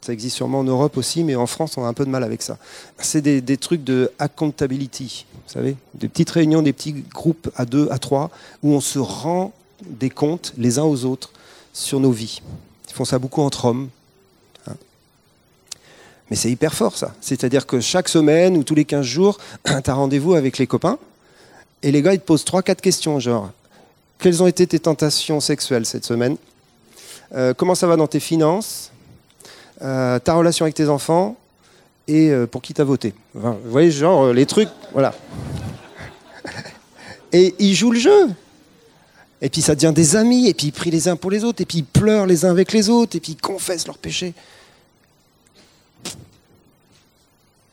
Ça 0.00 0.12
existe 0.12 0.36
sûrement 0.36 0.60
en 0.60 0.64
Europe 0.64 0.96
aussi, 0.96 1.24
mais 1.24 1.34
en 1.34 1.46
France, 1.46 1.76
on 1.76 1.84
a 1.84 1.88
un 1.88 1.94
peu 1.94 2.04
de 2.04 2.10
mal 2.10 2.24
avec 2.24 2.42
ça. 2.42 2.58
C'est 2.98 3.20
des, 3.20 3.56
trucs 3.56 3.84
de 3.84 4.12
accountability, 4.18 5.26
vous 5.34 5.52
savez, 5.52 5.76
des 5.94 6.08
petites 6.08 6.30
réunions, 6.30 6.62
des 6.62 6.72
petits 6.72 6.92
groupes 6.92 7.50
à 7.56 7.64
deux, 7.64 7.88
à 7.90 7.98
trois, 7.98 8.30
où 8.62 8.72
on 8.72 8.80
se 8.80 8.98
rend 8.98 9.52
des 9.84 10.10
comptes 10.10 10.52
les 10.56 10.78
uns 10.78 10.84
aux 10.84 11.04
autres 11.04 11.32
sur 11.72 12.00
nos 12.00 12.12
vies. 12.12 12.40
Ils 12.88 12.94
font 12.94 13.04
ça 13.04 13.18
beaucoup 13.18 13.42
entre 13.42 13.66
hommes, 13.66 13.88
mais 16.30 16.36
c'est 16.36 16.50
hyper 16.50 16.74
fort 16.74 16.96
ça. 16.96 17.14
C'est-à-dire 17.20 17.66
que 17.66 17.80
chaque 17.80 18.08
semaine 18.08 18.56
ou 18.56 18.62
tous 18.62 18.74
les 18.74 18.84
15 18.84 19.04
jours, 19.04 19.38
tu 19.64 19.72
as 19.90 19.94
rendez-vous 19.94 20.34
avec 20.34 20.58
les 20.58 20.66
copains 20.66 20.98
et 21.82 21.92
les 21.92 22.02
gars 22.02 22.14
ils 22.14 22.20
te 22.20 22.24
posent 22.24 22.44
3-4 22.44 22.76
questions 22.76 23.20
genre 23.20 23.50
quelles 24.18 24.42
ont 24.42 24.46
été 24.48 24.66
tes 24.66 24.80
tentations 24.80 25.40
sexuelles 25.40 25.86
cette 25.86 26.04
semaine? 26.04 26.36
Euh, 27.34 27.54
Comment 27.54 27.74
ça 27.76 27.86
va 27.86 27.96
dans 27.96 28.08
tes 28.08 28.20
finances? 28.20 28.90
Euh, 29.80 30.18
Ta 30.18 30.34
relation 30.34 30.64
avec 30.64 30.74
tes 30.74 30.88
enfants? 30.88 31.36
Et 32.08 32.30
euh, 32.30 32.46
pour 32.46 32.62
qui 32.62 32.74
t'as 32.74 32.84
voté? 32.84 33.14
Vous 33.34 33.54
voyez, 33.66 33.90
genre 33.90 34.32
les 34.32 34.46
trucs, 34.46 34.70
voilà. 34.92 35.14
Et 37.32 37.54
ils 37.58 37.74
jouent 37.74 37.92
le 37.92 38.00
jeu. 38.00 38.28
Et 39.40 39.50
puis 39.50 39.62
ça 39.62 39.76
devient 39.76 39.92
des 39.94 40.16
amis, 40.16 40.48
et 40.48 40.54
puis 40.54 40.68
ils 40.68 40.72
prient 40.72 40.90
les 40.90 41.06
uns 41.06 41.14
pour 41.14 41.30
les 41.30 41.44
autres, 41.44 41.62
et 41.62 41.64
puis 41.64 41.78
ils 41.78 41.84
pleurent 41.84 42.26
les 42.26 42.44
uns 42.44 42.50
avec 42.50 42.72
les 42.72 42.88
autres, 42.88 43.14
et 43.14 43.20
puis 43.20 43.32
ils 43.32 43.40
confessent 43.40 43.86
leurs 43.86 43.98
péchés. 43.98 44.34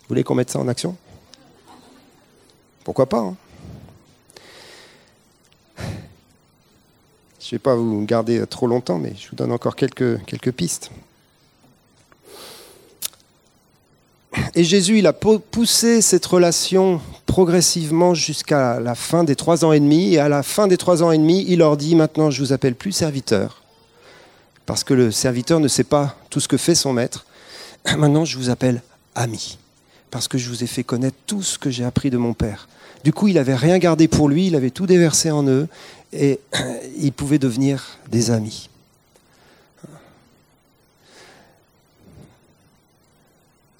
Vous 0.05 0.09
voulez 0.09 0.23
qu'on 0.23 0.35
mette 0.35 0.51
ça 0.51 0.59
en 0.59 0.67
action? 0.67 0.95
Pourquoi 2.83 3.07
pas 3.07 3.17
hein? 3.17 3.35
Je 7.39 7.47
ne 7.47 7.51
vais 7.51 7.59
pas 7.59 7.75
vous 7.75 8.05
garder 8.05 8.45
trop 8.45 8.67
longtemps, 8.67 8.99
mais 8.99 9.13
je 9.19 9.29
vous 9.29 9.35
donne 9.35 9.51
encore 9.51 9.75
quelques, 9.75 10.23
quelques 10.25 10.51
pistes. 10.51 10.91
Et 14.53 14.63
Jésus, 14.63 14.99
il 14.99 15.07
a 15.07 15.13
poussé 15.13 16.01
cette 16.01 16.25
relation 16.25 17.01
progressivement 17.25 18.13
jusqu'à 18.13 18.79
la 18.79 18.93
fin 18.93 19.23
des 19.23 19.35
trois 19.35 19.65
ans 19.65 19.71
et 19.71 19.79
demi. 19.79 20.13
Et 20.13 20.19
à 20.19 20.29
la 20.29 20.43
fin 20.43 20.67
des 20.67 20.77
trois 20.77 21.01
ans 21.01 21.11
et 21.11 21.17
demi, 21.17 21.45
il 21.47 21.59
leur 21.59 21.77
dit, 21.77 21.95
maintenant 21.95 22.29
je 22.29 22.43
vous 22.43 22.53
appelle 22.53 22.75
plus 22.75 22.91
serviteur, 22.91 23.63
parce 24.67 24.83
que 24.83 24.93
le 24.93 25.11
serviteur 25.11 25.59
ne 25.59 25.67
sait 25.67 25.83
pas 25.83 26.15
tout 26.29 26.39
ce 26.39 26.47
que 26.47 26.57
fait 26.57 26.75
son 26.75 26.93
maître. 26.93 27.25
Maintenant 27.97 28.25
je 28.25 28.37
vous 28.37 28.49
appelle 28.49 28.81
ami 29.13 29.57
parce 30.15 30.29
que 30.29 30.37
je 30.37 30.47
vous 30.47 30.63
ai 30.63 30.67
fait 30.67 30.85
connaître 30.85 31.17
tout 31.27 31.43
ce 31.43 31.59
que 31.59 31.69
j'ai 31.69 31.83
appris 31.83 32.09
de 32.09 32.15
mon 32.15 32.33
Père. 32.33 32.69
Du 33.03 33.11
coup, 33.11 33.27
il 33.27 33.33
n'avait 33.33 33.53
rien 33.53 33.77
gardé 33.79 34.07
pour 34.07 34.29
lui, 34.29 34.47
il 34.47 34.55
avait 34.55 34.69
tout 34.69 34.85
déversé 34.85 35.29
en 35.29 35.45
eux, 35.45 35.67
et 36.13 36.39
ils 36.97 37.11
pouvaient 37.11 37.37
devenir 37.37 37.97
des 38.09 38.31
amis. 38.31 38.69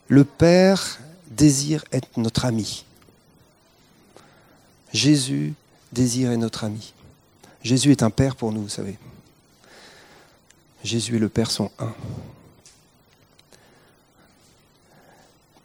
Le 0.09 0.25
Père 0.25 0.99
désire 1.31 1.85
être 1.93 2.09
notre 2.17 2.43
ami. 2.43 2.83
Jésus 4.91 5.53
désire 5.93 6.31
être 6.33 6.39
notre 6.39 6.65
ami. 6.65 6.93
Jésus 7.63 7.91
est 7.91 8.03
un 8.03 8.09
Père 8.09 8.35
pour 8.35 8.51
nous, 8.51 8.63
vous 8.63 8.67
savez. 8.67 8.97
Jésus 10.83 11.15
et 11.15 11.19
le 11.19 11.29
Père 11.29 11.49
sont 11.49 11.71
un. 11.79 11.93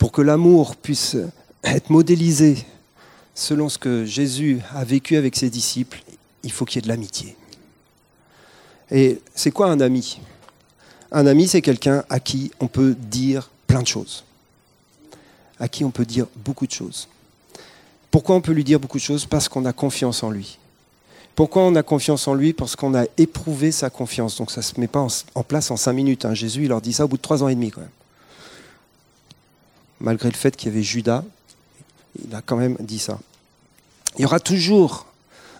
Pour 0.00 0.12
que 0.12 0.22
l'amour 0.22 0.76
puisse 0.76 1.18
être 1.62 1.90
modélisé 1.90 2.64
selon 3.34 3.68
ce 3.68 3.76
que 3.76 4.06
Jésus 4.06 4.60
a 4.74 4.82
vécu 4.82 5.16
avec 5.16 5.36
ses 5.36 5.50
disciples, 5.50 6.02
il 6.42 6.50
faut 6.50 6.64
qu'il 6.64 6.76
y 6.76 6.78
ait 6.78 6.82
de 6.82 6.88
l'amitié. 6.88 7.36
Et 8.90 9.20
c'est 9.34 9.50
quoi 9.50 9.66
un 9.66 9.78
ami? 9.78 10.18
Un 11.12 11.26
ami, 11.26 11.46
c'est 11.46 11.60
quelqu'un 11.60 12.02
à 12.08 12.18
qui 12.18 12.50
on 12.60 12.66
peut 12.66 12.96
dire 12.98 13.50
plein 13.66 13.82
de 13.82 13.86
choses, 13.86 14.24
à 15.58 15.68
qui 15.68 15.84
on 15.84 15.90
peut 15.90 16.06
dire 16.06 16.26
beaucoup 16.34 16.66
de 16.66 16.72
choses. 16.72 17.06
Pourquoi 18.10 18.36
on 18.36 18.40
peut 18.40 18.52
lui 18.52 18.64
dire 18.64 18.80
beaucoup 18.80 18.98
de 18.98 19.02
choses? 19.02 19.26
Parce 19.26 19.50
qu'on 19.50 19.66
a 19.66 19.74
confiance 19.74 20.22
en 20.22 20.30
lui. 20.30 20.58
Pourquoi 21.34 21.62
on 21.62 21.74
a 21.74 21.82
confiance 21.82 22.26
en 22.26 22.32
lui? 22.32 22.54
Parce 22.54 22.74
qu'on 22.74 22.94
a 22.94 23.04
éprouvé 23.18 23.70
sa 23.70 23.90
confiance. 23.90 24.38
Donc 24.38 24.50
ça 24.50 24.62
ne 24.62 24.64
se 24.64 24.80
met 24.80 24.88
pas 24.88 25.06
en, 25.34 25.42
place 25.42 25.70
en 25.70 25.76
cinq 25.76 25.92
minutes. 25.92 26.24
Hein. 26.24 26.32
Jésus, 26.32 26.62
il 26.62 26.68
leur 26.68 26.80
dit 26.80 26.94
ça 26.94 27.04
au 27.04 27.08
bout 27.08 27.18
de 27.18 27.22
trois 27.22 27.42
ans 27.42 27.48
et 27.48 27.54
demi 27.54 27.70
quand 27.70 27.82
même 27.82 27.90
malgré 30.00 30.28
le 30.30 30.36
fait 30.36 30.56
qu'il 30.56 30.70
y 30.70 30.72
avait 30.72 30.82
Judas, 30.82 31.24
il 32.26 32.34
a 32.34 32.42
quand 32.42 32.56
même 32.56 32.76
dit 32.80 32.98
ça. 32.98 33.18
Il 34.18 34.22
y 34.22 34.24
aura 34.24 34.40
toujours 34.40 35.06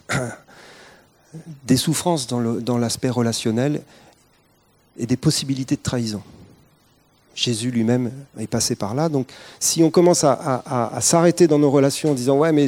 des 1.63 1.77
souffrances 1.77 2.27
dans 2.27 2.77
l'aspect 2.77 3.09
relationnel 3.09 3.81
et 4.97 5.05
des 5.05 5.17
possibilités 5.17 5.75
de 5.75 5.81
trahison. 5.81 6.21
Jésus 7.33 7.71
lui-même 7.71 8.11
est 8.37 8.47
passé 8.47 8.75
par 8.75 8.93
là. 8.93 9.09
Donc 9.09 9.31
si 9.59 9.83
on 9.83 9.89
commence 9.89 10.23
à, 10.23 10.97
s'arrêter 11.01 11.47
dans 11.47 11.59
nos 11.59 11.71
relations 11.71 12.11
en 12.11 12.13
disant 12.13 12.37
ouais 12.37 12.51
mais 12.51 12.67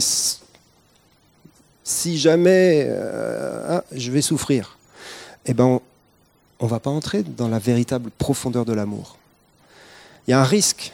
si 1.84 2.18
jamais 2.18 2.86
euh, 2.88 3.78
hein, 3.78 3.84
je 3.92 4.10
vais 4.10 4.22
souffrir, 4.22 4.78
eh 5.46 5.54
ben 5.54 5.82
on 6.60 6.66
ne 6.66 6.70
va 6.70 6.80
pas 6.80 6.90
entrer 6.90 7.24
dans 7.24 7.50
la 7.50 7.60
véritable 7.60 8.10
profondeur 8.10 8.64
de 8.64 8.72
l'amour. 8.72 9.18
Il 10.28 10.32
y 10.32 10.34
a 10.34 10.40
un 10.40 10.46
risque 10.46 10.94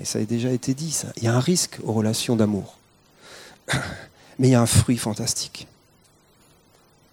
et 0.00 0.04
ça 0.04 0.18
a 0.18 0.22
déjà 0.22 0.50
été 0.50 0.74
dit. 0.74 0.96
Il 1.16 1.24
y 1.24 1.28
a 1.28 1.34
un 1.34 1.40
risque 1.40 1.78
aux 1.82 1.92
relations 1.92 2.36
d'amour. 2.36 2.76
Mais 4.38 4.48
il 4.48 4.50
y 4.52 4.54
a 4.54 4.60
un 4.60 4.66
fruit 4.66 4.98
fantastique. 4.98 5.66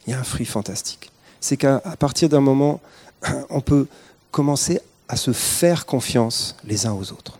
Il 0.05 0.11
y 0.11 0.13
a 0.13 0.19
un 0.19 0.23
fruit 0.23 0.45
fantastique. 0.45 1.11
C'est 1.41 1.57
qu'à 1.57 1.79
partir 1.97 2.29
d'un 2.29 2.41
moment, 2.41 2.81
on 3.49 3.61
peut 3.61 3.87
commencer 4.31 4.79
à 5.07 5.15
se 5.15 5.33
faire 5.33 5.85
confiance 5.85 6.55
les 6.63 6.85
uns 6.85 6.93
aux 6.93 7.11
autres. 7.11 7.39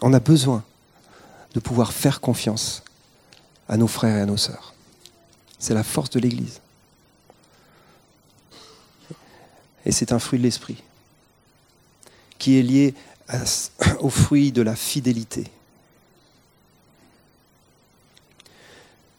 On 0.00 0.12
a 0.12 0.20
besoin 0.20 0.64
de 1.54 1.60
pouvoir 1.60 1.92
faire 1.92 2.20
confiance 2.20 2.82
à 3.68 3.76
nos 3.76 3.88
frères 3.88 4.16
et 4.16 4.20
à 4.20 4.26
nos 4.26 4.36
sœurs. 4.36 4.74
C'est 5.58 5.74
la 5.74 5.82
force 5.82 6.10
de 6.10 6.20
l'Église. 6.20 6.60
Et 9.84 9.92
c'est 9.92 10.12
un 10.12 10.18
fruit 10.18 10.38
de 10.38 10.44
l'esprit 10.44 10.82
qui 12.38 12.58
est 12.58 12.62
lié 12.62 12.94
au 14.00 14.10
fruit 14.10 14.52
de 14.52 14.62
la 14.62 14.76
fidélité. 14.76 15.44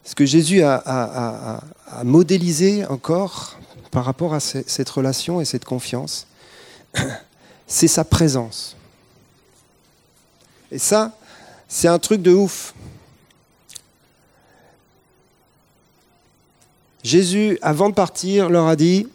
Ce 0.04 0.14
que 0.14 0.26
Jésus 0.26 0.62
a, 0.62 1.62
modélisé 2.02 2.84
encore 2.86 3.56
par 3.90 4.04
rapport 4.04 4.34
à 4.34 4.40
cette 4.40 4.90
relation 4.90 5.40
et 5.40 5.44
cette 5.44 5.64
confiance, 5.64 6.26
c'est 7.66 7.88
sa 7.88 8.04
présence. 8.04 8.76
Et 10.72 10.78
ça, 10.78 11.16
c'est 11.68 11.88
un 11.88 11.98
truc 11.98 12.22
de 12.22 12.32
ouf. 12.32 12.74
Jésus, 17.02 17.58
avant 17.62 17.88
de 17.88 17.94
partir, 17.94 18.48
leur 18.50 18.66
a 18.66 18.76
dit, 18.76 19.08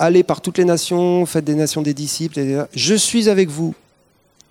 allez 0.00 0.24
par 0.24 0.40
toutes 0.40 0.58
les 0.58 0.64
nations, 0.64 1.24
faites 1.26 1.44
des 1.44 1.54
nations 1.54 1.82
des 1.82 1.94
disciples, 1.94 2.66
je 2.72 2.94
suis 2.94 3.28
avec 3.28 3.50
vous 3.50 3.74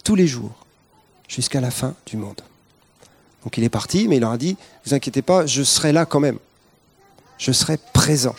tous 0.04 0.16
les 0.16 0.28
jours, 0.28 0.66
jusqu'à 1.28 1.60
la 1.60 1.72
fin 1.72 1.96
du 2.06 2.18
monde. 2.18 2.42
Donc 3.44 3.58
il 3.58 3.64
est 3.64 3.70
parti, 3.70 4.08
mais 4.08 4.18
il 4.18 4.20
leur 4.20 4.32
a 4.32 4.38
dit, 4.38 4.56
vous 4.86 4.94
inquiétez 4.94 5.24
pas, 5.24 5.46
je 5.46 5.64
serai 5.64 5.92
là 5.92 6.06
quand 6.06 6.20
même. 6.20 6.38
Je 7.40 7.52
serai 7.52 7.78
présent. 7.94 8.36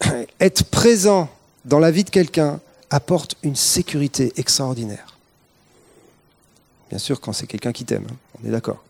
Être 0.40 0.64
présent 0.64 1.28
dans 1.64 1.80
la 1.80 1.90
vie 1.90 2.04
de 2.04 2.10
quelqu'un 2.10 2.60
apporte 2.90 3.34
une 3.42 3.56
sécurité 3.56 4.32
extraordinaire. 4.36 5.18
Bien 6.90 6.98
sûr, 6.98 7.20
quand 7.20 7.32
c'est 7.32 7.46
quelqu'un 7.46 7.72
qui 7.72 7.84
t'aime, 7.84 8.06
hein, 8.08 8.16
on 8.40 8.46
est 8.46 8.52
d'accord. 8.52 8.82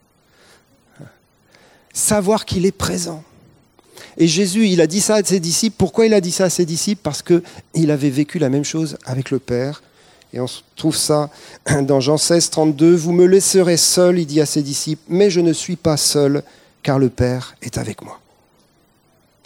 Savoir 1.92 2.44
qu'il 2.44 2.66
est 2.66 2.72
présent. 2.72 3.24
Et 4.16 4.26
Jésus, 4.26 4.68
il 4.68 4.80
a 4.80 4.86
dit 4.86 5.00
ça 5.00 5.16
à 5.16 5.22
ses 5.22 5.40
disciples. 5.40 5.76
Pourquoi 5.78 6.06
il 6.06 6.14
a 6.14 6.20
dit 6.20 6.32
ça 6.32 6.44
à 6.44 6.50
ses 6.50 6.64
disciples? 6.64 7.00
Parce 7.02 7.22
qu'il 7.22 7.90
avait 7.90 8.10
vécu 8.10 8.38
la 8.38 8.48
même 8.48 8.64
chose 8.64 8.96
avec 9.04 9.30
le 9.30 9.38
Père. 9.38 9.82
Et 10.32 10.40
on 10.40 10.46
trouve 10.76 10.96
ça 10.96 11.30
dans 11.82 12.00
Jean 12.00 12.18
16, 12.18 12.50
32. 12.50 12.94
Vous 12.94 13.12
me 13.12 13.26
laisserez 13.26 13.76
seul, 13.76 14.18
il 14.18 14.26
dit 14.26 14.40
à 14.40 14.46
ses 14.46 14.62
disciples, 14.62 15.02
mais 15.08 15.30
je 15.30 15.40
ne 15.40 15.52
suis 15.52 15.76
pas 15.76 15.96
seul, 15.96 16.42
car 16.82 16.98
le 16.98 17.08
Père 17.08 17.56
est 17.62 17.78
avec 17.78 18.02
moi. 18.02 18.20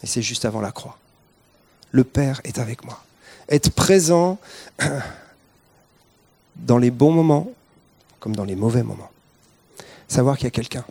Et 0.02 0.06
c'est 0.06 0.22
juste 0.22 0.44
avant 0.44 0.60
la 0.60 0.72
croix. 0.72 0.98
Le 1.92 2.04
Père 2.04 2.40
est 2.44 2.58
avec 2.58 2.84
moi. 2.84 3.02
Être 3.48 3.70
présent 3.70 4.38
dans 6.56 6.78
les 6.78 6.90
bons 6.90 7.12
moments 7.12 7.52
comme 8.22 8.36
dans 8.36 8.44
les 8.44 8.54
mauvais 8.54 8.84
moments. 8.84 9.10
Savoir 10.06 10.36
qu'il 10.36 10.44
y 10.44 10.46
a 10.46 10.52
quelqu'un. 10.52 10.84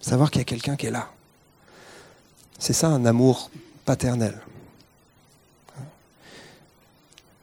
Savoir 0.00 0.30
qu'il 0.30 0.40
y 0.40 0.42
a 0.42 0.44
quelqu'un 0.44 0.76
qui 0.76 0.86
est 0.86 0.92
là. 0.92 1.10
C'est 2.64 2.72
ça 2.72 2.88
un 2.88 3.04
amour 3.04 3.50
paternel. 3.84 4.40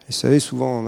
vous 0.08 0.14
savez, 0.14 0.40
souvent 0.40 0.84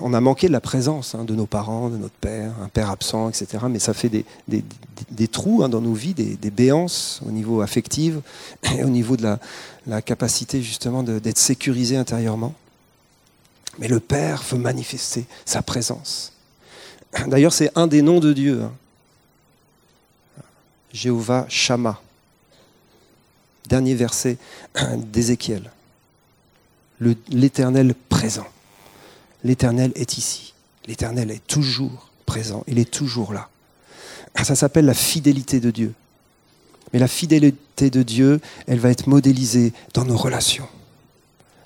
on 0.00 0.12
a, 0.12 0.20
manqué 0.20 0.48
de 0.48 0.52
la 0.52 0.60
présence 0.60 1.14
hein, 1.14 1.22
de 1.22 1.36
nos 1.36 1.46
parents, 1.46 1.90
de 1.90 1.96
notre 1.96 2.16
père, 2.16 2.50
un 2.60 2.66
père 2.66 2.90
absent, 2.90 3.28
etc. 3.28 3.66
Mais 3.70 3.78
ça 3.78 3.94
fait 3.94 4.10
des, 4.48 5.28
trous 5.28 5.62
hein, 5.62 5.68
dans 5.68 5.80
nos 5.80 5.92
vies, 5.92 6.12
des, 6.12 6.50
béances 6.50 7.20
au 7.24 7.30
niveau 7.30 7.60
affectif 7.60 8.16
et 8.74 8.82
au 8.82 8.88
niveau 8.88 9.16
de 9.16 9.36
la, 9.86 10.02
capacité 10.02 10.60
justement 10.60 11.04
d'être 11.04 11.38
sécurisé 11.38 11.96
intérieurement. 11.96 12.52
Mais 13.78 13.86
le 13.86 14.00
Père 14.00 14.42
veut 14.42 14.58
manifester 14.58 15.26
sa 15.44 15.62
présence. 15.62 16.32
D'ailleurs, 17.28 17.52
c'est 17.52 17.70
un 17.76 17.86
des 17.86 18.02
noms 18.02 18.18
de 18.18 18.32
Dieu. 18.32 18.64
Hein. 18.64 18.72
Jéhovah 20.92 21.46
Shama. 21.48 22.00
Dernier 23.68 23.94
verset 23.94 24.38
d'Ézéchiel. 24.96 25.70
L'Éternel 27.28 27.94
présent. 28.08 28.46
L'Éternel 29.44 29.92
est 29.94 30.18
ici. 30.18 30.54
L'Éternel 30.86 31.30
est 31.30 31.46
toujours 31.46 32.10
présent. 32.24 32.64
Il 32.66 32.78
est 32.78 32.90
toujours 32.90 33.32
là. 33.32 33.48
Ça 34.42 34.54
s'appelle 34.54 34.86
la 34.86 34.94
fidélité 34.94 35.60
de 35.60 35.70
Dieu. 35.70 35.94
Mais 36.92 36.98
la 36.98 37.08
fidélité 37.08 37.90
de 37.90 38.02
Dieu, 38.02 38.40
elle 38.66 38.78
va 38.78 38.90
être 38.90 39.08
modélisée 39.08 39.72
dans 39.94 40.04
nos 40.04 40.16
relations. 40.16 40.68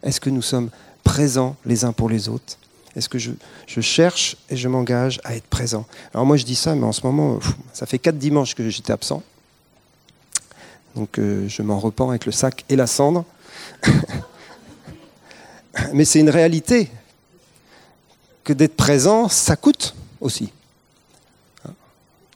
Est-ce 0.03 0.21
que 0.21 0.31
nous 0.31 0.43
sommes 0.43 0.71
présents 1.05 1.57
les 1.67 1.85
uns 1.85 1.93
pour 1.93 2.09
les 2.09 2.29
autres? 2.29 2.57
Est-ce 2.97 3.09
que 3.09 3.19
je, 3.19 3.33
cherche 3.81 4.37
et 4.49 4.57
je 4.57 4.69
m'engage 4.69 5.21
à 5.25 5.37
être 5.37 5.47
présent? 5.47 5.87
Alors 6.13 6.27
moi 6.27 6.37
je 6.37 6.45
dis 6.45 6.55
ça, 6.57 6.75
mais 6.75 6.85
en 6.85 6.93
ce 6.93 7.07
moment, 7.07 7.39
ça 7.73 7.87
fait 7.87 7.99
quatre 7.99 8.19
dimanches 8.19 8.55
que 8.55 8.69
j'étais 8.69 8.93
absent. 8.93 9.23
Donc 10.97 11.19
euh, 11.19 11.49
je 11.49 11.63
m'en 11.63 11.79
repens 11.79 12.11
avec 12.11 12.27
le 12.27 12.33
sac 12.33 12.65
et 12.69 12.77
la 12.77 12.87
cendre. 12.87 13.25
mais 15.93 16.05
c'est 16.05 16.21
une 16.21 16.31
réalité 16.31 16.91
que 18.45 18.53
d'être 18.53 18.77
présent, 18.77 19.29
ça 19.29 19.57
coûte 19.57 19.95
aussi. 20.21 20.53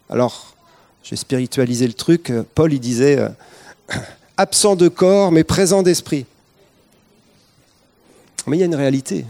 Alors, 0.08 0.54
j'ai 1.02 1.16
spiritualisé 1.16 1.86
le 1.86 1.92
truc. 1.92 2.32
Paul, 2.54 2.72
il 2.72 2.80
disait, 2.80 3.18
euh, 3.18 3.28
absent 4.36 4.76
de 4.76 4.88
corps, 4.88 5.32
mais 5.32 5.44
présent 5.44 5.82
d'esprit. 5.82 6.26
Mais 8.46 8.56
il 8.56 8.60
y 8.60 8.62
a 8.62 8.66
une 8.66 8.74
réalité 8.74 9.24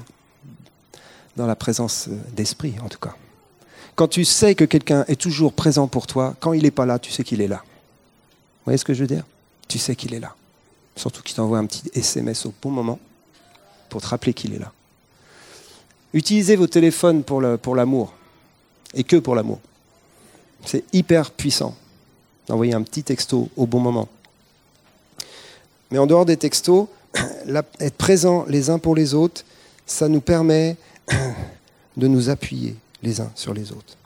dans 1.37 1.47
la 1.47 1.57
présence 1.57 2.09
d'esprit, 2.33 2.75
en 2.83 2.89
tout 2.89 2.99
cas. 2.99 3.15
Quand 3.95 4.09
tu 4.09 4.25
sais 4.25 4.55
que 4.55 4.65
quelqu'un 4.65 5.05
est 5.07 5.21
toujours 5.21 5.53
présent 5.53 5.87
pour 5.87 6.07
toi, 6.07 6.35
quand 6.41 6.53
il 6.53 6.65
n'est 6.65 6.71
pas 6.71 6.87
là, 6.87 6.99
tu 6.99 7.13
sais 7.13 7.23
qu'il 7.23 7.41
est 7.41 7.49
là. 7.49 7.63
Vous 8.65 8.71
voyez 8.71 8.79
ce 8.79 8.85
que 8.85 8.95
je 8.95 9.03
veux 9.03 9.07
dire? 9.07 9.25
Tu 9.69 9.79
sais 9.79 9.95
qu'il 9.95 10.15
est 10.15 10.21
là. 10.21 10.35
Surtout 10.97 11.23
qu'il 11.23 11.37
t'envoie 11.37 11.59
un 11.59 11.67
petit 11.67 11.91
SMS 11.93 12.47
au 12.47 12.55
bon 12.63 12.71
moment 12.71 12.99
pour 13.91 14.01
te 14.01 14.07
rappeler 14.07 14.33
qu'il 14.33 14.55
est 14.55 14.59
là. 14.59 14.73
Utilisez 16.15 16.57
vos 16.57 16.67
téléphones 16.67 17.25
pour 17.25 17.43
l'amour, 17.43 18.15
et 18.95 19.05
que 19.05 19.17
pour 19.17 19.35
l'amour. 19.35 19.59
C'est 20.65 20.85
hyper 20.95 21.31
puissant 21.31 21.77
d'envoyer 22.47 22.73
un 22.73 22.83
petit 22.83 23.03
texto 23.03 23.51
au 23.57 23.67
bon 23.67 23.81
moment. 23.81 24.09
Mais 25.91 25.99
en 25.99 26.07
dehors 26.07 26.25
des 26.25 26.37
textos, 26.39 26.89
être 27.81 27.97
présent 27.97 28.47
les 28.49 28.71
uns 28.71 28.79
pour 28.79 28.95
les 28.95 29.13
autres, 29.13 29.45
ça 29.85 30.09
nous 30.09 30.23
permet 30.23 30.77
de 31.97 32.07
nous 32.07 32.31
appuyer 32.31 32.77
les 33.03 33.21
uns 33.21 33.31
sur 33.35 33.53
les 33.53 33.73
autres. 33.73 33.97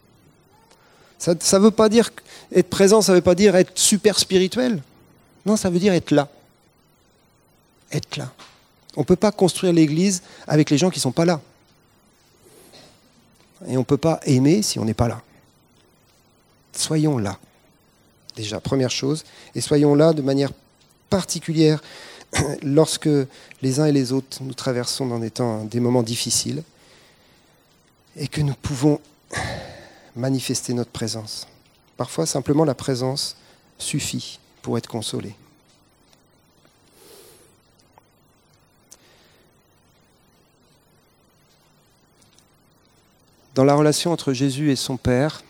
Ça 1.18 1.34
ne 1.34 1.58
veut 1.58 1.70
pas 1.70 1.88
dire 1.88 2.10
être 2.54 2.70
présent, 2.70 3.02
ça 3.02 3.12
ne 3.12 3.16
veut 3.18 3.22
pas 3.22 3.34
dire 3.34 3.56
être 3.56 3.72
super 3.76 4.18
spirituel. 4.18 4.82
Non, 5.44 5.56
ça 5.56 5.70
veut 5.70 5.78
dire 5.78 5.92
être 5.92 6.12
là. 6.12 6.28
Être 7.90 8.16
là. 8.16 8.32
On 8.96 9.00
ne 9.00 9.06
peut 9.06 9.16
pas 9.16 9.32
construire 9.32 9.72
l'Église 9.72 10.22
avec 10.46 10.70
les 10.70 10.78
gens 10.78 10.90
qui 10.90 10.98
ne 10.98 11.02
sont 11.02 11.12
pas 11.12 11.24
là. 11.24 11.40
Et 13.66 13.76
on 13.76 13.80
ne 13.80 13.84
peut 13.84 13.96
pas 13.96 14.20
aimer 14.24 14.62
si 14.62 14.78
on 14.78 14.84
n'est 14.84 14.94
pas 14.94 15.08
là. 15.08 15.20
Soyons 16.72 17.18
là. 17.18 17.38
Déjà, 18.36 18.60
première 18.60 18.90
chose. 18.90 19.24
Et 19.54 19.60
soyons 19.60 19.94
là 19.94 20.12
de 20.12 20.22
manière 20.22 20.52
particulière 21.10 21.82
lorsque 22.62 23.08
les 23.62 23.80
uns 23.80 23.86
et 23.86 23.92
les 23.92 24.12
autres 24.12 24.38
nous 24.42 24.54
traversons 24.54 25.06
dans 25.06 25.18
des 25.18 25.30
temps, 25.30 25.64
des 25.64 25.80
moments 25.80 26.02
difficiles, 26.02 26.62
et 28.16 28.28
que 28.28 28.40
nous 28.40 28.54
pouvons 28.54 29.00
manifester 30.18 30.74
notre 30.74 30.90
présence. 30.90 31.46
Parfois, 31.96 32.26
simplement 32.26 32.64
la 32.64 32.74
présence 32.74 33.36
suffit 33.78 34.38
pour 34.62 34.76
être 34.76 34.88
consolé. 34.88 35.34
Dans 43.54 43.64
la 43.64 43.74
relation 43.74 44.12
entre 44.12 44.32
Jésus 44.32 44.70
et 44.70 44.76
son 44.76 44.96
Père, 44.96 45.42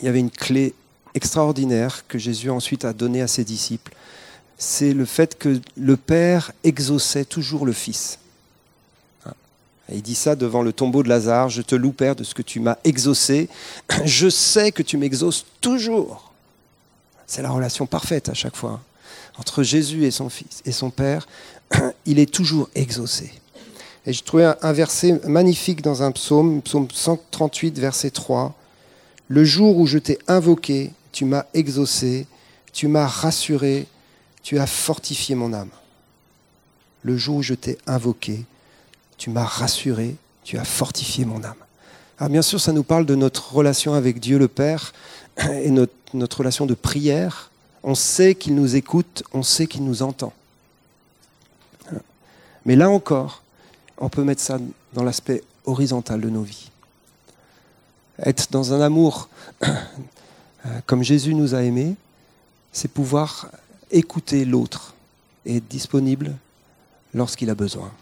il 0.00 0.04
y 0.06 0.08
avait 0.08 0.20
une 0.20 0.30
clé 0.30 0.74
extraordinaire 1.14 2.06
que 2.06 2.18
Jésus 2.18 2.48
ensuite 2.50 2.84
a 2.84 2.92
donnée 2.92 3.20
à 3.20 3.26
ses 3.26 3.44
disciples 3.44 3.94
c'est 4.60 4.92
le 4.92 5.06
fait 5.06 5.38
que 5.38 5.58
le 5.76 5.96
Père 5.96 6.52
exauçait 6.64 7.24
toujours 7.24 7.64
le 7.64 7.72
Fils. 7.72 8.18
Il 9.92 10.02
dit 10.02 10.14
ça 10.14 10.36
devant 10.36 10.62
le 10.62 10.72
tombeau 10.72 11.02
de 11.02 11.08
Lazare, 11.08 11.48
je 11.48 11.62
te 11.62 11.74
loue 11.74 11.92
Père 11.92 12.16
de 12.16 12.24
ce 12.24 12.34
que 12.34 12.42
tu 12.42 12.60
m'as 12.60 12.76
exaucé, 12.84 13.48
je 14.04 14.28
sais 14.28 14.72
que 14.72 14.82
tu 14.82 14.96
m'exauces 14.96 15.46
toujours. 15.60 16.32
C'est 17.26 17.42
la 17.42 17.50
relation 17.50 17.86
parfaite 17.86 18.28
à 18.28 18.34
chaque 18.34 18.56
fois. 18.56 18.80
Entre 19.38 19.62
Jésus 19.62 20.04
et 20.04 20.10
son 20.10 20.28
Fils 20.28 20.62
et 20.64 20.72
son 20.72 20.90
Père, 20.90 21.26
il 22.06 22.18
est 22.18 22.32
toujours 22.32 22.68
exaucé. 22.74 23.32
Et 24.06 24.12
je 24.12 24.22
trouvais 24.22 24.50
un 24.62 24.72
verset 24.72 25.20
magnifique 25.26 25.82
dans 25.82 26.02
un 26.02 26.10
psaume, 26.10 26.62
psaume 26.62 26.88
138, 26.90 27.78
verset 27.78 28.10
3. 28.10 28.54
Le 29.28 29.44
jour 29.44 29.76
où 29.76 29.86
je 29.86 29.98
t'ai 29.98 30.18
invoqué, 30.26 30.92
tu 31.12 31.24
m'as 31.24 31.44
exaucé, 31.54 32.26
tu 32.72 32.88
m'as 32.88 33.06
rassuré, 33.06 33.86
tu 34.42 34.58
as 34.58 34.66
fortifié 34.66 35.34
mon 35.34 35.52
âme. 35.52 35.70
Le 37.02 37.16
jour 37.16 37.36
où 37.36 37.42
je 37.42 37.54
t'ai 37.54 37.78
invoqué, 37.86 38.44
tu 39.20 39.28
m'as 39.28 39.44
rassuré, 39.44 40.16
tu 40.44 40.56
as 40.56 40.64
fortifié 40.64 41.26
mon 41.26 41.44
âme. 41.44 41.62
Alors 42.18 42.30
bien 42.30 42.40
sûr, 42.40 42.58
ça 42.58 42.72
nous 42.72 42.82
parle 42.82 43.04
de 43.04 43.14
notre 43.14 43.52
relation 43.52 43.92
avec 43.92 44.18
Dieu 44.18 44.38
le 44.38 44.48
Père 44.48 44.94
et 45.38 45.70
notre, 45.70 46.38
relation 46.38 46.64
de 46.64 46.72
prière. 46.72 47.50
On 47.82 47.94
sait 47.94 48.34
qu'il 48.34 48.54
nous 48.54 48.76
écoute, 48.76 49.22
on 49.34 49.42
sait 49.42 49.66
qu'il 49.66 49.84
nous 49.84 50.02
entend. 50.02 50.32
Mais 52.64 52.76
là 52.76 52.88
encore, 52.88 53.42
on 53.98 54.08
peut 54.08 54.24
mettre 54.24 54.40
ça 54.40 54.58
dans 54.94 55.04
l'aspect 55.04 55.44
horizontal 55.66 56.22
de 56.22 56.30
nos 56.30 56.42
vies. 56.42 56.70
Être 58.20 58.50
dans 58.50 58.72
un 58.72 58.80
amour 58.80 59.28
comme 60.86 61.02
Jésus 61.02 61.34
nous 61.34 61.54
a 61.54 61.62
aimés, 61.62 61.94
c'est 62.72 62.88
pouvoir 62.88 63.50
écouter 63.90 64.46
l'autre 64.46 64.94
et 65.44 65.58
être 65.58 65.68
disponible 65.68 66.34
lorsqu'il 67.12 67.50
a 67.50 67.54
besoin. 67.54 67.92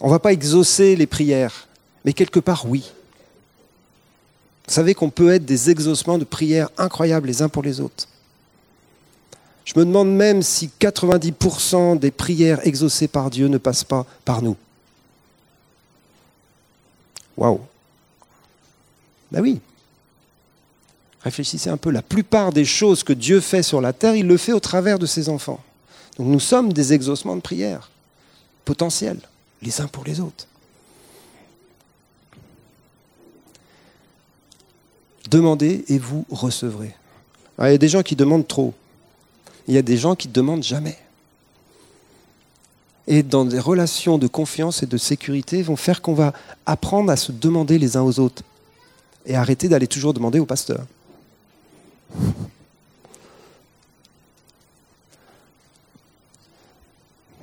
On 0.00 0.06
ne 0.06 0.10
va 0.10 0.18
pas 0.18 0.32
exaucer 0.32 0.96
les 0.96 1.06
prières, 1.06 1.68
mais 2.04 2.12
quelque 2.12 2.40
part 2.40 2.66
oui. 2.66 2.90
Vous 4.66 4.74
savez 4.74 4.94
qu'on 4.94 5.10
peut 5.10 5.32
être 5.32 5.44
des 5.44 5.70
exaucements 5.70 6.18
de 6.18 6.24
prières 6.24 6.70
incroyables 6.78 7.26
les 7.26 7.42
uns 7.42 7.48
pour 7.48 7.62
les 7.62 7.80
autres. 7.80 8.06
Je 9.64 9.78
me 9.78 9.84
demande 9.84 10.14
même 10.14 10.42
si 10.42 10.70
90% 10.80 11.98
des 11.98 12.10
prières 12.10 12.66
exaucées 12.66 13.08
par 13.08 13.30
Dieu 13.30 13.48
ne 13.48 13.58
passent 13.58 13.84
pas 13.84 14.06
par 14.24 14.42
nous. 14.42 14.56
Waouh. 17.36 17.60
Ben 19.30 19.40
oui. 19.40 19.60
Réfléchissez 21.22 21.68
un 21.68 21.76
peu, 21.76 21.90
la 21.90 22.02
plupart 22.02 22.52
des 22.52 22.64
choses 22.64 23.02
que 23.02 23.12
Dieu 23.12 23.40
fait 23.40 23.62
sur 23.62 23.80
la 23.80 23.92
terre, 23.92 24.16
il 24.16 24.26
le 24.26 24.36
fait 24.36 24.52
au 24.52 24.60
travers 24.60 24.98
de 24.98 25.06
ses 25.06 25.28
enfants. 25.28 25.60
Donc 26.18 26.28
nous 26.28 26.40
sommes 26.40 26.72
des 26.72 26.92
exaucements 26.92 27.36
de 27.36 27.40
prières 27.40 27.90
potentiels, 28.64 29.20
les 29.62 29.80
uns 29.80 29.86
pour 29.86 30.04
les 30.04 30.20
autres. 30.20 30.46
Demandez 35.30 35.84
et 35.88 35.98
vous 35.98 36.24
recevrez. 36.30 36.94
il 37.60 37.64
y 37.64 37.74
a 37.74 37.78
des 37.78 37.88
gens 37.88 38.02
qui 38.02 38.16
demandent 38.16 38.48
trop. 38.48 38.74
Il 39.68 39.74
y 39.74 39.78
a 39.78 39.82
des 39.82 39.96
gens 39.96 40.16
qui 40.16 40.28
ne 40.28 40.32
demandent 40.32 40.64
jamais. 40.64 40.98
Et 43.06 43.22
dans 43.22 43.44
des 43.44 43.58
relations 43.58 44.18
de 44.18 44.26
confiance 44.26 44.82
et 44.82 44.86
de 44.86 44.96
sécurité 44.96 45.62
vont 45.62 45.76
faire 45.76 46.02
qu'on 46.02 46.14
va 46.14 46.32
apprendre 46.66 47.10
à 47.10 47.16
se 47.16 47.32
demander 47.32 47.78
les 47.78 47.96
uns 47.96 48.02
aux 48.02 48.18
autres 48.18 48.42
et 49.26 49.36
arrêter 49.36 49.68
d'aller 49.68 49.86
toujours 49.86 50.14
demander 50.14 50.38
au 50.38 50.46
pasteur. 50.46 50.84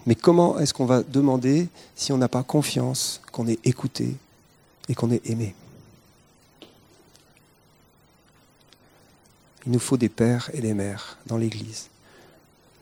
Mais 0.08 0.16
comment 0.16 0.58
est-ce 0.58 0.74
qu'on 0.74 0.86
va 0.86 1.04
demander 1.04 1.68
si 1.96 2.14
on 2.14 2.18
n'a 2.18 2.30
pas 2.30 2.42
confiance 2.42 3.22
qu'on 3.34 3.46
est 3.46 3.60
écouté 3.68 4.16
et 4.88 4.96
qu'on 4.96 5.12
est 5.12 5.30
aimé? 5.30 5.54
Il 9.66 9.74
nous 9.74 9.80
faut 9.80 9.98
des 9.98 10.08
pères 10.08 10.50
et 10.54 10.62
des 10.62 10.74
mères 10.74 11.18
dans 11.26 11.36
l'Église. 11.38 11.90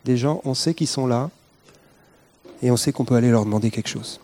Des 0.06 0.18
gens, 0.18 0.40
on 0.46 0.54
sait 0.54 0.76
qu'ils 0.76 0.88
sont 0.88 1.08
là 1.08 1.32
et 2.62 2.70
on 2.70 2.78
sait 2.78 2.92
qu'on 2.92 3.06
peut 3.06 3.16
aller 3.16 3.32
leur 3.32 3.44
demander 3.44 3.72
quelque 3.72 3.90
chose. 3.90 4.20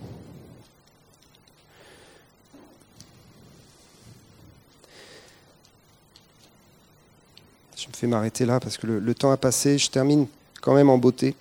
Je 7.75 7.87
me 7.87 7.93
fais 7.93 8.05
m'arrêter 8.05 8.45
là 8.45 8.59
parce 8.59 8.77
que 8.77 8.85
le, 8.85 9.15
temps 9.15 9.31
a 9.31 9.37
passé. 9.37 9.79
Je 9.79 9.89
termine 9.89 10.27
quand 10.61 10.75
même 10.75 10.91
en 10.91 10.99
beauté. 10.99 11.33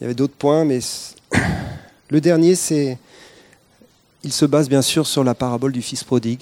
Il 0.00 0.04
y 0.04 0.06
avait 0.06 0.14
d'autres 0.14 0.34
points, 0.34 0.64
mais 0.64 0.80
le 2.08 2.20
dernier, 2.20 2.54
c'est. 2.54 2.96
Il 4.22 4.32
se 4.32 4.46
base 4.46 4.68
bien 4.68 4.82
sûr 4.82 5.06
sur 5.06 5.24
la 5.24 5.34
parabole 5.34 5.72
du 5.72 5.82
fils 5.82 6.04
prodigue. 6.04 6.40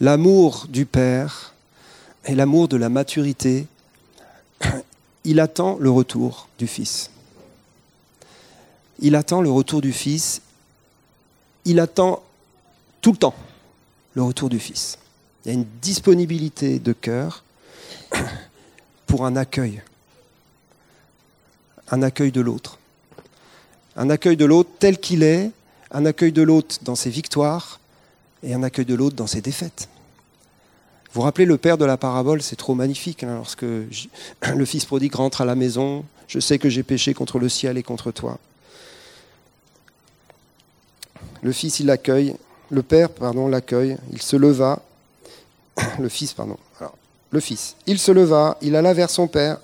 L'amour 0.00 0.66
du 0.68 0.86
Père 0.86 1.54
et 2.24 2.34
l'amour 2.34 2.68
de 2.68 2.76
la 2.76 2.88
maturité, 2.88 3.66
il 5.24 5.40
attend 5.40 5.76
le 5.80 5.90
retour 5.90 6.48
du 6.58 6.66
Fils. 6.66 7.10
Il 9.00 9.16
attend 9.16 9.40
le 9.40 9.50
retour 9.50 9.80
du 9.80 9.92
Fils. 9.92 10.42
Il 11.64 11.80
attend 11.80 12.22
tout 13.00 13.12
le 13.12 13.18
temps 13.18 13.34
le 14.14 14.22
retour 14.22 14.48
du 14.48 14.60
Fils. 14.60 14.98
Il 15.44 15.48
y 15.48 15.50
a 15.50 15.54
une 15.54 15.66
disponibilité 15.80 16.78
de 16.78 16.92
cœur 16.92 17.44
pour 19.06 19.24
un 19.24 19.36
accueil, 19.36 19.82
un 21.90 22.02
accueil 22.02 22.32
de 22.32 22.40
l'autre. 22.40 22.78
Un 23.96 24.10
accueil 24.10 24.36
de 24.36 24.44
l'autre 24.44 24.70
tel 24.78 24.98
qu'il 24.98 25.22
est, 25.22 25.50
un 25.90 26.06
accueil 26.06 26.32
de 26.32 26.42
l'autre 26.42 26.76
dans 26.82 26.94
ses 26.94 27.10
victoires 27.10 27.80
et 28.42 28.54
un 28.54 28.62
accueil 28.62 28.84
de 28.84 28.94
l'autre 28.94 29.16
dans 29.16 29.26
ses 29.26 29.40
défaites. 29.40 29.88
Vous 31.12 31.22
rappelez 31.22 31.46
le 31.46 31.56
père 31.56 31.78
de 31.78 31.84
la 31.84 31.96
parabole, 31.96 32.42
c'est 32.42 32.56
trop 32.56 32.74
magnifique. 32.74 33.24
Hein, 33.24 33.36
lorsque 33.36 33.62
le 33.62 34.64
fils 34.64 34.84
prodigue 34.84 35.14
rentre 35.14 35.40
à 35.40 35.44
la 35.44 35.54
maison, 35.54 36.04
je 36.28 36.38
sais 36.38 36.58
que 36.58 36.68
j'ai 36.68 36.82
péché 36.82 37.14
contre 37.14 37.38
le 37.38 37.48
ciel 37.48 37.78
et 37.78 37.82
contre 37.82 38.12
toi. 38.12 38.38
Le 41.42 41.52
fils, 41.52 41.80
il 41.80 41.86
l'accueille. 41.86 42.36
Le 42.70 42.82
père, 42.82 43.10
pardon, 43.10 43.48
l'accueille. 43.48 43.96
Il 44.12 44.20
se 44.20 44.36
leva. 44.36 44.82
Le 45.98 46.08
fils, 46.08 46.32
pardon 46.32 46.58
le 47.30 47.40
fils. 47.40 47.76
Il 47.86 47.98
se 47.98 48.12
leva, 48.12 48.56
il 48.62 48.76
alla 48.76 48.94
vers 48.94 49.10
son 49.10 49.28
père. 49.28 49.58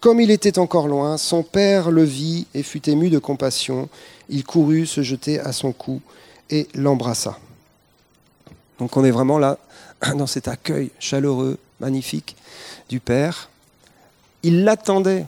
Comme 0.00 0.20
il 0.20 0.30
était 0.30 0.58
encore 0.58 0.86
loin, 0.86 1.16
son 1.16 1.42
père 1.42 1.90
le 1.90 2.04
vit 2.04 2.46
et 2.54 2.62
fut 2.62 2.88
ému 2.88 3.10
de 3.10 3.18
compassion. 3.18 3.88
Il 4.28 4.44
courut 4.44 4.86
se 4.86 5.02
jeter 5.02 5.40
à 5.40 5.52
son 5.52 5.72
cou 5.72 6.00
et 6.50 6.68
l'embrassa. 6.74 7.38
Donc 8.78 8.96
on 8.96 9.04
est 9.04 9.10
vraiment 9.10 9.38
là 9.38 9.58
dans 10.14 10.26
cet 10.26 10.48
accueil 10.48 10.90
chaleureux, 11.00 11.58
magnifique 11.80 12.36
du 12.88 13.00
Père. 13.00 13.50
Il 14.42 14.64
l'attendait. 14.64 15.26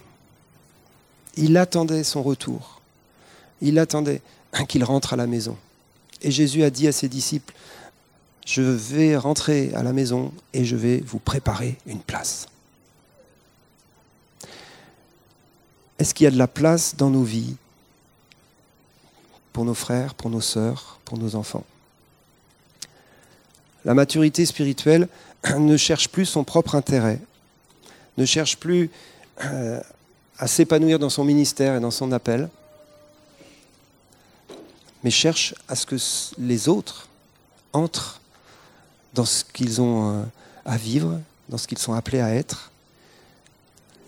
Il 1.36 1.57
attendait 1.57 2.05
son 2.05 2.22
retour. 2.22 2.80
Il 3.61 3.78
attendait 3.78 4.22
qu'il 4.68 4.84
rentre 4.84 5.14
à 5.14 5.16
la 5.16 5.26
maison. 5.26 5.57
Et 6.22 6.30
Jésus 6.30 6.62
a 6.62 6.70
dit 6.70 6.86
à 6.86 6.93
ses 6.93 7.09
disciples, 7.09 7.55
je 8.51 8.63
vais 8.63 9.17
rentrer 9.17 9.73
à 9.75 9.85
la 9.85 9.93
maison 9.93 10.33
et 10.53 10.65
je 10.65 10.75
vais 10.75 10.99
vous 11.07 11.21
préparer 11.21 11.79
une 11.87 12.01
place. 12.01 12.49
Est-ce 16.01 16.15
qu'il 16.15 16.25
y 16.25 16.27
a 16.27 16.33
de 16.33 16.39
la 16.39 16.49
place 16.49 16.97
dans 16.97 17.11
nos 17.11 17.23
vies 17.23 17.55
pour 19.53 19.65
nos 19.65 19.75
frères, 19.75 20.15
pour 20.15 20.31
nos 20.31 20.41
sœurs, 20.41 20.99
pour 21.05 21.17
nos 21.17 21.37
enfants? 21.37 21.65
La 23.85 23.95
maturité 23.95 24.45
spirituelle 24.45 25.07
ne 25.57 25.77
cherche 25.77 26.09
plus 26.09 26.27
son 26.27 26.43
propre 26.43 26.75
intérêt, 26.75 27.21
ne 28.19 28.25
cherche 28.25 28.57
plus 28.57 28.91
euh, 29.45 29.81
à 30.39 30.49
s'épanouir 30.49 30.99
dans 30.99 31.11
son 31.11 31.23
ministère 31.23 31.77
et 31.77 31.81
dans 31.81 31.93
son 31.93 32.11
appel, 32.11 32.49
mais 35.05 35.11
cherche 35.13 35.55
à 35.69 35.77
ce 35.77 35.87
que 35.87 35.97
les 36.39 36.69
autres 36.69 37.09
entrent 37.73 38.20
dans 39.15 39.25
ce 39.25 39.45
qu'ils 39.45 39.81
ont 39.81 40.21
euh, 40.21 40.25
à 40.65 40.77
vivre, 40.77 41.21
dans 41.49 41.59
ce 41.59 41.67
qu'ils 41.67 41.79
sont 41.79 41.93
appelés 41.93 42.21
à 42.21 42.35
être. 42.35 42.71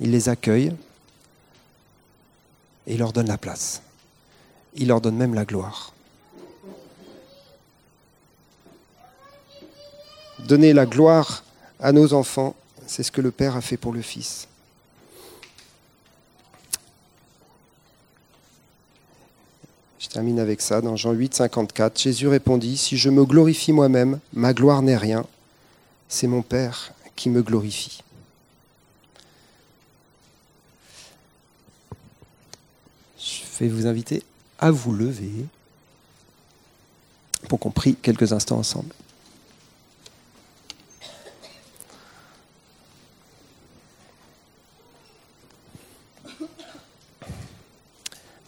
Il 0.01 0.11
les 0.11 0.29
accueille 0.29 0.75
et 2.87 2.95
il 2.95 2.99
leur 2.99 3.13
donne 3.13 3.29
la 3.29 3.39
place. 3.39 3.83
Il 4.75 4.89
leur 4.89 5.01
donne 5.01 5.17
même 5.17 5.35
la 5.35 5.45
gloire. 5.45 5.93
Donner 10.41 10.73
la 10.73 10.87
gloire 10.87 11.45
à 11.79 11.93
nos 11.93 12.15
enfants, 12.15 12.55
c'est 12.87 13.03
ce 13.03 13.13
que 13.13 13.21
le 13.21 13.31
Père 13.31 13.57
a 13.57 13.61
fait 13.61 13.77
pour 13.77 13.93
le 13.93 14.03
Fils. 14.03 14.49
Je 20.03 20.09
termine 20.09 20.41
avec 20.41 20.61
ça, 20.61 20.81
dans 20.81 20.97
Jean 20.97 21.13
8, 21.13 21.33
54. 21.33 21.97
Jésus 21.97 22.27
répondit, 22.27 22.77
Si 22.77 22.97
je 22.97 23.09
me 23.09 23.25
glorifie 23.25 23.73
moi-même, 23.73 24.19
ma 24.33 24.53
gloire 24.53 24.83
n'est 24.83 24.97
rien, 24.97 25.25
c'est 26.09 26.27
mon 26.27 26.43
Père 26.43 26.93
qui 27.15 27.31
me 27.31 27.41
glorifie. 27.41 28.03
Je 33.17 33.43
vais 33.61 33.69
vous 33.69 33.87
inviter 33.87 34.25
à 34.59 34.73
vous 34.73 34.93
lever 34.93 35.31
pour 37.49 37.61
qu'on 37.61 37.71
prie 37.71 37.95
quelques 37.95 38.33
instants 38.33 38.59
ensemble. 38.59 38.93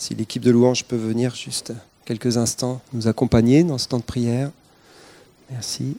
Si 0.05 0.15
l'équipe 0.15 0.43
de 0.43 0.51
louange 0.51 0.85
peut 0.85 0.99
venir 0.99 1.35
juste 1.35 1.73
quelques 2.05 2.37
instants 2.37 2.83
nous 2.93 3.09
accompagner 3.09 3.65
dans 3.65 3.79
ce 3.79 3.89
temps 3.89 3.97
de 3.97 4.03
prière. 4.03 4.51
Merci. 5.51 5.97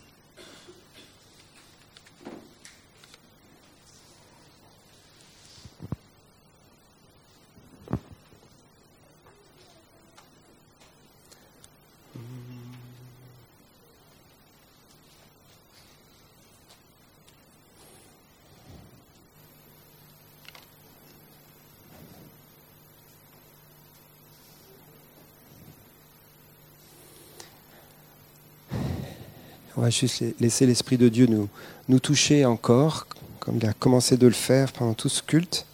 Va 29.86 29.92
juste 29.92 30.24
laisser 30.40 30.66
l'Esprit 30.66 30.98
de 30.98 31.10
Dieu 31.10 31.28
nous, 31.28 32.00
toucher 32.00 32.44
encore, 32.44 33.06
comme 33.40 33.58
il 33.58 33.66
a 33.68 33.74
commencé 33.74 34.18
de 34.18 34.26
le 34.26 34.34
faire 34.34 34.74
pendant 34.74 34.96
tout 34.96 35.10
ce 35.10 35.22
culte, 35.22 35.68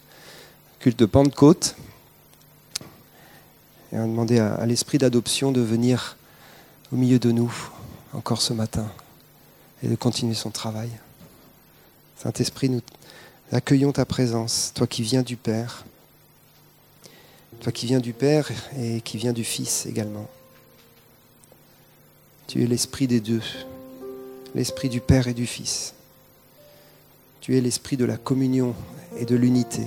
culte 0.80 1.00
de 1.00 1.06
Pentecôte. 1.06 1.78
Et 3.94 3.96
on 3.96 4.00
va 4.00 4.08
demander 4.08 4.40
à, 4.40 4.56
à 4.56 4.66
l'Esprit 4.66 4.98
d'adoption 4.98 5.54
de 5.54 5.62
venir 5.62 6.18
au 6.92 6.98
milieu 6.98 7.20
de 7.20 7.32
nous 7.32 7.54
encore 8.12 8.42
ce 8.42 8.52
matin 8.52 8.86
et 9.82 9.88
de 9.88 9.96
continuer 9.96 10.34
son 10.34 10.50
travail. 10.50 10.90
Saint-Esprit, 12.18 12.68
nous 12.68 12.82
accueillons 13.54 13.94
ta 13.94 14.04
présence, 14.04 14.74
toi 14.76 14.88
qui 14.88 15.04
viens 15.04 15.24
du 15.24 15.38
Père, 15.38 15.86
toi 17.62 17.72
qui 17.72 17.86
viens 17.86 18.02
du 18.02 18.12
Père 18.12 18.52
et 18.78 19.00
qui 19.00 19.18
viens 19.18 19.32
du 19.32 19.46
Fils 19.46 19.86
également. 19.86 20.30
Tu 22.48 22.62
es 22.62 22.68
l'Esprit 22.68 23.08
des 23.08 23.22
deux, 23.22 23.42
l'Esprit 24.54 24.90
du 24.90 25.00
Père 25.00 25.28
et 25.28 25.34
du 25.34 25.46
Fils. 25.46 25.94
Tu 27.40 27.58
es 27.58 27.62
l'Esprit 27.62 27.98
de 27.98 28.06
la 28.06 28.18
communion 28.18 28.76
et 29.18 29.26
de 29.26 29.36
l'unité 29.36 29.86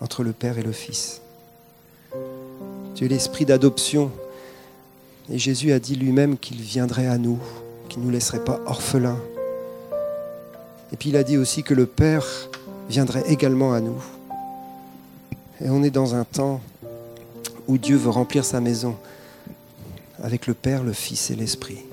entre 0.00 0.22
le 0.22 0.32
Père 0.32 0.58
et 0.58 0.62
le 0.62 0.72
Fils. 0.72 1.20
Tu 2.94 3.04
es 3.04 3.08
l'Esprit 3.08 3.44
d'adoption. 3.44 4.10
Et 5.30 5.38
Jésus 5.38 5.72
a 5.72 5.78
dit 5.78 5.94
lui-même 5.94 6.38
qu'il 6.38 6.60
viendrait 6.60 7.06
à 7.06 7.18
nous, 7.18 7.38
qu'il 7.88 8.00
ne 8.00 8.06
nous 8.06 8.10
laisserait 8.10 8.44
pas 8.44 8.60
orphelins. 8.66 9.20
Et 10.92 10.96
puis 10.96 11.10
il 11.10 11.16
a 11.16 11.22
dit 11.22 11.36
aussi 11.36 11.62
que 11.62 11.74
le 11.74 11.84
Père 11.86 12.26
viendrait 12.88 13.24
également 13.28 13.74
à 13.74 13.80
nous. 13.80 14.02
Et 15.60 15.68
on 15.68 15.82
est 15.82 15.90
dans 15.90 16.14
un 16.14 16.24
temps 16.24 16.62
où 17.66 17.76
Dieu 17.76 17.96
veut 17.96 18.10
remplir 18.10 18.44
sa 18.44 18.60
maison 18.60 18.96
avec 20.22 20.46
le 20.46 20.54
Père, 20.54 20.82
le 20.82 20.94
Fils 20.94 21.30
et 21.30 21.36
l'Esprit. 21.36 21.84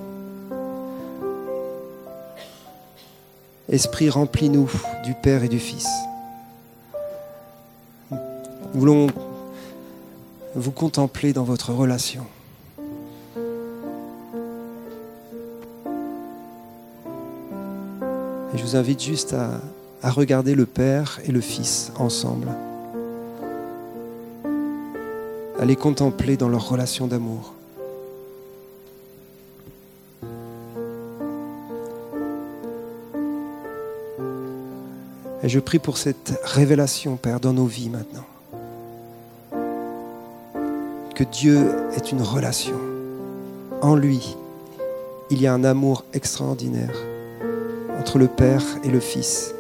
Esprit, 3.68 4.12
remplis-nous 4.12 4.70
du 5.04 5.16
Père 5.16 5.44
et 5.44 5.48
du 5.48 5.58
Fils. 5.58 5.88
Nous 8.12 8.20
voulons 8.74 9.08
vous 10.54 10.72
contempler 10.72 11.34
dans 11.34 11.44
votre 11.44 11.74
relation. 11.74 12.28
Et 18.54 18.58
je 18.58 18.64
vous 18.64 18.76
invite 18.76 19.02
juste 19.02 19.34
à, 19.34 19.60
à 20.04 20.12
regarder 20.12 20.54
le 20.54 20.68
Père 20.68 21.20
et 21.26 21.32
le 21.32 21.42
Fils 21.42 21.92
ensemble, 21.98 22.50
à 25.60 25.66
les 25.66 25.76
contempler 25.76 26.38
dans 26.38 26.50
leur 26.50 26.70
relation 26.70 27.08
d'amour. 27.08 27.56
Et 35.46 35.48
je 35.48 35.60
prie 35.60 35.78
pour 35.78 36.00
cette 36.00 36.40
révélation, 36.44 37.18
Père, 37.18 37.40
dans 37.40 37.54
nos 37.54 37.68
vies 37.68 37.92
maintenant. 37.92 38.26
Que 41.14 41.24
Dieu 41.24 41.70
est 41.96 42.12
une 42.12 42.24
relation. 42.24 42.74
En 43.84 43.96
lui, 43.96 44.36
il 45.30 45.40
y 45.40 45.46
a 45.46 45.54
un 45.54 45.64
amour 45.64 46.04
extraordinaire 46.14 46.96
entre 48.00 48.18
le 48.18 48.26
Père 48.26 48.64
et 48.84 48.90
le 48.90 49.00
Fils, 49.00 49.54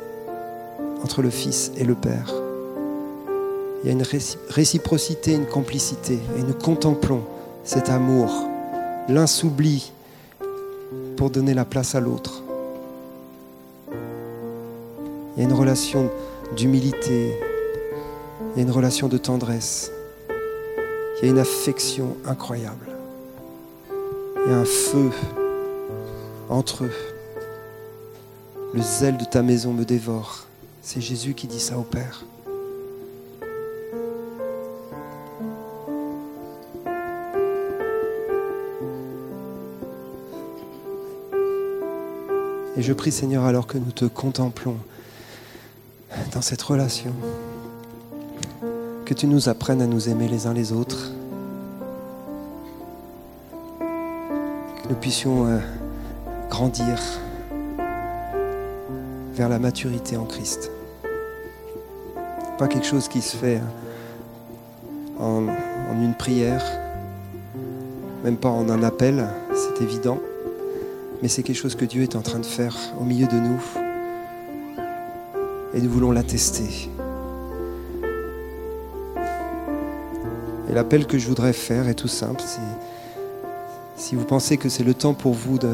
entre 1.03 1.21
le 1.21 1.29
Fils 1.29 1.71
et 1.77 1.83
le 1.83 1.93
Père. 1.93 2.33
Il 3.83 3.87
y 3.87 3.89
a 3.89 3.93
une 3.93 4.05
réciprocité, 4.49 5.33
une 5.33 5.45
complicité, 5.45 6.17
et 6.39 6.41
nous 6.41 6.55
contemplons 6.55 7.21
cet 7.63 7.89
amour. 7.89 8.31
L'un 9.07 9.27
s'oublie 9.27 9.91
pour 11.15 11.29
donner 11.29 11.53
la 11.53 11.63
place 11.63 11.93
à 11.93 11.99
l'autre. 11.99 12.41
Il 15.35 15.43
y 15.43 15.45
a 15.45 15.49
une 15.49 15.55
relation 15.55 16.09
d'humilité, 16.55 17.37
il 18.53 18.57
y 18.57 18.59
a 18.59 18.63
une 18.63 18.71
relation 18.71 19.09
de 19.09 19.17
tendresse, 19.17 19.91
il 20.29 21.25
y 21.25 21.27
a 21.27 21.31
une 21.31 21.39
affection 21.39 22.15
incroyable. 22.25 22.87
Il 24.45 24.51
y 24.51 24.53
a 24.53 24.57
un 24.57 24.65
feu 24.65 25.09
entre 26.49 26.85
eux. 26.85 26.93
Le 28.73 28.81
zèle 28.81 29.17
de 29.17 29.25
ta 29.25 29.41
maison 29.41 29.73
me 29.73 29.83
dévore. 29.83 30.45
C'est 30.81 31.01
Jésus 31.01 31.33
qui 31.33 31.47
dit 31.47 31.59
ça 31.59 31.77
au 31.77 31.83
Père. 31.83 32.23
Et 42.77 42.81
je 42.81 42.93
prie 42.93 43.11
Seigneur 43.11 43.43
alors 43.43 43.67
que 43.67 43.77
nous 43.77 43.91
te 43.91 44.05
contemplons 44.05 44.77
dans 46.33 46.41
cette 46.41 46.61
relation, 46.61 47.11
que 49.05 49.13
tu 49.13 49.27
nous 49.27 49.49
apprennes 49.49 49.81
à 49.81 49.87
nous 49.87 50.09
aimer 50.09 50.27
les 50.27 50.47
uns 50.47 50.53
les 50.53 50.71
autres, 50.71 51.11
que 54.83 54.89
nous 54.89 54.95
puissions 54.95 55.45
euh, 55.47 55.59
grandir 56.49 56.99
vers 59.33 59.49
la 59.49 59.59
maturité 59.59 60.17
en 60.17 60.25
Christ. 60.25 60.71
Pas 62.57 62.67
quelque 62.67 62.85
chose 62.85 63.07
qui 63.07 63.21
se 63.21 63.35
fait 63.35 63.61
en, 65.19 65.47
en 65.47 66.01
une 66.01 66.15
prière, 66.15 66.63
même 68.23 68.37
pas 68.37 68.49
en 68.49 68.69
un 68.69 68.83
appel, 68.83 69.27
c'est 69.53 69.83
évident, 69.83 70.19
mais 71.21 71.27
c'est 71.27 71.43
quelque 71.43 71.57
chose 71.57 71.75
que 71.75 71.85
Dieu 71.85 72.03
est 72.03 72.15
en 72.15 72.21
train 72.21 72.39
de 72.39 72.45
faire 72.45 72.75
au 72.99 73.03
milieu 73.03 73.27
de 73.27 73.37
nous 73.37 73.84
et 75.75 75.81
nous 75.81 75.89
voulons 75.89 76.11
l'attester. 76.11 76.89
Et 80.69 80.73
l'appel 80.73 81.05
que 81.05 81.17
je 81.17 81.27
voudrais 81.27 81.53
faire 81.53 81.87
est 81.89 81.93
tout 81.93 82.07
simple. 82.07 82.41
Si 83.97 84.15
vous 84.15 84.23
pensez 84.23 84.57
que 84.57 84.69
c'est 84.69 84.83
le 84.83 84.93
temps 84.93 85.13
pour 85.13 85.33
vous 85.33 85.57
de, 85.57 85.73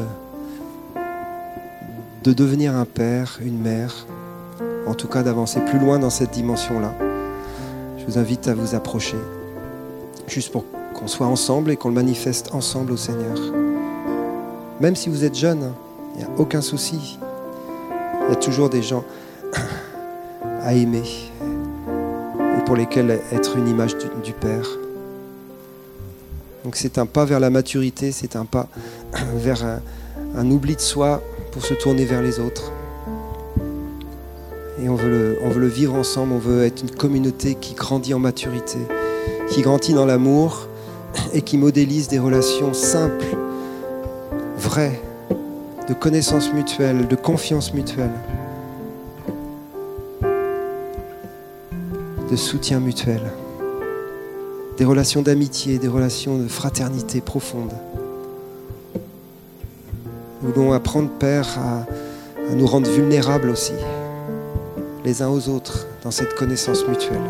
de 2.24 2.32
devenir 2.32 2.76
un 2.76 2.84
père, 2.84 3.38
une 3.40 3.58
mère, 3.58 4.06
en 4.86 4.94
tout 4.94 5.08
cas 5.08 5.22
d'avancer 5.22 5.60
plus 5.60 5.78
loin 5.78 5.98
dans 5.98 6.10
cette 6.10 6.32
dimension-là, 6.32 6.94
je 7.98 8.04
vous 8.04 8.18
invite 8.18 8.48
à 8.48 8.54
vous 8.54 8.74
approcher, 8.74 9.16
juste 10.26 10.50
pour 10.50 10.64
qu'on 10.94 11.06
soit 11.06 11.26
ensemble 11.26 11.70
et 11.70 11.76
qu'on 11.76 11.88
le 11.88 11.94
manifeste 11.94 12.52
ensemble 12.52 12.92
au 12.92 12.96
Seigneur. 12.96 13.38
Même 14.80 14.96
si 14.96 15.08
vous 15.08 15.24
êtes 15.24 15.36
jeune, 15.36 15.72
il 16.14 16.18
n'y 16.18 16.24
a 16.24 16.30
aucun 16.38 16.60
souci. 16.60 17.18
Il 18.26 18.30
y 18.30 18.32
a 18.32 18.36
toujours 18.36 18.68
des 18.68 18.82
gens 18.82 19.04
à 20.62 20.74
aimer 20.74 21.02
et 22.58 22.64
pour 22.64 22.76
lesquels 22.76 23.20
être 23.32 23.56
une 23.56 23.68
image 23.68 23.96
du, 23.96 24.32
Père. 24.32 24.66
Donc 26.64 26.76
c'est 26.76 26.98
un 26.98 27.06
pas 27.06 27.24
vers 27.24 27.40
la 27.40 27.50
maturité, 27.50 28.12
c'est 28.12 28.36
un 28.36 28.44
pas 28.44 28.68
vers 29.34 29.64
un, 29.64 29.80
un, 30.36 30.50
oubli 30.50 30.76
de 30.76 30.80
soi 30.80 31.22
pour 31.50 31.64
se 31.64 31.74
tourner 31.74 32.04
vers 32.04 32.22
les 32.22 32.38
autres. 32.38 32.72
Et 34.82 34.88
on 34.88 34.94
veut, 34.94 35.10
le, 35.10 35.38
on 35.42 35.48
veut 35.48 35.60
le 35.60 35.68
vivre 35.68 35.94
ensemble, 35.94 36.32
on 36.32 36.38
veut 36.38 36.64
être 36.64 36.82
une 36.82 36.90
communauté 36.90 37.54
qui 37.54 37.74
grandit 37.74 38.14
en 38.14 38.18
maturité, 38.18 38.78
qui 39.48 39.62
grandit 39.62 39.94
dans 39.94 40.06
l'amour 40.06 40.68
et 41.32 41.42
qui 41.42 41.58
modélise 41.58 42.08
des 42.08 42.18
relations 42.18 42.74
simples, 42.74 43.36
vraies, 44.56 45.00
de 45.88 45.94
connaissance 45.94 46.52
mutuelle, 46.52 47.08
de 47.08 47.16
confiance 47.16 47.74
mutuelle. 47.74 48.12
De 52.32 52.36
soutien 52.38 52.80
mutuel, 52.80 53.20
des 54.78 54.86
relations 54.86 55.20
d'amitié, 55.20 55.78
des 55.78 55.86
relations 55.86 56.38
de 56.38 56.48
fraternité 56.48 57.20
profonde. 57.20 57.74
Nous 60.40 60.50
voulons 60.50 60.72
apprendre, 60.72 61.10
Père, 61.10 61.46
à, 61.58 62.50
à, 62.50 62.54
nous 62.54 62.66
rendre 62.66 62.88
vulnérables 62.88 63.50
aussi, 63.50 63.74
les 65.04 65.20
uns 65.20 65.28
aux 65.28 65.50
autres, 65.50 65.86
dans 66.04 66.10
cette 66.10 66.34
connaissance 66.34 66.88
mutuelle. 66.88 67.20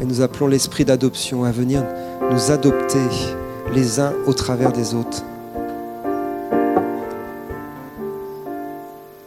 Et 0.00 0.06
nous 0.06 0.22
appelons 0.22 0.46
l'esprit 0.46 0.86
d'adoption 0.86 1.44
à 1.44 1.50
venir 1.50 1.84
nous 2.30 2.50
adopter 2.50 3.06
les 3.74 4.00
uns 4.00 4.14
au 4.24 4.32
travers 4.32 4.72
des 4.72 4.94
autres. 4.94 5.24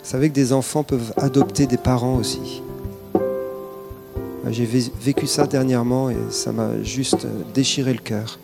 Vous 0.07 0.11
savez 0.11 0.29
que 0.29 0.35
des 0.35 0.53
enfants 0.53 0.83
peuvent 0.83 1.11
adopter 1.17 1.67
des 1.67 1.75
parents 1.75 2.15
aussi. 2.15 2.63
J'ai 4.49 4.65
vécu 4.65 5.27
ça 5.27 5.45
dernièrement 5.45 6.09
et 6.09 6.15
ça 6.29 6.53
m'a 6.53 6.81
juste 6.81 7.27
déchiré 7.53 7.91
le 7.91 7.99
cœur. 7.99 8.39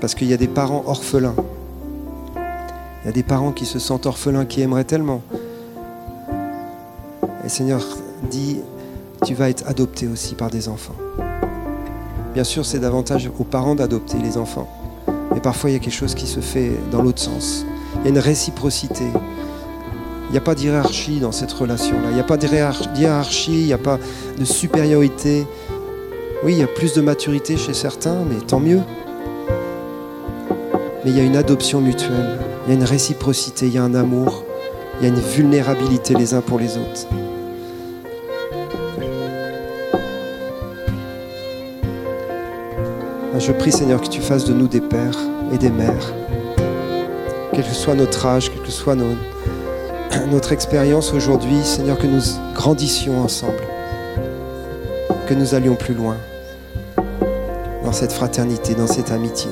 Parce 0.00 0.14
qu'il 0.14 0.28
y 0.28 0.32
a 0.32 0.38
des 0.38 0.48
parents 0.48 0.82
orphelins. 0.86 1.34
Il 2.36 3.04
y 3.04 3.08
a 3.10 3.12
des 3.12 3.22
parents 3.22 3.52
qui 3.52 3.66
se 3.66 3.78
sentent 3.78 4.06
orphelins, 4.06 4.46
qui 4.46 4.62
aimeraient 4.62 4.84
tellement. 4.84 5.20
Et 7.44 7.50
Seigneur 7.50 7.84
dit, 8.30 8.60
tu 9.26 9.34
vas 9.34 9.50
être 9.50 9.68
adopté 9.68 10.08
aussi 10.08 10.34
par 10.34 10.48
des 10.48 10.70
enfants. 10.70 10.96
Bien 12.32 12.44
sûr, 12.44 12.64
c'est 12.64 12.78
davantage 12.78 13.30
aux 13.38 13.44
parents 13.44 13.74
d'adopter 13.74 14.16
les 14.16 14.38
enfants. 14.38 14.85
Mais 15.32 15.40
parfois, 15.40 15.70
il 15.70 15.74
y 15.74 15.76
a 15.76 15.78
quelque 15.78 15.94
chose 15.94 16.14
qui 16.14 16.26
se 16.26 16.40
fait 16.40 16.72
dans 16.90 17.02
l'autre 17.02 17.20
sens. 17.20 17.66
Il 17.96 18.04
y 18.04 18.06
a 18.06 18.10
une 18.10 18.18
réciprocité. 18.18 19.04
Il 20.28 20.32
n'y 20.32 20.38
a 20.38 20.40
pas 20.40 20.54
d'hierarchie 20.54 21.20
dans 21.20 21.32
cette 21.32 21.52
relation-là. 21.52 22.08
Il 22.10 22.14
n'y 22.14 22.20
a 22.20 22.24
pas 22.24 22.36
de 22.36 22.48
hiérarchie, 22.48 23.60
il 23.60 23.66
n'y 23.66 23.72
a 23.72 23.78
pas 23.78 23.98
de 24.38 24.44
supériorité. 24.44 25.46
Oui, 26.44 26.52
il 26.52 26.58
y 26.58 26.62
a 26.62 26.66
plus 26.66 26.94
de 26.94 27.00
maturité 27.00 27.56
chez 27.56 27.74
certains, 27.74 28.24
mais 28.28 28.40
tant 28.46 28.60
mieux. 28.60 28.80
Mais 31.04 31.10
il 31.10 31.16
y 31.16 31.20
a 31.20 31.24
une 31.24 31.36
adoption 31.36 31.80
mutuelle, 31.80 32.38
il 32.66 32.74
y 32.74 32.76
a 32.76 32.78
une 32.78 32.84
réciprocité, 32.84 33.66
il 33.66 33.74
y 33.74 33.78
a 33.78 33.84
un 33.84 33.94
amour, 33.94 34.44
il 35.00 35.06
y 35.06 35.10
a 35.10 35.14
une 35.14 35.20
vulnérabilité 35.20 36.14
les 36.14 36.34
uns 36.34 36.40
pour 36.40 36.58
les 36.58 36.76
autres. 36.76 37.06
Je 43.46 43.52
prie 43.52 43.70
Seigneur 43.70 44.00
que 44.00 44.08
tu 44.08 44.20
fasses 44.20 44.44
de 44.44 44.52
nous 44.52 44.66
des 44.66 44.80
pères 44.80 45.16
et 45.54 45.58
des 45.58 45.70
mères, 45.70 46.12
quel 47.52 47.62
que 47.62 47.74
soit 47.74 47.94
notre 47.94 48.26
âge, 48.26 48.50
quelle 48.50 48.60
que 48.60 48.72
soit 48.72 48.96
notre 50.32 50.50
expérience 50.50 51.12
aujourd'hui, 51.12 51.62
Seigneur, 51.62 51.96
que 51.96 52.08
nous 52.08 52.20
grandissions 52.54 53.22
ensemble, 53.22 53.62
que 55.28 55.34
nous 55.34 55.54
allions 55.54 55.76
plus 55.76 55.94
loin 55.94 56.16
dans 57.84 57.92
cette 57.92 58.10
fraternité, 58.10 58.74
dans 58.74 58.88
cette 58.88 59.12
amitié. 59.12 59.50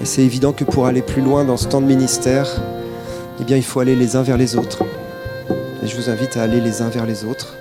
Et 0.00 0.04
c'est 0.04 0.22
évident 0.22 0.52
que 0.52 0.62
pour 0.62 0.86
aller 0.86 1.02
plus 1.02 1.20
loin 1.20 1.44
dans 1.44 1.56
ce 1.56 1.66
temps 1.66 1.80
de 1.80 1.86
ministère, 1.86 2.48
eh 3.40 3.56
il 3.56 3.64
faut 3.64 3.80
aller 3.80 3.96
les 3.96 4.14
uns 4.14 4.22
vers 4.22 4.36
les 4.36 4.54
autres. 4.54 4.84
Et 5.82 5.88
je 5.88 5.96
vous 5.96 6.10
invite 6.10 6.36
à 6.36 6.44
aller 6.44 6.60
les 6.60 6.80
uns 6.80 6.90
vers 6.90 7.06
les 7.06 7.24
autres 7.24 7.56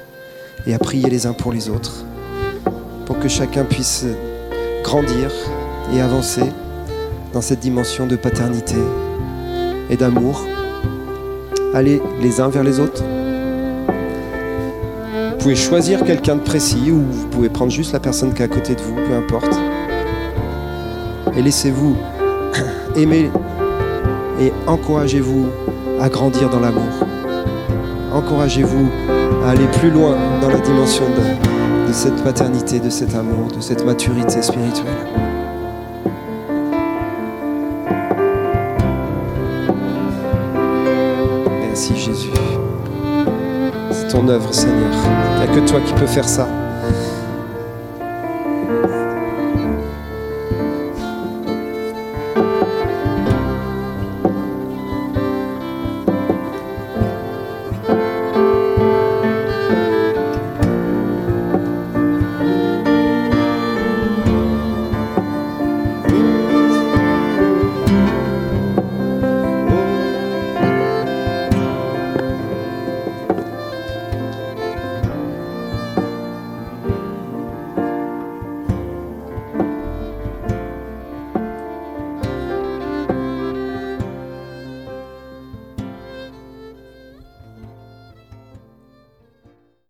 et 0.68 0.74
à 0.74 0.80
prier 0.80 1.10
les 1.10 1.26
uns 1.26 1.34
pour 1.34 1.54
les 1.54 1.70
autres, 1.70 2.04
pour 3.06 3.18
que 3.20 3.30
chacun 3.30 3.64
puisse 3.64 4.06
grandir 4.84 5.32
et 5.94 6.02
avancer 6.02 6.44
dans 7.34 7.42
cette 7.42 7.62
dimension 7.62 8.06
de 8.06 8.18
paternité 8.18 8.76
et 9.90 9.96
d'amour. 9.96 10.46
Aller 11.74 12.02
les 12.22 12.42
uns 12.42 12.50
vers 12.50 12.64
les 12.64 12.80
autres. 12.80 13.04
Vous 15.32 15.38
pouvez 15.38 15.56
choisir 15.56 16.04
quelqu'un 16.04 16.36
de 16.36 16.42
précis 16.42 16.92
ou 16.92 17.02
vous 17.10 17.28
pouvez 17.28 17.50
prendre 17.50 17.72
juste 17.72 17.94
la 17.94 18.00
personne 18.00 18.34
qui 18.34 18.42
est 18.42 18.46
à 18.46 18.50
côté 18.50 18.76
de 18.76 18.82
vous, 18.82 18.96
peu 18.96 19.14
importe. 19.14 19.58
Et 21.36 21.42
laissez-vous 21.42 21.96
aimer 22.96 23.30
et 24.42 24.52
encouragez-vous 24.66 25.48
à 26.02 26.10
grandir 26.10 26.50
dans 26.50 26.60
l'amour. 26.60 26.92
Encouragez-vous 28.14 28.90
aller 29.48 29.68
plus 29.80 29.90
loin 29.90 30.16
dans 30.42 30.50
la 30.50 30.60
dimension 30.60 31.06
de, 31.10 31.88
de 31.88 31.94
cette 31.94 32.22
paternité, 32.24 32.80
de 32.80 32.90
cet 32.90 33.16
amour, 33.16 33.48
de 33.48 33.62
cette 33.62 33.86
maturité 33.86 34.42
spirituelle. 34.42 34.94
Merci 41.62 41.96
Jésus. 41.96 42.32
C'est 43.92 44.08
ton 44.10 44.28
œuvre 44.28 44.54
Seigneur. 44.54 44.92
Il 45.36 45.50
n'y 45.50 45.58
a 45.58 45.62
que 45.62 45.70
toi 45.70 45.80
qui 45.80 45.94
peux 45.94 46.08
faire 46.08 46.28
ça. 46.28 46.48